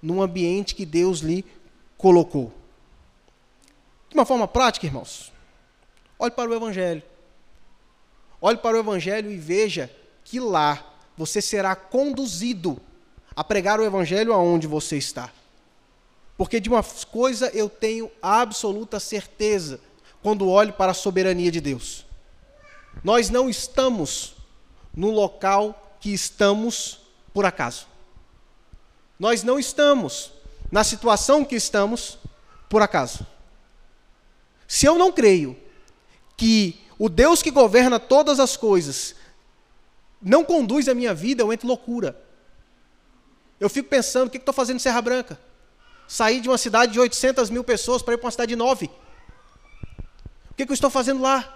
num 0.00 0.22
ambiente 0.22 0.74
que 0.74 0.86
Deus 0.86 1.20
lhe 1.20 1.44
colocou. 1.96 2.52
De 4.08 4.14
uma 4.14 4.24
forma 4.24 4.48
prática, 4.48 4.86
irmãos, 4.86 5.32
olhe 6.18 6.30
para 6.30 6.50
o 6.50 6.54
Evangelho. 6.54 7.02
Olhe 8.40 8.58
para 8.58 8.76
o 8.76 8.80
Evangelho 8.80 9.30
e 9.30 9.36
veja 9.36 9.90
que 10.24 10.38
lá 10.38 10.94
você 11.16 11.42
será 11.42 11.74
conduzido 11.74 12.80
a 13.34 13.42
pregar 13.42 13.80
o 13.80 13.84
evangelho 13.84 14.32
aonde 14.32 14.66
você 14.66 14.96
está. 14.96 15.30
Porque 16.36 16.60
de 16.60 16.68
uma 16.68 16.82
coisa 17.10 17.48
eu 17.54 17.68
tenho 17.68 18.10
absoluta 18.20 19.00
certeza 19.00 19.80
quando 20.22 20.48
olho 20.48 20.72
para 20.72 20.92
a 20.92 20.94
soberania 20.94 21.50
de 21.50 21.60
Deus. 21.60 22.04
Nós 23.02 23.30
não 23.30 23.48
estamos 23.48 24.34
no 24.94 25.10
local 25.10 25.96
que 26.00 26.12
estamos 26.12 27.00
por 27.32 27.44
acaso. 27.44 27.86
Nós 29.18 29.42
não 29.42 29.58
estamos 29.58 30.32
na 30.70 30.84
situação 30.84 31.44
que 31.44 31.56
estamos 31.56 32.18
por 32.68 32.82
acaso. 32.82 33.26
Se 34.66 34.86
eu 34.86 34.96
não 34.96 35.10
creio 35.10 35.56
que 36.36 36.80
o 36.98 37.08
Deus 37.08 37.42
que 37.42 37.50
governa 37.50 37.98
todas 37.98 38.38
as 38.38 38.56
coisas 38.56 39.14
não 40.20 40.44
conduz 40.44 40.88
a 40.88 40.94
minha 40.94 41.14
vida, 41.14 41.42
eu 41.42 41.52
entro 41.52 41.66
em 41.66 41.68
loucura. 41.68 42.20
Eu 43.58 43.68
fico 43.68 43.88
pensando, 43.88 44.28
o 44.28 44.30
que 44.30 44.36
estou 44.36 44.54
fazendo 44.54 44.76
em 44.76 44.80
Serra 44.80 45.00
Branca? 45.00 45.40
Sair 46.06 46.40
de 46.40 46.48
uma 46.48 46.58
cidade 46.58 46.92
de 46.92 47.00
800 47.00 47.50
mil 47.50 47.64
pessoas 47.64 48.02
para 48.02 48.14
ir 48.14 48.18
para 48.18 48.26
uma 48.26 48.30
cidade 48.30 48.50
de 48.50 48.56
9. 48.56 48.86
O 50.50 50.54
que, 50.54 50.66
que 50.66 50.72
eu 50.72 50.74
estou 50.74 50.90
fazendo 50.90 51.22
lá? 51.22 51.54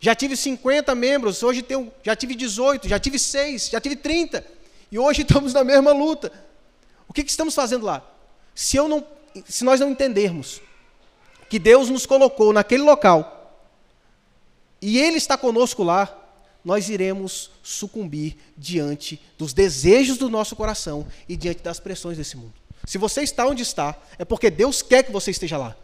Já 0.00 0.14
tive 0.14 0.36
50 0.36 0.94
membros, 0.94 1.42
hoje 1.42 1.62
tenho, 1.62 1.92
já 2.02 2.14
tive 2.14 2.34
18, 2.34 2.88
já 2.88 3.00
tive 3.00 3.18
6, 3.18 3.70
já 3.70 3.80
tive 3.80 3.96
30. 3.96 4.44
E 4.90 4.98
hoje 4.98 5.22
estamos 5.22 5.52
na 5.52 5.62
mesma 5.62 5.92
luta. 5.92 6.32
O 7.08 7.12
que, 7.12 7.22
que 7.22 7.30
estamos 7.30 7.54
fazendo 7.54 7.84
lá? 7.84 8.02
Se, 8.54 8.76
eu 8.76 8.88
não, 8.88 9.04
se 9.46 9.64
nós 9.64 9.80
não 9.80 9.90
entendermos 9.90 10.60
que 11.48 11.58
Deus 11.58 11.88
nos 11.88 12.06
colocou 12.06 12.52
naquele 12.52 12.82
local 12.82 13.34
e 14.80 14.98
Ele 14.98 15.16
está 15.16 15.36
conosco 15.36 15.82
lá, 15.82 16.14
nós 16.64 16.88
iremos 16.88 17.50
sucumbir 17.62 18.36
diante 18.56 19.20
dos 19.38 19.52
desejos 19.52 20.18
do 20.18 20.28
nosso 20.28 20.54
coração 20.54 21.06
e 21.28 21.36
diante 21.36 21.62
das 21.62 21.80
pressões 21.80 22.18
desse 22.18 22.36
mundo. 22.36 22.52
Se 22.84 22.98
você 22.98 23.22
está 23.22 23.46
onde 23.46 23.62
está, 23.62 23.96
é 24.18 24.24
porque 24.24 24.50
Deus 24.50 24.82
quer 24.82 25.02
que 25.02 25.12
você 25.12 25.30
esteja 25.30 25.56
lá. 25.56 25.76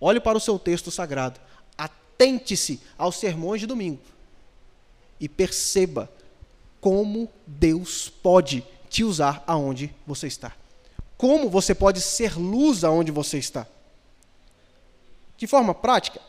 Olhe 0.00 0.20
para 0.20 0.36
o 0.36 0.40
seu 0.40 0.58
texto 0.58 0.90
sagrado, 0.90 1.40
atente-se 1.76 2.80
aos 2.96 3.16
sermões 3.16 3.60
de 3.60 3.66
domingo 3.66 4.00
e 5.20 5.28
perceba 5.28 6.10
como 6.82 7.30
Deus 7.46 8.08
pode 8.08 8.66
te 8.90 9.04
usar 9.04 9.44
aonde 9.46 9.94
você 10.04 10.26
está. 10.26 10.52
Como 11.16 11.48
você 11.48 11.76
pode 11.76 12.00
ser 12.00 12.36
luz 12.36 12.82
aonde 12.82 13.12
você 13.12 13.38
está. 13.38 13.68
De 15.38 15.46
forma 15.46 15.72
prática, 15.72 16.20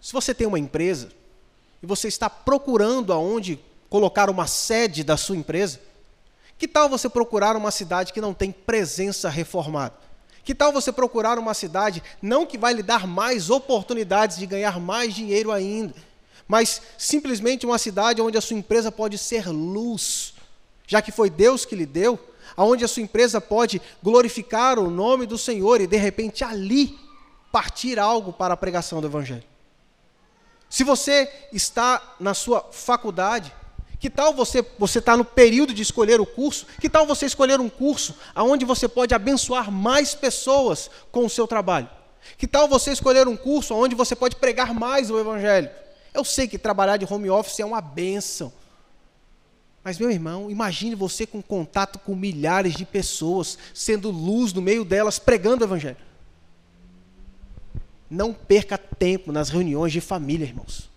se 0.00 0.12
você 0.12 0.34
tem 0.34 0.44
uma 0.44 0.58
empresa 0.58 1.08
e 1.80 1.86
você 1.86 2.08
está 2.08 2.28
procurando 2.28 3.12
aonde 3.12 3.60
colocar 3.88 4.28
uma 4.28 4.48
sede 4.48 5.04
da 5.04 5.16
sua 5.16 5.36
empresa, 5.36 5.80
que 6.58 6.66
tal 6.66 6.88
você 6.88 7.08
procurar 7.08 7.54
uma 7.54 7.70
cidade 7.70 8.12
que 8.12 8.20
não 8.20 8.34
tem 8.34 8.50
presença 8.50 9.28
reformada? 9.28 9.94
Que 10.42 10.52
tal 10.52 10.72
você 10.72 10.90
procurar 10.90 11.38
uma 11.38 11.54
cidade 11.54 12.02
não 12.20 12.44
que 12.44 12.58
vai 12.58 12.74
lhe 12.74 12.82
dar 12.82 13.06
mais 13.06 13.50
oportunidades 13.50 14.36
de 14.36 14.46
ganhar 14.46 14.80
mais 14.80 15.14
dinheiro 15.14 15.52
ainda, 15.52 15.94
mas 16.48 16.80
simplesmente 16.96 17.66
uma 17.66 17.78
cidade 17.78 18.22
onde 18.22 18.38
a 18.38 18.40
sua 18.40 18.56
empresa 18.56 18.92
pode 18.92 19.18
ser 19.18 19.48
luz, 19.48 20.34
já 20.86 21.02
que 21.02 21.10
foi 21.10 21.28
Deus 21.28 21.64
que 21.64 21.74
lhe 21.74 21.86
deu, 21.86 22.18
aonde 22.56 22.84
a 22.84 22.88
sua 22.88 23.02
empresa 23.02 23.40
pode 23.40 23.82
glorificar 24.02 24.78
o 24.78 24.90
nome 24.90 25.26
do 25.26 25.36
Senhor 25.36 25.80
e 25.80 25.86
de 25.86 25.96
repente 25.96 26.44
ali 26.44 26.98
partir 27.50 27.98
algo 27.98 28.32
para 28.32 28.54
a 28.54 28.56
pregação 28.56 29.00
do 29.00 29.06
evangelho. 29.06 29.44
Se 30.68 30.84
você 30.84 31.30
está 31.52 32.16
na 32.20 32.34
sua 32.34 32.68
faculdade, 32.70 33.52
que 33.98 34.10
tal 34.10 34.34
você 34.34 34.64
você 34.78 34.98
está 34.98 35.16
no 35.16 35.24
período 35.24 35.72
de 35.72 35.82
escolher 35.82 36.20
o 36.20 36.26
curso? 36.26 36.66
Que 36.80 36.88
tal 36.88 37.06
você 37.06 37.26
escolher 37.26 37.60
um 37.60 37.68
curso 37.68 38.14
aonde 38.34 38.64
você 38.64 38.86
pode 38.86 39.14
abençoar 39.14 39.70
mais 39.70 40.14
pessoas 40.14 40.90
com 41.10 41.24
o 41.24 41.30
seu 41.30 41.46
trabalho? 41.46 41.88
Que 42.36 42.46
tal 42.46 42.68
você 42.68 42.92
escolher 42.92 43.26
um 43.26 43.36
curso 43.36 43.74
onde 43.74 43.94
você 43.94 44.14
pode 44.14 44.36
pregar 44.36 44.74
mais 44.74 45.10
o 45.10 45.18
evangelho? 45.18 45.70
Eu 46.16 46.24
sei 46.24 46.48
que 46.48 46.56
trabalhar 46.56 46.96
de 46.96 47.04
home 47.04 47.28
office 47.28 47.60
é 47.60 47.64
uma 47.64 47.82
benção. 47.82 48.50
Mas, 49.84 49.98
meu 49.98 50.10
irmão, 50.10 50.50
imagine 50.50 50.94
você 50.94 51.26
com 51.26 51.42
contato 51.42 51.98
com 51.98 52.16
milhares 52.16 52.74
de 52.74 52.86
pessoas, 52.86 53.58
sendo 53.74 54.10
luz 54.10 54.54
no 54.54 54.62
meio 54.62 54.82
delas, 54.82 55.18
pregando 55.18 55.62
o 55.62 55.66
Evangelho. 55.66 55.98
Não 58.08 58.32
perca 58.32 58.78
tempo 58.78 59.30
nas 59.30 59.50
reuniões 59.50 59.92
de 59.92 60.00
família, 60.00 60.46
irmãos, 60.46 60.88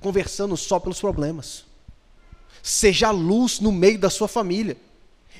conversando 0.00 0.56
só 0.56 0.80
pelos 0.80 1.00
problemas. 1.00 1.66
Seja 2.62 3.10
luz 3.10 3.60
no 3.60 3.70
meio 3.70 3.98
da 3.98 4.08
sua 4.08 4.26
família. 4.26 4.78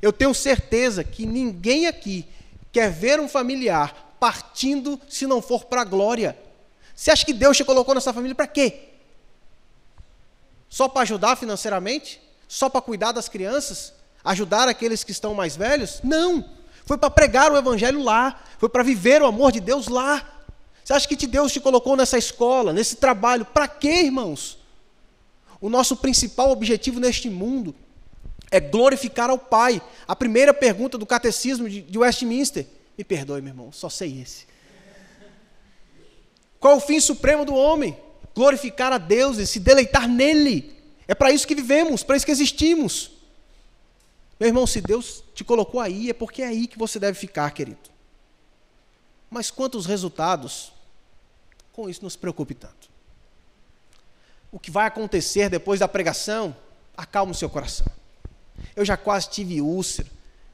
Eu 0.03 0.13
tenho 0.13 0.35
certeza 0.35 1.03
que 1.03 1.25
ninguém 1.25 1.87
aqui 1.87 2.27
quer 2.71 2.93
ver 2.93 3.19
um 3.19 3.31
familiar 3.31 4.15
partindo 4.21 5.01
se 5.09 5.27
não 5.27 5.41
for 5.41 5.65
para 5.65 5.81
a 5.81 5.85
glória. 5.85 6.37
Você 6.95 7.11
acha 7.11 7.25
que 7.25 7.33
Deus 7.33 7.57
te 7.57 7.65
colocou 7.65 7.95
nessa 7.95 8.13
família 8.13 8.35
para 8.35 8.47
quê? 8.47 8.96
Só 10.69 10.89
para 10.89 11.03
ajudar 11.03 11.37
financeiramente? 11.37 12.21
Só 12.49 12.69
para 12.69 12.81
cuidar 12.81 13.13
das 13.13 13.29
crianças? 13.29 13.93
Ajudar 14.25 14.69
aqueles 14.69 15.05
que 15.05 15.13
estão 15.13 15.35
mais 15.35 15.57
velhos? 15.57 16.01
Não. 16.03 16.45
Foi 16.85 16.99
para 16.99 17.11
pregar 17.11 17.51
o 17.51 17.57
evangelho 17.57 18.03
lá. 18.03 18.41
Foi 18.59 18.69
para 18.69 18.83
viver 18.83 19.23
o 19.23 19.27
amor 19.27 19.53
de 19.53 19.61
Deus 19.61 19.89
lá. 19.89 20.27
Você 20.85 20.93
acha 20.93 21.09
que 21.09 21.27
Deus 21.27 21.53
te 21.53 21.61
colocou 21.61 21.97
nessa 21.97 22.17
escola, 22.17 22.73
nesse 22.73 22.97
trabalho? 22.97 23.45
Para 23.45 23.67
quê, 23.67 24.03
irmãos? 24.03 24.59
O 25.61 25.69
nosso 25.69 25.97
principal 25.97 26.51
objetivo 26.51 27.01
neste 27.01 27.29
mundo 27.29 27.75
é 28.51 28.61
glorificar 28.61 29.31
ao 29.31 29.39
Pai. 29.39 29.83
A 30.07 30.15
primeira 30.15 30.55
pergunta 30.55 30.97
do 30.97 31.05
catecismo 31.05 31.69
de 31.69 31.99
Westminster. 31.99 32.67
Me 32.97 33.05
perdoe, 33.05 33.43
meu 33.43 33.51
irmão, 33.51 33.73
só 33.73 33.89
sei 33.89 34.21
esse. 34.21 34.47
Qual 36.61 36.77
o 36.77 36.81
fim 36.81 37.01
supremo 37.01 37.45
do 37.45 37.55
homem? 37.55 37.97
Glorificar 38.37 38.93
a 38.93 38.99
Deus 38.99 39.39
e 39.39 39.47
se 39.47 39.59
deleitar 39.59 40.07
nele. 40.07 40.77
É 41.09 41.15
para 41.15 41.33
isso 41.33 41.47
que 41.47 41.55
vivemos, 41.55 42.03
para 42.03 42.17
isso 42.17 42.27
que 42.27 42.33
existimos. 42.33 43.13
Meu 44.39 44.49
irmão, 44.49 44.67
se 44.67 44.83
Deus 44.83 45.25
te 45.35 45.43
colocou 45.43 45.81
aí, 45.81 46.11
é 46.11 46.13
porque 46.13 46.43
é 46.43 46.49
aí 46.49 46.67
que 46.67 46.79
você 46.79 47.01
deve 47.01 47.19
ficar, 47.19 47.51
querido. 47.53 47.79
Mas 49.31 49.51
quantos 49.51 49.87
resultados, 49.87 50.71
com 51.73 51.89
isso 51.89 52.05
nos 52.05 52.15
preocupe 52.15 52.55
tanto. 52.55 52.91
O 54.53 54.59
que 54.59 54.71
vai 54.71 54.87
acontecer 54.87 55.49
depois 55.49 55.81
da 55.81 55.89
pregação, 55.89 56.55
acalma 56.95 57.33
o 57.33 57.35
seu 57.35 57.49
coração. 57.49 57.87
Eu 58.75 58.85
já 58.85 58.99
quase 58.99 59.31
tive 59.31 59.63
úlcera, 59.63 60.09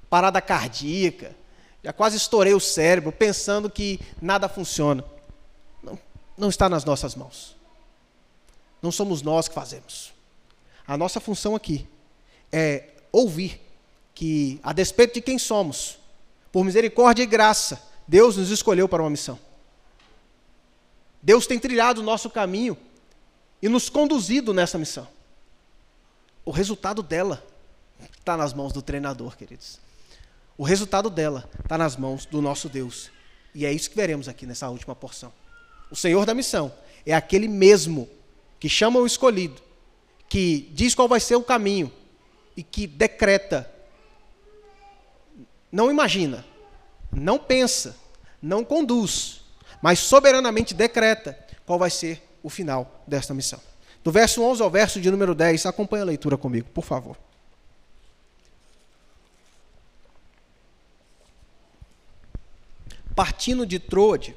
parada 0.09 0.41
cardíaca, 0.41 1.35
já 1.83 1.93
quase 1.93 2.17
estourei 2.17 2.55
o 2.55 2.61
cérebro 2.61 3.11
pensando 3.11 3.69
que 3.69 3.99
nada 4.21 4.49
funciona. 4.49 5.05
Não, 5.83 5.99
não 6.39 6.49
está 6.49 6.69
nas 6.69 6.85
nossas 6.85 7.17
mãos. 7.17 7.61
Não 8.83 8.91
somos 8.91 9.23
nós 9.23 9.49
que 9.49 9.55
fazemos. 9.55 10.13
A 10.87 10.97
nossa 10.97 11.21
função 11.21 11.55
aqui 11.55 11.87
é 12.51 12.89
ouvir 13.13 13.61
que, 14.15 14.61
a 14.63 14.73
despeito 14.73 15.15
de 15.15 15.23
quem 15.23 15.39
somos, 15.39 15.99
por 16.51 16.65
misericórdia 16.65 17.23
e 17.23 17.27
graça, 17.27 17.81
Deus 18.07 18.37
nos 18.37 18.51
escolheu 18.51 18.89
para 18.89 19.03
uma 19.03 19.11
missão. 19.11 19.39
Deus 21.23 21.47
tem 21.47 21.59
trilhado 21.59 22.01
o 22.01 22.05
nosso 22.05 22.29
caminho 22.29 22.77
e 23.63 23.69
nos 23.69 23.89
conduzido 23.89 24.53
nessa 24.53 24.77
missão. 24.77 25.07
O 26.45 26.51
resultado 26.51 27.03
dela 27.03 27.43
está 28.19 28.37
nas 28.37 28.53
mãos 28.53 28.73
do 28.73 28.83
treinador, 28.83 29.37
queridos. 29.37 29.79
O 30.59 30.65
resultado 30.65 31.09
dela 31.09 31.49
está 31.63 31.79
nas 31.79 31.97
mãos 31.97 32.27
do 32.27 32.43
nosso 32.43 32.69
Deus. 32.69 33.11
E 33.55 33.65
é 33.65 33.73
isso 33.73 33.89
que 33.89 33.97
veremos 33.97 34.29
aqui 34.29 34.45
nessa 34.45 34.69
última 34.69 34.97
porção. 34.97 35.33
O 35.91 35.97
Senhor 35.97 36.27
da 36.27 36.35
missão 36.35 36.73
é 37.07 37.15
aquele 37.15 37.47
mesmo 37.47 38.09
que 38.63 38.69
chama 38.69 39.01
o 39.01 39.07
escolhido 39.07 39.61
que 40.29 40.71
diz 40.73 40.95
qual 40.95 41.09
vai 41.09 41.19
ser 41.19 41.35
o 41.35 41.43
caminho 41.43 41.93
e 42.57 42.63
que 42.63 42.87
decreta, 42.87 43.69
não 45.73 45.91
imagina, 45.91 46.45
não 47.11 47.41
pensa, 47.41 47.97
não 48.41 48.65
conduz, 48.65 49.41
mas 49.83 49.99
soberanamente 49.99 50.75
decreta 50.75 51.37
qual 51.67 51.77
vai 51.77 51.91
ser 51.91 52.23
o 52.41 52.49
final 52.49 53.03
desta 53.05 53.35
missão. 53.35 53.61
Do 54.05 54.13
verso 54.13 54.41
11 54.41 54.63
ao 54.63 54.71
verso 54.71 55.01
de 55.01 55.11
número 55.11 55.35
10, 55.35 55.67
acompanhe 55.67 56.03
a 56.03 56.07
leitura 56.07 56.37
comigo, 56.37 56.69
por 56.73 56.85
favor. 56.85 57.17
Partindo 63.17 63.67
de 63.67 63.81
Troade, 63.81 64.37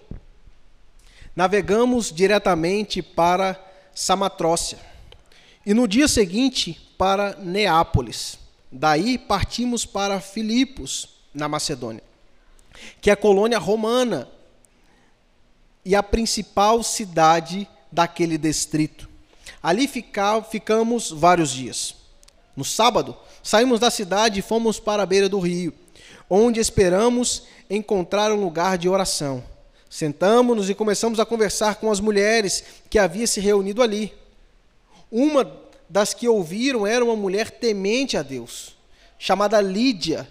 navegamos 1.35 2.11
diretamente 2.11 3.03
para 3.03 3.64
Samatrócia 3.95 4.77
e 5.65 5.73
no 5.73 5.87
dia 5.87 6.07
seguinte 6.07 6.79
para 6.97 7.35
Neápolis. 7.37 8.37
Daí 8.71 9.17
partimos 9.17 9.85
para 9.85 10.19
Filipos, 10.19 11.15
na 11.33 11.47
Macedônia, 11.47 12.03
que 12.99 13.09
é 13.09 13.13
a 13.13 13.17
colônia 13.17 13.57
romana 13.57 14.29
e 15.83 15.95
a 15.95 16.03
principal 16.03 16.83
cidade 16.83 17.67
daquele 17.91 18.37
distrito. 18.37 19.09
Ali 19.63 19.87
fica, 19.87 20.41
ficamos 20.43 21.09
vários 21.09 21.51
dias. 21.51 21.95
No 22.55 22.65
sábado, 22.65 23.17
saímos 23.41 23.79
da 23.79 23.89
cidade 23.89 24.39
e 24.39 24.43
fomos 24.43 24.79
para 24.79 25.03
a 25.03 25.05
beira 25.05 25.29
do 25.29 25.39
rio, 25.39 25.73
onde 26.29 26.59
esperamos 26.59 27.43
encontrar 27.69 28.31
um 28.31 28.41
lugar 28.41 28.77
de 28.77 28.89
oração. 28.89 29.43
Sentamos-nos 29.89 30.69
e 30.69 30.75
começamos 30.75 31.19
a 31.19 31.25
conversar 31.25 31.75
com 31.75 31.91
as 31.91 31.99
mulheres 31.99 32.63
que 32.89 32.99
haviam 32.99 33.27
se 33.27 33.39
reunido 33.39 33.81
ali. 33.81 34.13
Uma 35.11 35.49
das 35.89 36.13
que 36.13 36.27
ouviram 36.27 36.85
era 36.85 37.05
uma 37.05 37.15
mulher 37.15 37.51
temente 37.51 38.17
a 38.17 38.23
Deus, 38.23 38.75
chamada 39.17 39.61
Lídia, 39.61 40.27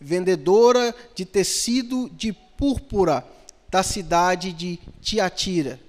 vendedora 0.00 0.94
de 1.14 1.24
tecido 1.24 2.10
de 2.10 2.32
púrpura 2.32 3.26
da 3.68 3.82
cidade 3.82 4.52
de 4.52 4.78
Tiatira. 5.00 5.80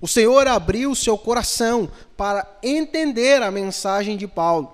O 0.00 0.08
Senhor 0.08 0.46
abriu 0.46 0.94
seu 0.94 1.16
coração 1.16 1.90
para 2.16 2.46
entender 2.62 3.42
a 3.42 3.50
mensagem 3.50 4.16
de 4.16 4.26
Paulo. 4.26 4.72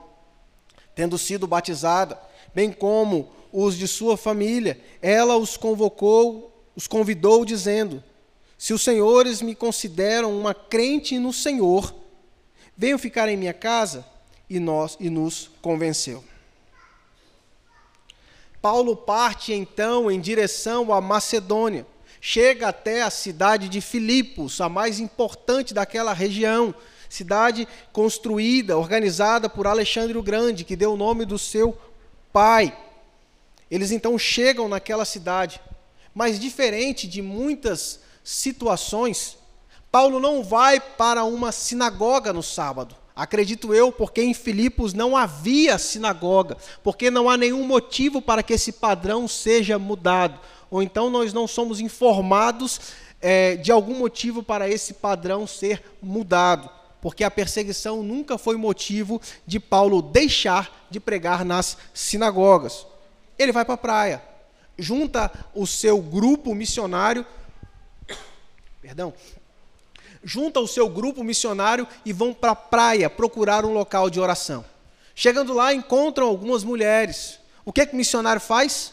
Tendo 0.95 1.17
sido 1.17 1.47
batizada, 1.47 2.19
bem 2.55 2.73
como 2.73 3.31
os 3.53 3.77
de 3.77 3.87
sua 3.87 4.17
família, 4.17 4.81
ela 5.01 5.37
os 5.37 5.57
convocou, 5.57 6.52
os 6.75 6.87
convidou, 6.87 7.45
dizendo: 7.45 8.03
Se 8.57 8.73
os 8.73 8.83
senhores 8.83 9.43
me 9.43 9.55
consideram 9.55 10.37
uma 10.39 10.55
crente 10.55 11.19
no 11.19 11.33
Senhor, 11.33 11.95
venham 12.77 12.99
ficar 12.99 13.29
em 13.29 13.37
minha 13.37 13.55
casa, 13.55 14.05
e 14.49 14.59
nós 14.59 14.97
e 15.01 15.09
nos 15.09 15.51
convenceu. 15.61 16.23
Paulo 18.61 18.95
parte 18.95 19.53
então 19.53 20.11
em 20.11 20.21
direção 20.21 20.93
à 20.93 21.01
Macedônia. 21.01 21.85
Chega 22.21 22.69
até 22.69 23.03
a 23.03 23.11
cidade 23.11 23.69
de 23.69 23.81
Filipos, 23.81 24.61
a 24.61 24.69
mais 24.69 25.01
importante 25.01 25.75
daquela 25.75 26.13
região, 26.13 26.73
cidade 27.09 27.67
construída, 27.93 28.79
organizada 28.79 29.49
por 29.49 29.67
Alexandre 29.67 30.17
o 30.17 30.23
Grande, 30.23 30.63
que 30.63 30.77
deu 30.77 30.93
o 30.93 30.97
nome 30.97 31.25
do 31.25 31.37
seu 31.37 31.77
pai. 32.33 32.77
Eles 33.69 33.91
então 33.91 34.17
chegam 34.17 34.69
naquela 34.69 35.05
cidade, 35.05 35.61
mas 36.15 36.39
diferente 36.39 37.07
de 37.07 37.23
muitas 37.23 38.01
situações, 38.23 39.37
Paulo 39.91 40.21
não 40.21 40.43
vai 40.43 40.81
para 40.81 41.25
uma 41.25 41.53
sinagoga 41.53 42.33
no 42.33 42.43
sábado. 42.43 42.97
Acredito 43.15 43.75
eu, 43.75 43.93
porque 43.93 44.23
em 44.23 44.33
Filipos 44.33 44.95
não 44.95 45.17
havia 45.17 45.77
sinagoga, 45.79 46.57
porque 46.83 47.11
não 47.11 47.29
há 47.29 47.37
nenhum 47.37 47.67
motivo 47.67 48.23
para 48.23 48.43
que 48.43 48.55
esse 48.55 48.73
padrão 48.73 49.29
seja 49.29 49.79
mudado. 49.79 50.41
Ou 50.71 50.83
então 50.83 51.11
nós 51.11 51.33
não 51.33 51.47
somos 51.47 51.79
informados 51.79 52.81
é, 53.21 53.57
de 53.57 53.71
algum 53.71 53.99
motivo 53.99 54.43
para 54.43 54.69
esse 54.69 54.95
padrão 54.95 55.47
ser 55.47 55.83
mudado, 56.03 56.71
porque 57.01 57.23
a 57.23 57.31
perseguição 57.31 58.03
nunca 58.03 58.39
foi 58.39 58.57
motivo 58.57 59.21
de 59.47 59.61
Paulo 59.61 60.01
deixar 60.01 60.87
de 60.91 60.99
pregar 60.99 61.45
nas 61.45 61.77
sinagogas. 61.93 62.87
Ele 63.39 63.53
vai 63.53 63.65
para 63.65 63.75
a 63.75 63.79
praia, 63.79 64.23
junta 64.79 65.31
o 65.55 65.67
seu 65.67 66.01
grupo 66.01 66.55
missionário, 66.55 67.27
perdão, 68.81 69.13
junta 70.25 70.61
o 70.61 70.69
seu 70.69 70.89
grupo 70.89 71.23
missionário 71.25 71.87
e 72.05 72.13
vão 72.13 72.33
para 72.33 72.53
a 72.53 72.57
praia 72.57 73.11
procurar 73.11 73.65
um 73.65 73.73
local 73.73 74.09
de 74.09 74.21
oração. 74.21 74.65
Chegando 75.15 75.53
lá, 75.53 75.75
encontram 75.75 76.27
algumas 76.27 76.65
mulheres. 76.65 77.39
O 77.65 77.73
que, 77.73 77.81
é 77.81 77.87
que 77.87 77.95
o 77.95 77.97
missionário 77.97 78.41
faz? 78.41 78.93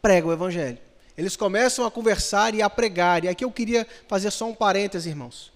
Prega 0.00 0.26
o 0.26 0.32
evangelho. 0.32 0.78
Eles 1.16 1.36
começam 1.36 1.84
a 1.84 1.90
conversar 1.90 2.54
e 2.54 2.62
a 2.62 2.68
pregar. 2.68 3.24
E 3.24 3.28
aqui 3.28 3.44
eu 3.44 3.50
queria 3.50 3.86
fazer 4.08 4.30
só 4.30 4.46
um 4.46 4.54
parêntese, 4.54 5.08
irmãos. 5.08 5.52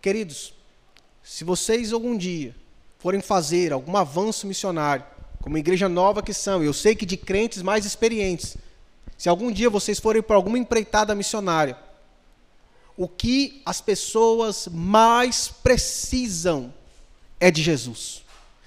Queridos, 0.00 0.54
se 1.22 1.42
vocês 1.42 1.92
algum 1.92 2.16
dia 2.16 2.54
forem 2.98 3.20
fazer 3.20 3.72
algum 3.72 3.96
avanço 3.96 4.46
missionário, 4.46 5.04
como 5.46 5.56
igreja 5.56 5.88
nova 5.88 6.24
que 6.24 6.32
são, 6.32 6.60
eu 6.60 6.72
sei 6.72 6.96
que 6.96 7.06
de 7.06 7.16
crentes 7.16 7.62
mais 7.62 7.84
experientes, 7.84 8.56
se 9.16 9.28
algum 9.28 9.52
dia 9.52 9.70
vocês 9.70 10.00
forem 10.00 10.20
para 10.20 10.34
alguma 10.34 10.58
empreitada 10.58 11.14
missionária, 11.14 11.78
o 12.96 13.06
que 13.06 13.62
as 13.64 13.80
pessoas 13.80 14.66
mais 14.66 15.46
precisam 15.46 16.74
é 17.38 17.48
de 17.48 17.62
Jesus. 17.62 18.24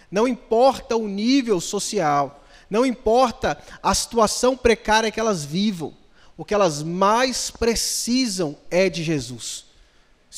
Não 0.10 0.26
importa 0.26 0.96
o 0.96 1.06
nível 1.06 1.60
social, 1.60 2.42
não 2.70 2.86
importa 2.86 3.62
a 3.84 3.94
situação 3.94 4.56
precária 4.56 5.12
que 5.12 5.20
elas 5.20 5.44
vivam, 5.44 5.94
o 6.38 6.46
que 6.46 6.54
elas 6.54 6.82
mais 6.82 7.52
precisam 7.52 8.56
é 8.72 8.88
de 8.88 9.04
Jesus 9.04 9.69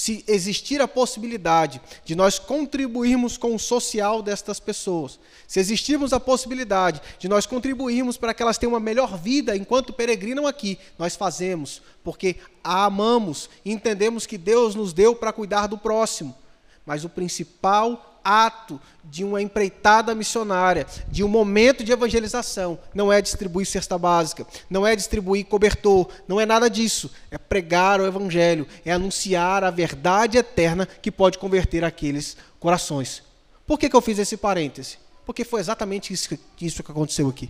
se 0.01 0.25
existir 0.27 0.81
a 0.81 0.87
possibilidade 0.87 1.79
de 2.03 2.15
nós 2.15 2.39
contribuirmos 2.39 3.37
com 3.37 3.53
o 3.53 3.59
social 3.59 4.23
destas 4.23 4.59
pessoas, 4.59 5.19
se 5.47 5.59
existirmos 5.59 6.11
a 6.11 6.19
possibilidade 6.19 6.99
de 7.19 7.29
nós 7.29 7.45
contribuirmos 7.45 8.17
para 8.17 8.33
que 8.33 8.41
elas 8.41 8.57
tenham 8.57 8.73
uma 8.73 8.79
melhor 8.79 9.15
vida 9.15 9.55
enquanto 9.55 9.93
peregrinam 9.93 10.47
aqui, 10.47 10.79
nós 10.97 11.15
fazemos, 11.15 11.83
porque 12.03 12.37
a 12.63 12.85
amamos 12.85 13.47
e 13.63 13.71
entendemos 13.71 14.25
que 14.25 14.39
Deus 14.39 14.73
nos 14.73 14.91
deu 14.91 15.15
para 15.15 15.31
cuidar 15.31 15.67
do 15.67 15.77
próximo. 15.77 16.35
Mas 16.83 17.05
o 17.05 17.09
principal 17.09 18.10
ato 18.23 18.79
de 19.03 19.23
uma 19.23 19.41
empreitada 19.41 20.15
missionária, 20.15 20.85
de 21.07 21.23
um 21.23 21.27
momento 21.27 21.83
de 21.83 21.91
evangelização, 21.91 22.79
não 22.93 23.11
é 23.11 23.21
distribuir 23.21 23.67
cesta 23.67 23.97
básica, 23.97 24.45
não 24.69 24.85
é 24.85 24.95
distribuir 24.95 25.45
cobertor, 25.45 26.07
não 26.27 26.39
é 26.39 26.45
nada 26.45 26.69
disso. 26.69 27.11
É 27.29 27.37
pregar 27.37 27.99
o 27.99 28.05
evangelho, 28.05 28.67
é 28.85 28.91
anunciar 28.91 29.63
a 29.63 29.71
verdade 29.71 30.37
eterna 30.37 30.85
que 30.85 31.11
pode 31.11 31.37
converter 31.37 31.83
aqueles 31.83 32.37
corações. 32.59 33.23
Por 33.65 33.77
que, 33.77 33.89
que 33.89 33.95
eu 33.95 34.01
fiz 34.01 34.19
esse 34.19 34.37
parêntese? 34.37 34.97
Porque 35.25 35.43
foi 35.43 35.59
exatamente 35.59 36.13
isso, 36.13 36.37
isso 36.59 36.83
que 36.83 36.91
aconteceu 36.91 37.27
aqui. 37.29 37.49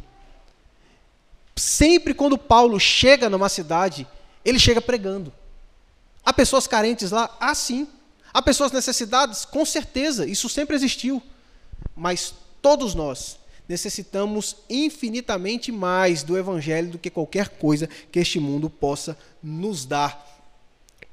Sempre 1.55 2.13
quando 2.13 2.37
Paulo 2.37 2.79
chega 2.79 3.29
numa 3.29 3.49
cidade, 3.49 4.07
ele 4.43 4.59
chega 4.59 4.81
pregando. 4.81 5.33
Há 6.23 6.31
pessoas 6.31 6.67
carentes 6.67 7.11
lá? 7.11 7.35
Ah, 7.39 7.55
sim. 7.55 7.87
Há 8.33 8.41
pessoas 8.41 8.71
necessitadas? 8.71 9.45
Com 9.45 9.65
certeza, 9.65 10.25
isso 10.25 10.47
sempre 10.47 10.75
existiu. 10.75 11.21
Mas 11.95 12.33
todos 12.61 12.95
nós 12.95 13.37
necessitamos 13.67 14.57
infinitamente 14.69 15.71
mais 15.71 16.23
do 16.23 16.37
Evangelho 16.37 16.91
do 16.91 16.99
que 16.99 17.09
qualquer 17.09 17.49
coisa 17.49 17.87
que 18.11 18.19
este 18.19 18.39
mundo 18.39 18.69
possa 18.69 19.17
nos 19.41 19.85
dar, 19.85 20.27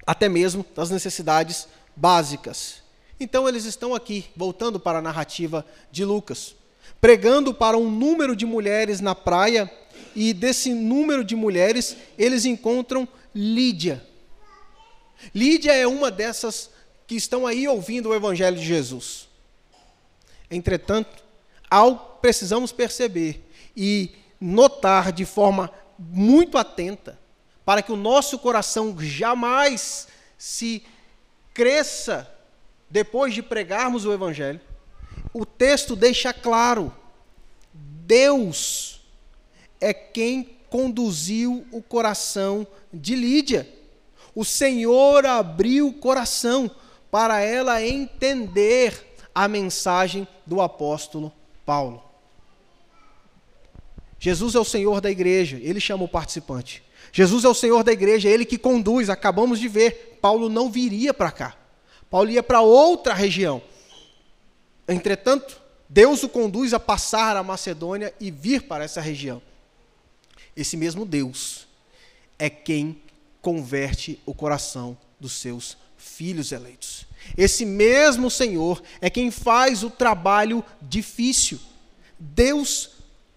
até 0.07 0.29
mesmo 0.29 0.65
das 0.75 0.91
necessidades 0.91 1.69
básicas. 1.95 2.83
Então, 3.21 3.49
eles 3.49 3.65
estão 3.65 3.95
aqui, 3.95 4.27
voltando 4.37 4.79
para 4.79 4.99
a 4.99 5.03
narrativa 5.03 5.65
de 5.91 6.05
Lucas, 6.05 6.55
pregando 7.01 7.53
para 7.53 7.77
um 7.77 7.91
número 7.91 8.35
de 8.35 8.47
mulheres 8.47 9.01
na 9.01 9.15
praia, 9.15 9.71
e 10.15 10.33
desse 10.33 10.73
número 10.73 11.23
de 11.23 11.37
mulheres, 11.37 11.97
eles 12.17 12.45
encontram 12.45 13.07
Lídia. 13.35 14.05
Lídia 15.35 15.73
é 15.73 15.87
uma 15.87 16.11
dessas 16.11 16.71
que 17.09 17.17
estão 17.17 17.47
aí 17.47 17.67
ouvindo 17.67 18.11
o 18.11 18.15
Evangelho 18.15 18.59
de 18.59 18.65
Jesus. 18.65 19.29
Entretanto, 20.51 21.25
algo 21.71 21.99
precisamos 22.21 22.71
perceber 22.71 23.51
e 23.75 24.11
notar 24.39 25.11
de 25.11 25.25
forma 25.25 25.73
muito 25.99 26.59
atenta, 26.59 27.19
para 27.65 27.81
que 27.81 27.91
o 27.91 27.97
nosso 27.97 28.39
coração 28.39 28.95
jamais 29.01 30.07
se 30.37 30.85
cresça 31.55 32.31
depois 32.91 33.33
de 33.33 33.43
pregarmos 33.43 34.05
o 34.05 34.13
Evangelho, 34.13 34.61
o 35.33 35.47
texto 35.47 35.97
deixa 35.97 36.33
claro: 36.35 36.95
Deus 37.73 39.01
é 39.81 39.95
quem 39.95 40.59
conduziu 40.69 41.67
o 41.73 41.81
coração 41.81 42.67
de 42.93 43.17
Lídia. 43.17 43.67
O 44.35 44.45
Senhor 44.45 45.25
abriu 45.25 45.89
o 45.89 45.95
coração 45.95 46.71
para 47.11 47.41
ela 47.41 47.85
entender 47.85 49.17
a 49.35 49.47
mensagem 49.49 50.27
do 50.47 50.61
apóstolo 50.61 51.33
Paulo. 51.65 52.03
Jesus 54.19 54.55
é 54.55 54.59
o 54.59 54.65
Senhor 54.65 55.01
da 55.01 55.11
igreja, 55.11 55.59
ele 55.63 55.81
chama 55.81 56.05
o 56.05 56.09
participante. 56.09 56.83
Jesus 57.13 57.45
é 57.45 57.49
o 57.49 57.55
Senhor 57.55 57.83
da 57.83 57.93
igreja, 57.93 58.29
ele 58.29 58.45
que 58.45 58.59
conduz. 58.59 59.09
Acabamos 59.09 59.59
de 59.59 59.69
ver, 59.69 60.19
Paulo 60.21 60.49
não 60.49 60.71
viria 60.71 61.15
para 61.15 61.31
cá. 61.31 61.57
Paulo 62.11 62.31
ia 62.31 62.43
para 62.43 62.61
outra 62.61 63.15
região. 63.15 63.63
Entretanto, 64.89 65.61
Deus 65.89 66.23
o 66.23 66.29
conduz 66.29 66.75
a 66.75 66.81
passar 66.81 67.37
a 67.37 67.43
Macedônia 67.43 68.13
e 68.21 68.31
vir 68.31 68.63
para 68.63 68.85
essa 68.85 69.01
região. 69.01 69.41
Esse 70.57 70.77
mesmo 70.77 71.07
Deus 71.07 71.67
é 72.39 72.51
quem 72.51 73.01
converte 73.41 74.21
o 74.27 74.35
coração 74.35 74.99
dos 75.21 75.33
seus 75.33 75.77
filhos 75.99 76.53
eleitos. 76.53 77.07
Esse 77.37 77.65
mesmo 77.67 78.31
Senhor 78.31 78.83
é 79.01 79.11
quem 79.11 79.31
faz 79.31 79.83
o 79.83 79.91
trabalho 79.91 80.65
difícil. 80.81 81.61
Deus 82.19 82.91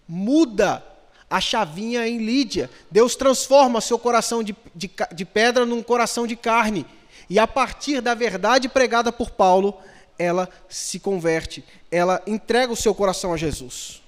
muda 0.08 0.82
a 1.28 1.40
chavinha 1.40 2.06
em 2.06 2.18
Lídia. 2.18 2.70
Deus 2.90 3.16
transforma 3.16 3.80
seu 3.80 3.98
coração 3.98 4.42
de, 4.42 4.56
de, 4.74 4.90
de 5.14 5.24
pedra 5.24 5.66
num 5.66 5.82
coração 5.82 6.26
de 6.26 6.36
carne. 6.36 6.86
E 7.28 7.38
a 7.38 7.46
partir 7.46 8.00
da 8.00 8.14
verdade 8.14 8.68
pregada 8.68 9.12
por 9.12 9.30
Paulo, 9.30 9.78
ela 10.18 10.48
se 10.68 10.98
converte. 10.98 11.64
Ela 11.90 12.22
entrega 12.26 12.72
o 12.72 12.76
seu 12.76 12.94
coração 12.94 13.32
a 13.32 13.36
Jesus. 13.36 14.02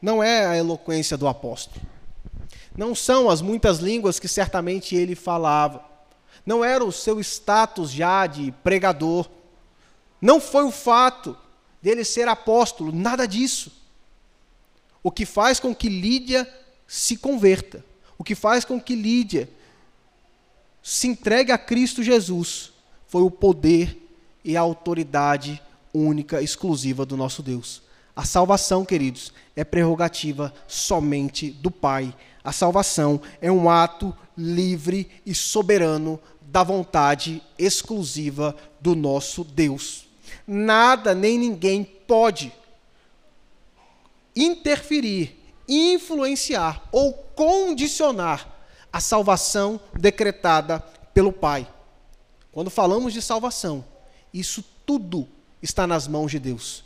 Não 0.00 0.22
é 0.22 0.46
a 0.46 0.56
eloquência 0.56 1.16
do 1.16 1.26
apóstolo. 1.28 1.84
Não 2.76 2.94
são 2.94 3.30
as 3.30 3.40
muitas 3.40 3.78
línguas 3.78 4.18
que 4.18 4.28
certamente 4.28 4.94
ele 4.94 5.14
falava. 5.14 5.82
Não 6.46 6.64
era 6.64 6.84
o 6.84 6.92
seu 6.92 7.20
status 7.20 7.90
já 7.90 8.26
de 8.26 8.52
pregador. 8.62 9.28
Não 10.22 10.40
foi 10.40 10.64
o 10.64 10.70
fato 10.70 11.36
dele 11.82 12.04
ser 12.04 12.28
apóstolo, 12.28 12.92
nada 12.92 13.26
disso. 13.26 13.72
O 15.02 15.10
que 15.10 15.26
faz 15.26 15.58
com 15.58 15.74
que 15.74 15.88
Lídia 15.88 16.48
se 16.86 17.16
converta, 17.16 17.84
o 18.16 18.22
que 18.22 18.34
faz 18.34 18.64
com 18.64 18.80
que 18.80 18.94
Lídia 18.94 19.50
se 20.82 21.08
entregue 21.08 21.50
a 21.50 21.58
Cristo 21.58 22.02
Jesus, 22.02 22.72
foi 23.08 23.22
o 23.22 23.30
poder 23.30 24.00
e 24.44 24.56
a 24.56 24.60
autoridade 24.60 25.60
única, 25.92 26.40
exclusiva 26.40 27.04
do 27.04 27.16
nosso 27.16 27.42
Deus. 27.42 27.82
A 28.16 28.24
salvação, 28.24 28.82
queridos, 28.82 29.30
é 29.54 29.62
prerrogativa 29.62 30.52
somente 30.66 31.50
do 31.50 31.70
Pai. 31.70 32.16
A 32.42 32.50
salvação 32.50 33.20
é 33.42 33.52
um 33.52 33.68
ato 33.68 34.16
livre 34.34 35.10
e 35.26 35.34
soberano 35.34 36.18
da 36.40 36.62
vontade 36.62 37.42
exclusiva 37.58 38.56
do 38.80 38.96
nosso 38.96 39.44
Deus. 39.44 40.08
Nada 40.46 41.14
nem 41.14 41.38
ninguém 41.38 41.84
pode 41.84 42.50
interferir, 44.34 45.38
influenciar 45.68 46.88
ou 46.90 47.12
condicionar 47.12 48.48
a 48.90 48.98
salvação 48.98 49.78
decretada 49.92 50.80
pelo 51.12 51.32
Pai. 51.32 51.68
Quando 52.50 52.70
falamos 52.70 53.12
de 53.12 53.20
salvação, 53.20 53.84
isso 54.32 54.64
tudo 54.86 55.28
está 55.60 55.86
nas 55.86 56.08
mãos 56.08 56.30
de 56.30 56.38
Deus. 56.38 56.85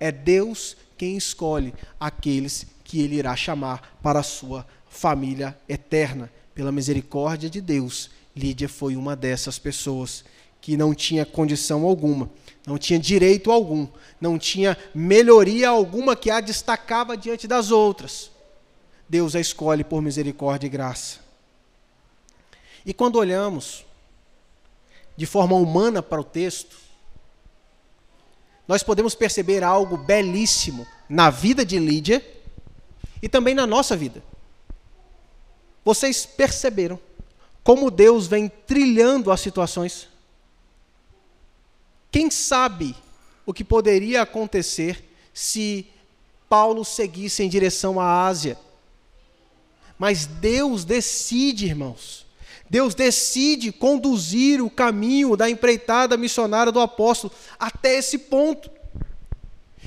É 0.00 0.12
Deus 0.12 0.76
quem 0.96 1.16
escolhe 1.16 1.74
aqueles 1.98 2.66
que 2.84 3.00
ele 3.00 3.16
irá 3.16 3.34
chamar 3.36 3.98
para 4.02 4.20
a 4.20 4.24
sua 4.24 4.66
família 4.88 5.56
eterna. 5.68 6.30
Pela 6.54 6.72
misericórdia 6.72 7.48
de 7.48 7.60
Deus, 7.60 8.10
Lídia 8.34 8.68
foi 8.68 8.96
uma 8.96 9.14
dessas 9.14 9.58
pessoas 9.58 10.24
que 10.60 10.76
não 10.76 10.94
tinha 10.94 11.24
condição 11.24 11.84
alguma, 11.84 12.28
não 12.66 12.76
tinha 12.76 12.98
direito 12.98 13.50
algum, 13.50 13.86
não 14.20 14.38
tinha 14.38 14.76
melhoria 14.94 15.68
alguma 15.68 16.16
que 16.16 16.30
a 16.30 16.40
destacava 16.40 17.16
diante 17.16 17.46
das 17.46 17.70
outras. 17.70 18.30
Deus 19.08 19.34
a 19.34 19.40
escolhe 19.40 19.84
por 19.84 20.02
misericórdia 20.02 20.66
e 20.66 20.70
graça. 20.70 21.20
E 22.84 22.92
quando 22.92 23.16
olhamos 23.16 23.84
de 25.16 25.26
forma 25.26 25.56
humana 25.56 26.02
para 26.02 26.20
o 26.20 26.24
texto, 26.24 26.76
nós 28.68 28.82
podemos 28.82 29.14
perceber 29.14 29.64
algo 29.64 29.96
belíssimo 29.96 30.86
na 31.08 31.30
vida 31.30 31.64
de 31.64 31.78
Lídia 31.78 32.24
e 33.22 33.28
também 33.28 33.54
na 33.54 33.66
nossa 33.66 33.96
vida. 33.96 34.22
Vocês 35.82 36.26
perceberam 36.26 37.00
como 37.64 37.90
Deus 37.90 38.26
vem 38.26 38.48
trilhando 38.48 39.32
as 39.32 39.40
situações? 39.40 40.08
Quem 42.12 42.30
sabe 42.30 42.94
o 43.46 43.54
que 43.54 43.64
poderia 43.64 44.22
acontecer 44.22 45.02
se 45.32 45.86
Paulo 46.46 46.84
seguisse 46.84 47.42
em 47.42 47.48
direção 47.48 47.98
à 47.98 48.26
Ásia? 48.26 48.58
Mas 49.98 50.26
Deus 50.26 50.84
decide, 50.84 51.66
irmãos. 51.66 52.27
Deus 52.70 52.94
decide 52.94 53.72
conduzir 53.72 54.62
o 54.62 54.68
caminho 54.68 55.36
da 55.36 55.48
empreitada 55.48 56.16
missionária 56.16 56.70
do 56.70 56.80
apóstolo 56.80 57.32
até 57.58 57.96
esse 57.96 58.18
ponto. 58.18 58.70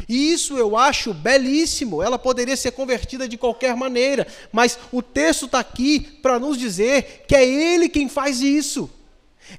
E 0.09 0.31
isso 0.31 0.57
eu 0.57 0.75
acho 0.75 1.13
belíssimo. 1.13 2.01
Ela 2.01 2.17
poderia 2.17 2.57
ser 2.57 2.71
convertida 2.71 3.27
de 3.27 3.37
qualquer 3.37 3.75
maneira, 3.75 4.25
mas 4.51 4.79
o 4.91 5.01
texto 5.01 5.45
está 5.45 5.59
aqui 5.59 5.99
para 5.99 6.39
nos 6.39 6.57
dizer 6.57 7.25
que 7.27 7.35
é 7.35 7.45
Ele 7.45 7.87
quem 7.87 8.09
faz 8.09 8.41
isso. 8.41 8.89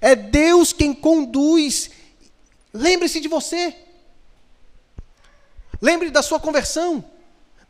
É 0.01 0.17
Deus 0.17 0.73
quem 0.73 0.93
conduz. 0.93 1.91
Lembre-se 2.73 3.21
de 3.21 3.29
você. 3.29 3.75
Lembre 5.81 6.11
da 6.11 6.23
sua 6.23 6.41
conversão, 6.41 7.05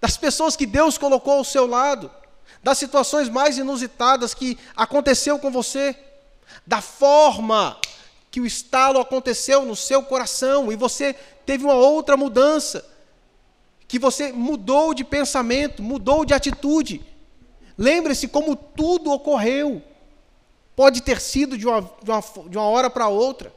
das 0.01 0.17
pessoas 0.17 0.55
que 0.55 0.67
Deus 0.67 0.97
colocou 0.97 1.35
ao 1.35 1.45
seu 1.45 1.67
lado 1.67 2.11
das 2.63 2.79
situações 2.79 3.29
mais 3.29 3.59
inusitadas 3.59 4.35
que 4.35 4.59
aconteceu 4.77 5.39
com 5.39 5.51
você, 5.51 5.97
da 6.67 6.81
forma 6.81 7.79
que 8.31 8.41
o 8.41 8.47
estalo 8.47 8.99
aconteceu 8.99 9.65
no 9.65 9.75
seu 9.77 10.03
coração 10.03 10.73
e 10.73 10.77
você 10.77 11.15
teve 11.45 11.65
uma 11.65 11.75
outra 11.75 12.17
mudança, 12.17 12.85
que 13.89 13.99
você 13.99 14.33
mudou 14.33 14.95
de 14.95 15.05
pensamento, 15.05 15.83
mudou 15.83 16.25
de 16.25 16.33
atitude. 16.33 17.05
Lembre-se 17.77 18.29
como 18.29 18.57
tudo 18.57 19.11
ocorreu. 19.11 19.83
Pode 20.75 21.03
ter 21.03 21.21
sido 21.21 21.59
de 21.59 21.67
uma, 21.67 21.83
de 22.03 22.11
uma, 22.11 22.25
de 22.49 22.57
uma 22.57 22.67
hora 22.67 22.89
para 22.89 23.09
outra 23.09 23.53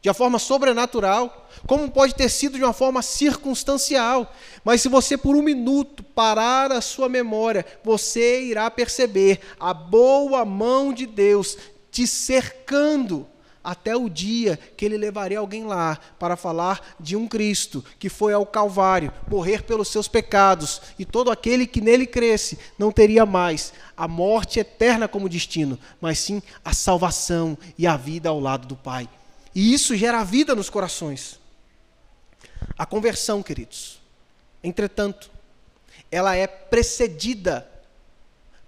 de 0.00 0.08
uma 0.08 0.14
forma 0.14 0.38
sobrenatural, 0.38 1.48
como 1.66 1.90
pode 1.90 2.14
ter 2.14 2.28
sido 2.30 2.56
de 2.56 2.64
uma 2.64 2.72
forma 2.72 3.02
circunstancial. 3.02 4.32
Mas 4.64 4.80
se 4.80 4.88
você 4.88 5.16
por 5.16 5.36
um 5.36 5.42
minuto 5.42 6.02
parar 6.02 6.72
a 6.72 6.80
sua 6.80 7.08
memória, 7.08 7.66
você 7.84 8.42
irá 8.42 8.70
perceber 8.70 9.40
a 9.58 9.74
boa 9.74 10.44
mão 10.44 10.92
de 10.92 11.06
Deus 11.06 11.56
te 11.90 12.06
cercando 12.06 13.26
até 13.62 13.94
o 13.94 14.08
dia 14.08 14.58
que 14.74 14.86
ele 14.86 14.96
levaria 14.96 15.38
alguém 15.38 15.66
lá 15.66 15.98
para 16.18 16.34
falar 16.34 16.94
de 16.98 17.14
um 17.14 17.28
Cristo 17.28 17.84
que 17.98 18.08
foi 18.08 18.32
ao 18.32 18.46
Calvário, 18.46 19.12
morrer 19.28 19.64
pelos 19.64 19.88
seus 19.88 20.08
pecados, 20.08 20.80
e 20.98 21.04
todo 21.04 21.30
aquele 21.30 21.66
que 21.66 21.82
nele 21.82 22.06
cresce 22.06 22.58
não 22.78 22.90
teria 22.90 23.26
mais 23.26 23.74
a 23.94 24.08
morte 24.08 24.58
eterna 24.58 25.06
como 25.06 25.28
destino, 25.28 25.78
mas 26.00 26.18
sim 26.18 26.42
a 26.64 26.72
salvação 26.72 27.58
e 27.76 27.86
a 27.86 27.98
vida 27.98 28.30
ao 28.30 28.40
lado 28.40 28.66
do 28.66 28.76
Pai. 28.76 29.06
E 29.60 29.74
isso 29.74 29.94
gera 29.94 30.24
vida 30.24 30.54
nos 30.54 30.70
corações. 30.70 31.38
A 32.78 32.86
conversão, 32.86 33.42
queridos, 33.42 34.00
entretanto, 34.64 35.30
ela 36.10 36.34
é 36.34 36.46
precedida 36.46 37.70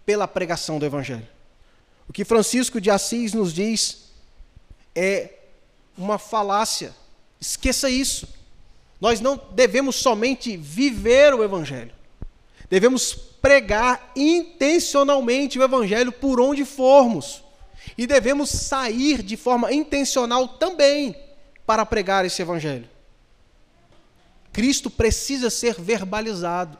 pela 0.05 0.29
pregação 0.29 0.79
do 0.79 0.85
Evangelho. 0.85 1.27
O 2.07 2.13
que 2.13 2.27
Francisco 2.27 2.79
de 2.79 2.91
Assis 2.91 3.33
nos 3.33 3.55
diz 3.55 4.11
é 4.95 5.31
uma 5.97 6.19
falácia. 6.19 6.95
Esqueça 7.41 7.89
isso. 7.89 8.29
Nós 9.01 9.19
não 9.19 9.41
devemos 9.53 9.97
somente 9.97 10.59
viver 10.59 11.33
o 11.33 11.43
Evangelho, 11.43 11.95
devemos 12.69 13.15
pregar 13.15 14.13
intencionalmente 14.15 15.59
o 15.59 15.63
Evangelho 15.63 16.13
por 16.13 16.39
onde 16.39 16.67
formos. 16.67 17.42
E 17.97 18.07
devemos 18.07 18.51
sair 18.51 19.23
de 19.23 19.37
forma 19.37 19.73
intencional 19.73 20.49
também 20.49 21.17
para 21.67 21.85
pregar 21.87 22.25
esse 22.25 22.43
evangelho. 22.43 22.89
Cristo 24.53 24.91
precisa 24.91 25.51
ser 25.51 25.81
verbalizado. 25.81 26.79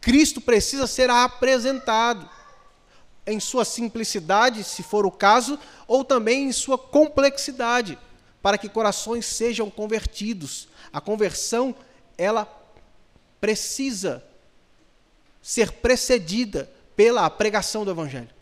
Cristo 0.00 0.40
precisa 0.40 0.86
ser 0.86 1.10
apresentado 1.10 2.28
em 3.26 3.38
sua 3.38 3.64
simplicidade, 3.64 4.64
se 4.64 4.82
for 4.82 5.04
o 5.04 5.10
caso, 5.10 5.58
ou 5.86 6.04
também 6.04 6.48
em 6.48 6.52
sua 6.52 6.78
complexidade, 6.78 7.98
para 8.40 8.56
que 8.56 8.68
corações 8.68 9.26
sejam 9.26 9.70
convertidos. 9.70 10.68
A 10.92 11.00
conversão, 11.00 11.74
ela 12.16 12.48
precisa 13.40 14.24
ser 15.42 15.72
precedida 15.72 16.70
pela 16.96 17.28
pregação 17.28 17.84
do 17.84 17.90
evangelho. 17.90 18.37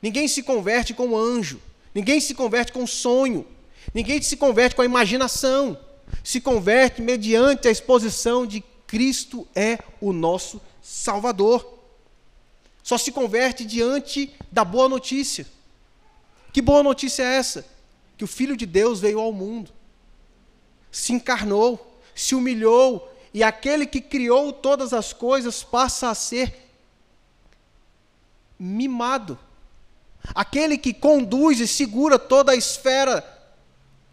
Ninguém 0.00 0.28
se 0.28 0.42
converte 0.42 0.94
com 0.94 1.16
anjo. 1.16 1.60
Ninguém 1.94 2.20
se 2.20 2.34
converte 2.34 2.72
com 2.72 2.86
sonho. 2.86 3.46
Ninguém 3.92 4.20
se 4.22 4.36
converte 4.36 4.76
com 4.76 4.82
a 4.82 4.84
imaginação. 4.84 5.78
Se 6.22 6.40
converte 6.40 7.02
mediante 7.02 7.68
a 7.68 7.70
exposição 7.70 8.46
de 8.46 8.62
Cristo 8.86 9.46
é 9.54 9.78
o 10.00 10.12
nosso 10.12 10.60
Salvador. 10.82 11.78
Só 12.82 12.96
se 12.96 13.12
converte 13.12 13.64
diante 13.64 14.34
da 14.50 14.64
boa 14.64 14.88
notícia. 14.88 15.46
Que 16.52 16.62
boa 16.62 16.82
notícia 16.82 17.22
é 17.22 17.36
essa? 17.36 17.66
Que 18.16 18.24
o 18.24 18.28
Filho 18.28 18.56
de 18.56 18.64
Deus 18.64 19.00
veio 19.00 19.20
ao 19.20 19.32
mundo, 19.32 19.70
se 20.90 21.12
encarnou, 21.12 22.00
se 22.14 22.34
humilhou, 22.34 23.14
e 23.32 23.42
aquele 23.42 23.86
que 23.86 24.00
criou 24.00 24.52
todas 24.52 24.92
as 24.92 25.12
coisas 25.12 25.62
passa 25.62 26.08
a 26.08 26.14
ser 26.14 26.72
mimado 28.58 29.38
Aquele 30.34 30.76
que 30.76 30.92
conduz 30.92 31.60
e 31.60 31.66
segura 31.66 32.18
toda 32.18 32.52
a 32.52 32.56
esfera 32.56 33.24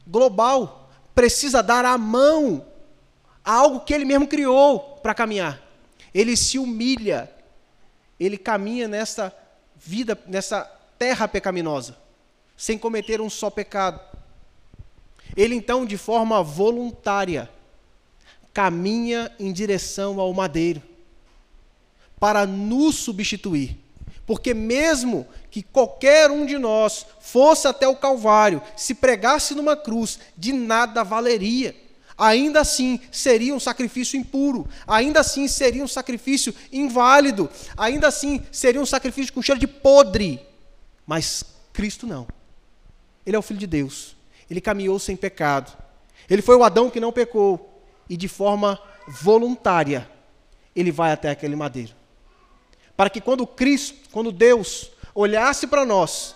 global 0.07 0.89
precisa 1.13 1.61
dar 1.61 1.85
a 1.85 1.97
mão 1.97 2.65
a 3.43 3.53
algo 3.53 3.81
que 3.81 3.93
ele 3.93 4.05
mesmo 4.05 4.27
criou 4.27 4.79
para 5.01 5.13
caminhar. 5.13 5.61
Ele 6.13 6.35
se 6.35 6.57
humilha, 6.57 7.31
ele 8.19 8.37
caminha 8.37 8.87
nessa 8.87 9.35
vida, 9.75 10.17
nessa 10.27 10.63
terra 10.97 11.27
pecaminosa, 11.27 11.97
sem 12.55 12.77
cometer 12.77 13.21
um 13.21 13.29
só 13.29 13.49
pecado. 13.49 13.99
Ele 15.35 15.55
então, 15.55 15.85
de 15.85 15.97
forma 15.97 16.41
voluntária, 16.41 17.49
caminha 18.53 19.31
em 19.37 19.51
direção 19.51 20.19
ao 20.19 20.33
madeiro 20.33 20.81
para 22.17 22.45
nos 22.45 22.95
substituir 22.95 23.77
Porque 24.25 24.53
mesmo 24.53 25.27
que 25.55 25.63
qualquer 25.63 26.29
um 26.29 26.45
de 26.45 26.57
nós 26.57 27.05
fosse 27.17 27.65
até 27.65 27.87
o 27.87 27.95
Calvário, 27.95 28.61
se 28.75 28.93
pregasse 28.93 29.55
numa 29.55 29.77
cruz, 29.77 30.19
de 30.35 30.51
nada 30.51 31.01
valeria. 31.01 31.73
Ainda 32.17 32.59
assim 32.59 32.99
seria 33.09 33.55
um 33.55 33.59
sacrifício 33.59 34.19
impuro, 34.19 34.67
ainda 34.85 35.21
assim 35.21 35.47
seria 35.47 35.81
um 35.81 35.87
sacrifício 35.87 36.53
inválido, 36.73 37.49
ainda 37.77 38.09
assim 38.09 38.43
seria 38.51 38.81
um 38.81 38.85
sacrifício 38.85 39.31
com 39.31 39.41
cheiro 39.41 39.57
de 39.57 39.65
podre. 39.65 40.45
Mas 41.07 41.45
Cristo 41.71 42.05
não. 42.05 42.27
Ele 43.25 43.37
é 43.37 43.39
o 43.39 43.41
Filho 43.41 43.61
de 43.61 43.67
Deus. 43.67 44.17
Ele 44.51 44.59
caminhou 44.59 44.99
sem 44.99 45.15
pecado. 45.15 45.71
Ele 46.29 46.41
foi 46.41 46.57
o 46.57 46.65
Adão 46.65 46.89
que 46.89 46.99
não 46.99 47.13
pecou. 47.13 47.81
E 48.09 48.17
de 48.17 48.27
forma 48.27 48.77
voluntária, 49.07 50.05
ele 50.75 50.91
vai 50.91 51.13
até 51.13 51.29
aquele 51.29 51.55
madeiro 51.55 51.95
para 52.95 53.09
que 53.09 53.19
quando 53.19 53.45
Cristo, 53.45 54.09
quando 54.11 54.31
Deus 54.31 54.91
olhasse 55.15 55.65
para 55.65 55.83
nós, 55.83 56.35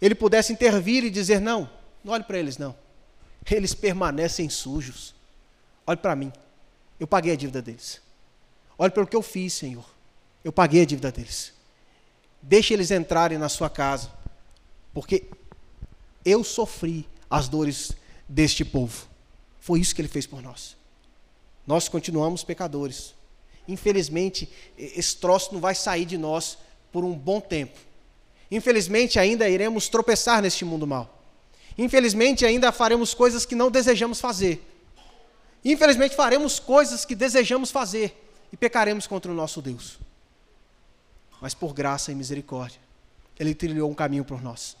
ele 0.00 0.14
pudesse 0.14 0.52
intervir 0.52 1.04
e 1.04 1.10
dizer: 1.10 1.40
Não, 1.40 1.68
não 2.02 2.14
olhe 2.14 2.24
para 2.24 2.38
eles, 2.38 2.56
não. 2.56 2.74
Eles 3.50 3.74
permanecem 3.74 4.48
sujos. 4.48 5.14
Olhe 5.86 5.98
para 5.98 6.16
mim. 6.16 6.32
Eu 6.98 7.06
paguei 7.06 7.32
a 7.32 7.36
dívida 7.36 7.60
deles. 7.60 8.00
Olhe 8.78 8.90
para 8.90 9.02
o 9.02 9.06
que 9.06 9.14
eu 9.14 9.22
fiz, 9.22 9.52
Senhor. 9.52 9.84
Eu 10.42 10.52
paguei 10.52 10.82
a 10.82 10.86
dívida 10.86 11.12
deles. 11.12 11.52
Deixe 12.40 12.72
eles 12.72 12.90
entrarem 12.90 13.36
na 13.36 13.48
sua 13.48 13.68
casa, 13.68 14.10
porque 14.94 15.24
eu 16.24 16.42
sofri 16.42 17.06
as 17.28 17.48
dores 17.48 17.92
deste 18.28 18.64
povo. 18.64 19.06
Foi 19.60 19.80
isso 19.80 19.94
que 19.94 20.00
ele 20.00 20.08
fez 20.08 20.26
por 20.26 20.40
nós. 20.40 20.76
Nós 21.66 21.88
continuamos 21.88 22.42
pecadores 22.42 23.16
infelizmente, 23.68 24.48
esse 24.78 25.16
troço 25.16 25.52
não 25.52 25.60
vai 25.60 25.74
sair 25.74 26.04
de 26.04 26.16
nós 26.16 26.58
por 26.92 27.04
um 27.04 27.12
bom 27.12 27.40
tempo. 27.40 27.78
Infelizmente, 28.50 29.18
ainda 29.18 29.48
iremos 29.48 29.88
tropeçar 29.88 30.40
neste 30.40 30.64
mundo 30.64 30.86
mal. 30.86 31.12
Infelizmente, 31.76 32.46
ainda 32.46 32.72
faremos 32.72 33.12
coisas 33.12 33.44
que 33.44 33.54
não 33.54 33.70
desejamos 33.70 34.20
fazer. 34.20 34.64
Infelizmente, 35.64 36.14
faremos 36.14 36.58
coisas 36.58 37.04
que 37.04 37.14
desejamos 37.14 37.70
fazer 37.70 38.16
e 38.52 38.56
pecaremos 38.56 39.06
contra 39.06 39.30
o 39.30 39.34
nosso 39.34 39.60
Deus. 39.60 39.98
Mas 41.40 41.54
por 41.54 41.74
graça 41.74 42.12
e 42.12 42.14
misericórdia, 42.14 42.80
Ele 43.38 43.54
trilhou 43.54 43.90
um 43.90 43.94
caminho 43.94 44.24
por 44.24 44.40
nós. 44.40 44.76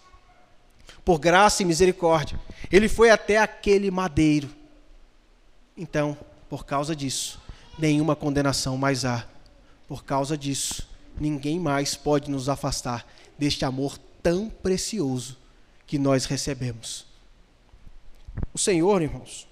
Por 1.04 1.18
graça 1.18 1.62
e 1.62 1.66
misericórdia, 1.66 2.38
Ele 2.70 2.88
foi 2.88 3.10
até 3.10 3.36
aquele 3.36 3.90
madeiro. 3.90 4.48
Então, 5.76 6.16
por 6.48 6.64
causa 6.64 6.94
disso, 6.94 7.40
nenhuma 7.78 8.16
condenação 8.16 8.76
mais 8.78 9.04
há. 9.04 9.26
Por 9.88 10.04
causa 10.04 10.38
disso, 10.38 10.88
ninguém 11.20 11.58
mais 11.58 11.94
pode 11.94 12.30
nos 12.30 12.48
afastar 12.48 13.04
deste 13.38 13.64
amor 13.64 13.98
tão 14.22 14.48
precioso 14.48 15.36
que 15.86 15.98
nós 15.98 16.24
recebemos. 16.24 17.06
O 18.52 18.58
Senhor, 18.58 19.02
irmãos, 19.02 19.46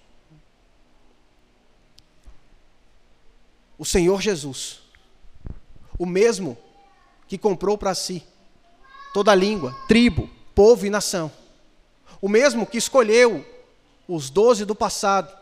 o 3.79 3.85
Senhor 3.85 4.21
Jesus, 4.21 4.81
o 5.99 6.07
mesmo 6.07 6.57
que 7.27 7.39
comprou 7.39 7.79
para 7.79 7.95
si 7.95 8.23
toda 9.13 9.35
língua, 9.35 9.75
tribo, 9.87 10.29
povo 10.55 10.87
e 10.87 10.91
nação, 10.91 11.31
o 12.21 12.29
mesmo 12.29 12.67
que 12.67 12.79
escolheu 12.79 13.45
os 14.09 14.31
doze 14.31 14.65
do 14.65 14.75
passado, 14.75 15.35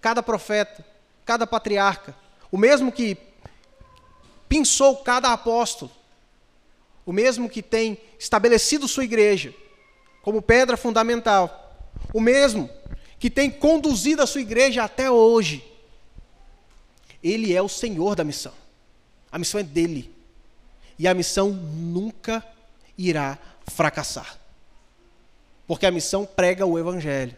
cada 0.00 0.22
profeta, 0.22 0.84
cada 1.24 1.46
patriarca, 1.46 2.14
o 2.50 2.56
mesmo 2.56 2.92
que 2.92 3.16
pensou 4.48 4.96
cada 4.98 5.32
apóstolo, 5.32 5.90
o 7.06 7.12
mesmo 7.12 7.48
que 7.48 7.62
tem 7.62 7.96
estabelecido 8.18 8.86
sua 8.86 9.04
igreja 9.04 9.54
como 10.20 10.42
pedra 10.42 10.76
fundamental, 10.76 11.88
o 12.12 12.20
mesmo 12.20 12.68
que 13.18 13.30
tem 13.30 13.50
conduzido 13.50 14.22
a 14.22 14.26
sua 14.26 14.40
igreja 14.42 14.82
até 14.82 15.10
hoje. 15.10 15.64
Ele 17.22 17.54
é 17.54 17.62
o 17.62 17.68
Senhor 17.68 18.14
da 18.14 18.24
missão. 18.24 18.52
A 19.32 19.38
missão 19.38 19.60
é 19.60 19.62
dele. 19.62 20.12
E 20.98 21.08
a 21.08 21.14
missão 21.14 21.50
nunca 21.50 22.44
irá 22.98 23.38
fracassar. 23.66 24.36
Porque 25.66 25.86
a 25.86 25.90
missão 25.90 26.26
prega 26.26 26.66
o 26.66 26.78
Evangelho. 26.78 27.34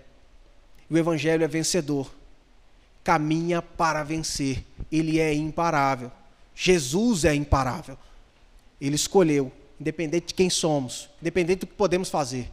E 0.91 0.95
o 0.95 0.99
Evangelho 0.99 1.45
é 1.45 1.49
vencedor 1.49 2.11
caminha 3.09 3.63
para 3.63 4.03
vencer. 4.03 4.63
Ele 4.93 5.19
é 5.19 5.33
imparável. 5.33 6.13
Jesus 6.55 7.25
é 7.25 7.35
imparável. 7.35 7.97
Ele 8.79 8.97
escolheu, 8.97 9.51
independente 9.81 10.29
de 10.29 10.35
quem 10.35 10.51
somos, 10.51 11.09
independente 11.21 11.61
do 11.61 11.67
que 11.67 11.75
podemos 11.75 12.11
fazer, 12.11 12.51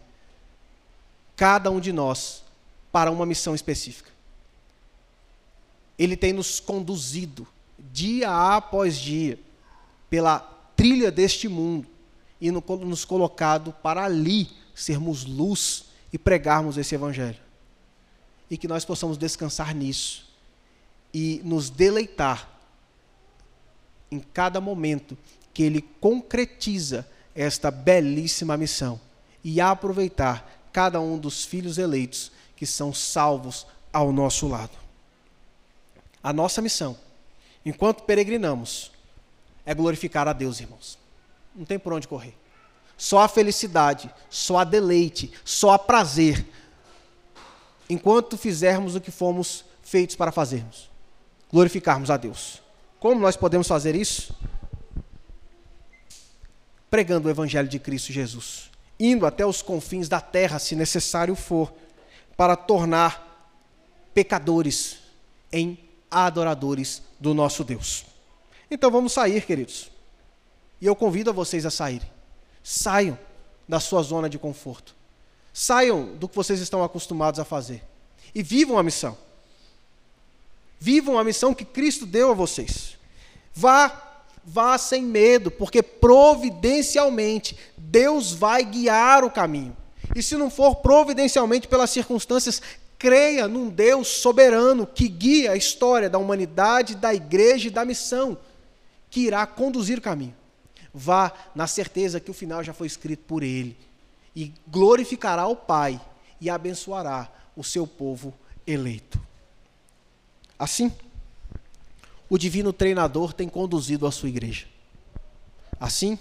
cada 1.35 1.69
um 1.71 1.79
de 1.79 1.91
nós 1.91 2.43
para 2.91 3.11
uma 3.11 3.25
missão 3.25 3.55
específica. 3.55 4.09
Ele 5.97 6.15
tem 6.15 6.33
nos 6.33 6.59
conduzido 6.59 7.47
dia 7.91 8.29
após 8.55 8.97
dia 8.97 9.39
pela 10.09 10.39
trilha 10.75 11.11
deste 11.11 11.47
mundo 11.47 11.87
e 12.39 12.51
nos 12.51 13.05
colocado 13.05 13.73
para 13.81 14.03
ali 14.03 14.49
sermos 14.73 15.25
luz 15.25 15.85
e 16.11 16.17
pregarmos 16.17 16.77
esse 16.77 16.95
evangelho. 16.95 17.39
E 18.49 18.57
que 18.57 18.67
nós 18.67 18.85
possamos 18.85 19.17
descansar 19.17 19.73
nisso 19.73 20.25
e 21.13 21.41
nos 21.43 21.69
deleitar 21.69 22.49
em 24.11 24.19
cada 24.19 24.61
momento 24.61 25.17
que 25.53 25.63
Ele 25.63 25.81
concretiza 25.81 27.07
esta 27.35 27.69
belíssima 27.69 28.55
missão 28.55 28.99
e 29.43 29.59
aproveitar 29.59 30.67
cada 30.71 30.99
um 30.99 31.17
dos 31.17 31.43
filhos 31.43 31.77
eleitos 31.77 32.31
que 32.55 32.65
são 32.65 32.93
salvos 32.93 33.67
ao 33.91 34.11
nosso 34.11 34.47
lado. 34.47 34.75
A 36.23 36.33
nossa 36.33 36.61
missão, 36.61 36.97
enquanto 37.65 38.03
peregrinamos, 38.03 38.91
é 39.65 39.73
glorificar 39.73 40.27
a 40.27 40.33
Deus, 40.33 40.59
irmãos. 40.59 40.97
Não 41.55 41.65
tem 41.65 41.77
por 41.77 41.93
onde 41.93 42.07
correr. 42.07 42.35
Só 42.97 43.19
a 43.19 43.27
felicidade, 43.27 44.09
só 44.29 44.59
a 44.59 44.63
deleite, 44.63 45.31
só 45.43 45.71
a 45.71 45.79
prazer, 45.79 46.45
enquanto 47.89 48.37
fizermos 48.37 48.95
o 48.95 49.01
que 49.01 49.11
fomos 49.11 49.65
feitos 49.83 50.15
para 50.15 50.31
fazermos 50.31 50.95
glorificarmos 51.55 52.09
a 52.09 52.17
Deus. 52.17 52.61
Como 52.99 53.21
nós 53.21 53.37
podemos 53.37 53.65
fazer 53.65 53.95
isso? 53.95 54.35
Pregando 56.95 57.27
o 57.27 57.29
Evangelho 57.29 57.67
de 57.67 57.77
Cristo 57.77 58.13
Jesus, 58.13 58.71
indo 58.97 59.25
até 59.25 59.45
os 59.45 59.61
confins 59.61 60.07
da 60.07 60.21
terra, 60.21 60.57
se 60.59 60.77
necessário 60.77 61.35
for, 61.35 61.73
para 62.37 62.55
tornar 62.55 63.51
pecadores 64.13 64.99
em 65.51 65.77
adoradores 66.09 67.01
do 67.19 67.33
nosso 67.33 67.65
Deus. 67.65 68.05
Então 68.71 68.89
vamos 68.89 69.11
sair, 69.11 69.45
queridos. 69.45 69.91
E 70.79 70.85
eu 70.85 70.95
convido 70.95 71.31
a 71.31 71.33
vocês 71.33 71.65
a 71.65 71.69
saírem. 71.69 72.09
Saiam 72.63 73.19
da 73.67 73.81
sua 73.81 74.01
zona 74.01 74.29
de 74.29 74.39
conforto. 74.39 74.95
Saiam 75.53 76.15
do 76.15 76.29
que 76.29 76.35
vocês 76.37 76.61
estão 76.61 76.81
acostumados 76.81 77.41
a 77.41 77.43
fazer. 77.43 77.83
E 78.33 78.41
vivam 78.41 78.77
a 78.79 78.83
missão. 78.83 79.17
Vivam 80.79 81.19
a 81.19 81.25
missão 81.25 81.53
que 81.53 81.65
Cristo 81.65 82.05
deu 82.05 82.31
a 82.31 82.33
vocês. 82.33 82.97
Vá, 83.53 84.04
vá 84.45 84.77
sem 84.77 85.01
medo, 85.01 85.49
porque 85.49 85.81
providencialmente 85.81 87.57
Deus 87.77 88.31
vai 88.31 88.63
guiar 88.63 89.23
o 89.23 89.31
caminho. 89.31 89.75
E 90.15 90.21
se 90.21 90.35
não 90.35 90.49
for 90.49 90.75
providencialmente 90.75 91.67
pelas 91.67 91.89
circunstâncias, 91.89 92.61
creia 92.97 93.47
num 93.47 93.69
Deus 93.69 94.07
soberano 94.07 94.85
que 94.85 95.07
guia 95.07 95.51
a 95.51 95.55
história 95.57 96.09
da 96.09 96.17
humanidade, 96.17 96.95
da 96.95 97.13
igreja 97.13 97.67
e 97.67 97.71
da 97.71 97.83
missão, 97.83 98.37
que 99.09 99.21
irá 99.21 99.45
conduzir 99.47 99.97
o 99.97 100.01
caminho. 100.01 100.35
Vá 100.93 101.31
na 101.53 101.67
certeza 101.67 102.19
que 102.19 102.31
o 102.31 102.33
final 102.33 102.63
já 102.63 102.73
foi 102.73 102.87
escrito 102.87 103.23
por 103.25 103.43
Ele, 103.43 103.75
e 104.35 104.53
glorificará 104.67 105.47
o 105.47 105.55
Pai 105.55 105.99
e 106.39 106.49
abençoará 106.49 107.29
o 107.55 107.63
seu 107.63 107.87
povo 107.87 108.33
eleito. 108.67 109.19
Assim, 110.57 110.91
o 112.29 112.37
divino 112.37 112.73
treinador 112.73 113.33
tem 113.33 113.47
conduzido 113.47 114.07
a 114.07 114.11
sua 114.11 114.29
igreja. 114.29 114.65
Assim, 115.79 116.17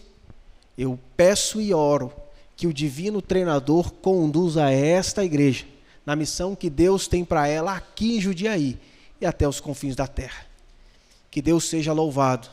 eu 0.76 0.98
peço 1.16 1.60
e 1.60 1.72
oro 1.72 2.12
que 2.56 2.66
o 2.66 2.72
divino 2.72 3.22
treinador 3.22 3.92
conduza 3.92 4.70
esta 4.70 5.24
igreja 5.24 5.64
na 6.04 6.14
missão 6.14 6.54
que 6.54 6.68
Deus 6.68 7.08
tem 7.08 7.24
para 7.24 7.48
ela 7.48 7.74
aqui 7.74 8.16
em 8.16 8.20
Judiaí 8.20 8.78
e 9.20 9.26
até 9.26 9.48
os 9.48 9.60
confins 9.60 9.96
da 9.96 10.06
terra. 10.06 10.46
Que 11.30 11.40
Deus 11.40 11.68
seja 11.68 11.92
louvado, 11.92 12.48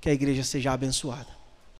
que 0.00 0.08
a 0.08 0.12
igreja 0.12 0.44
seja 0.44 0.72
abençoada. 0.72 1.41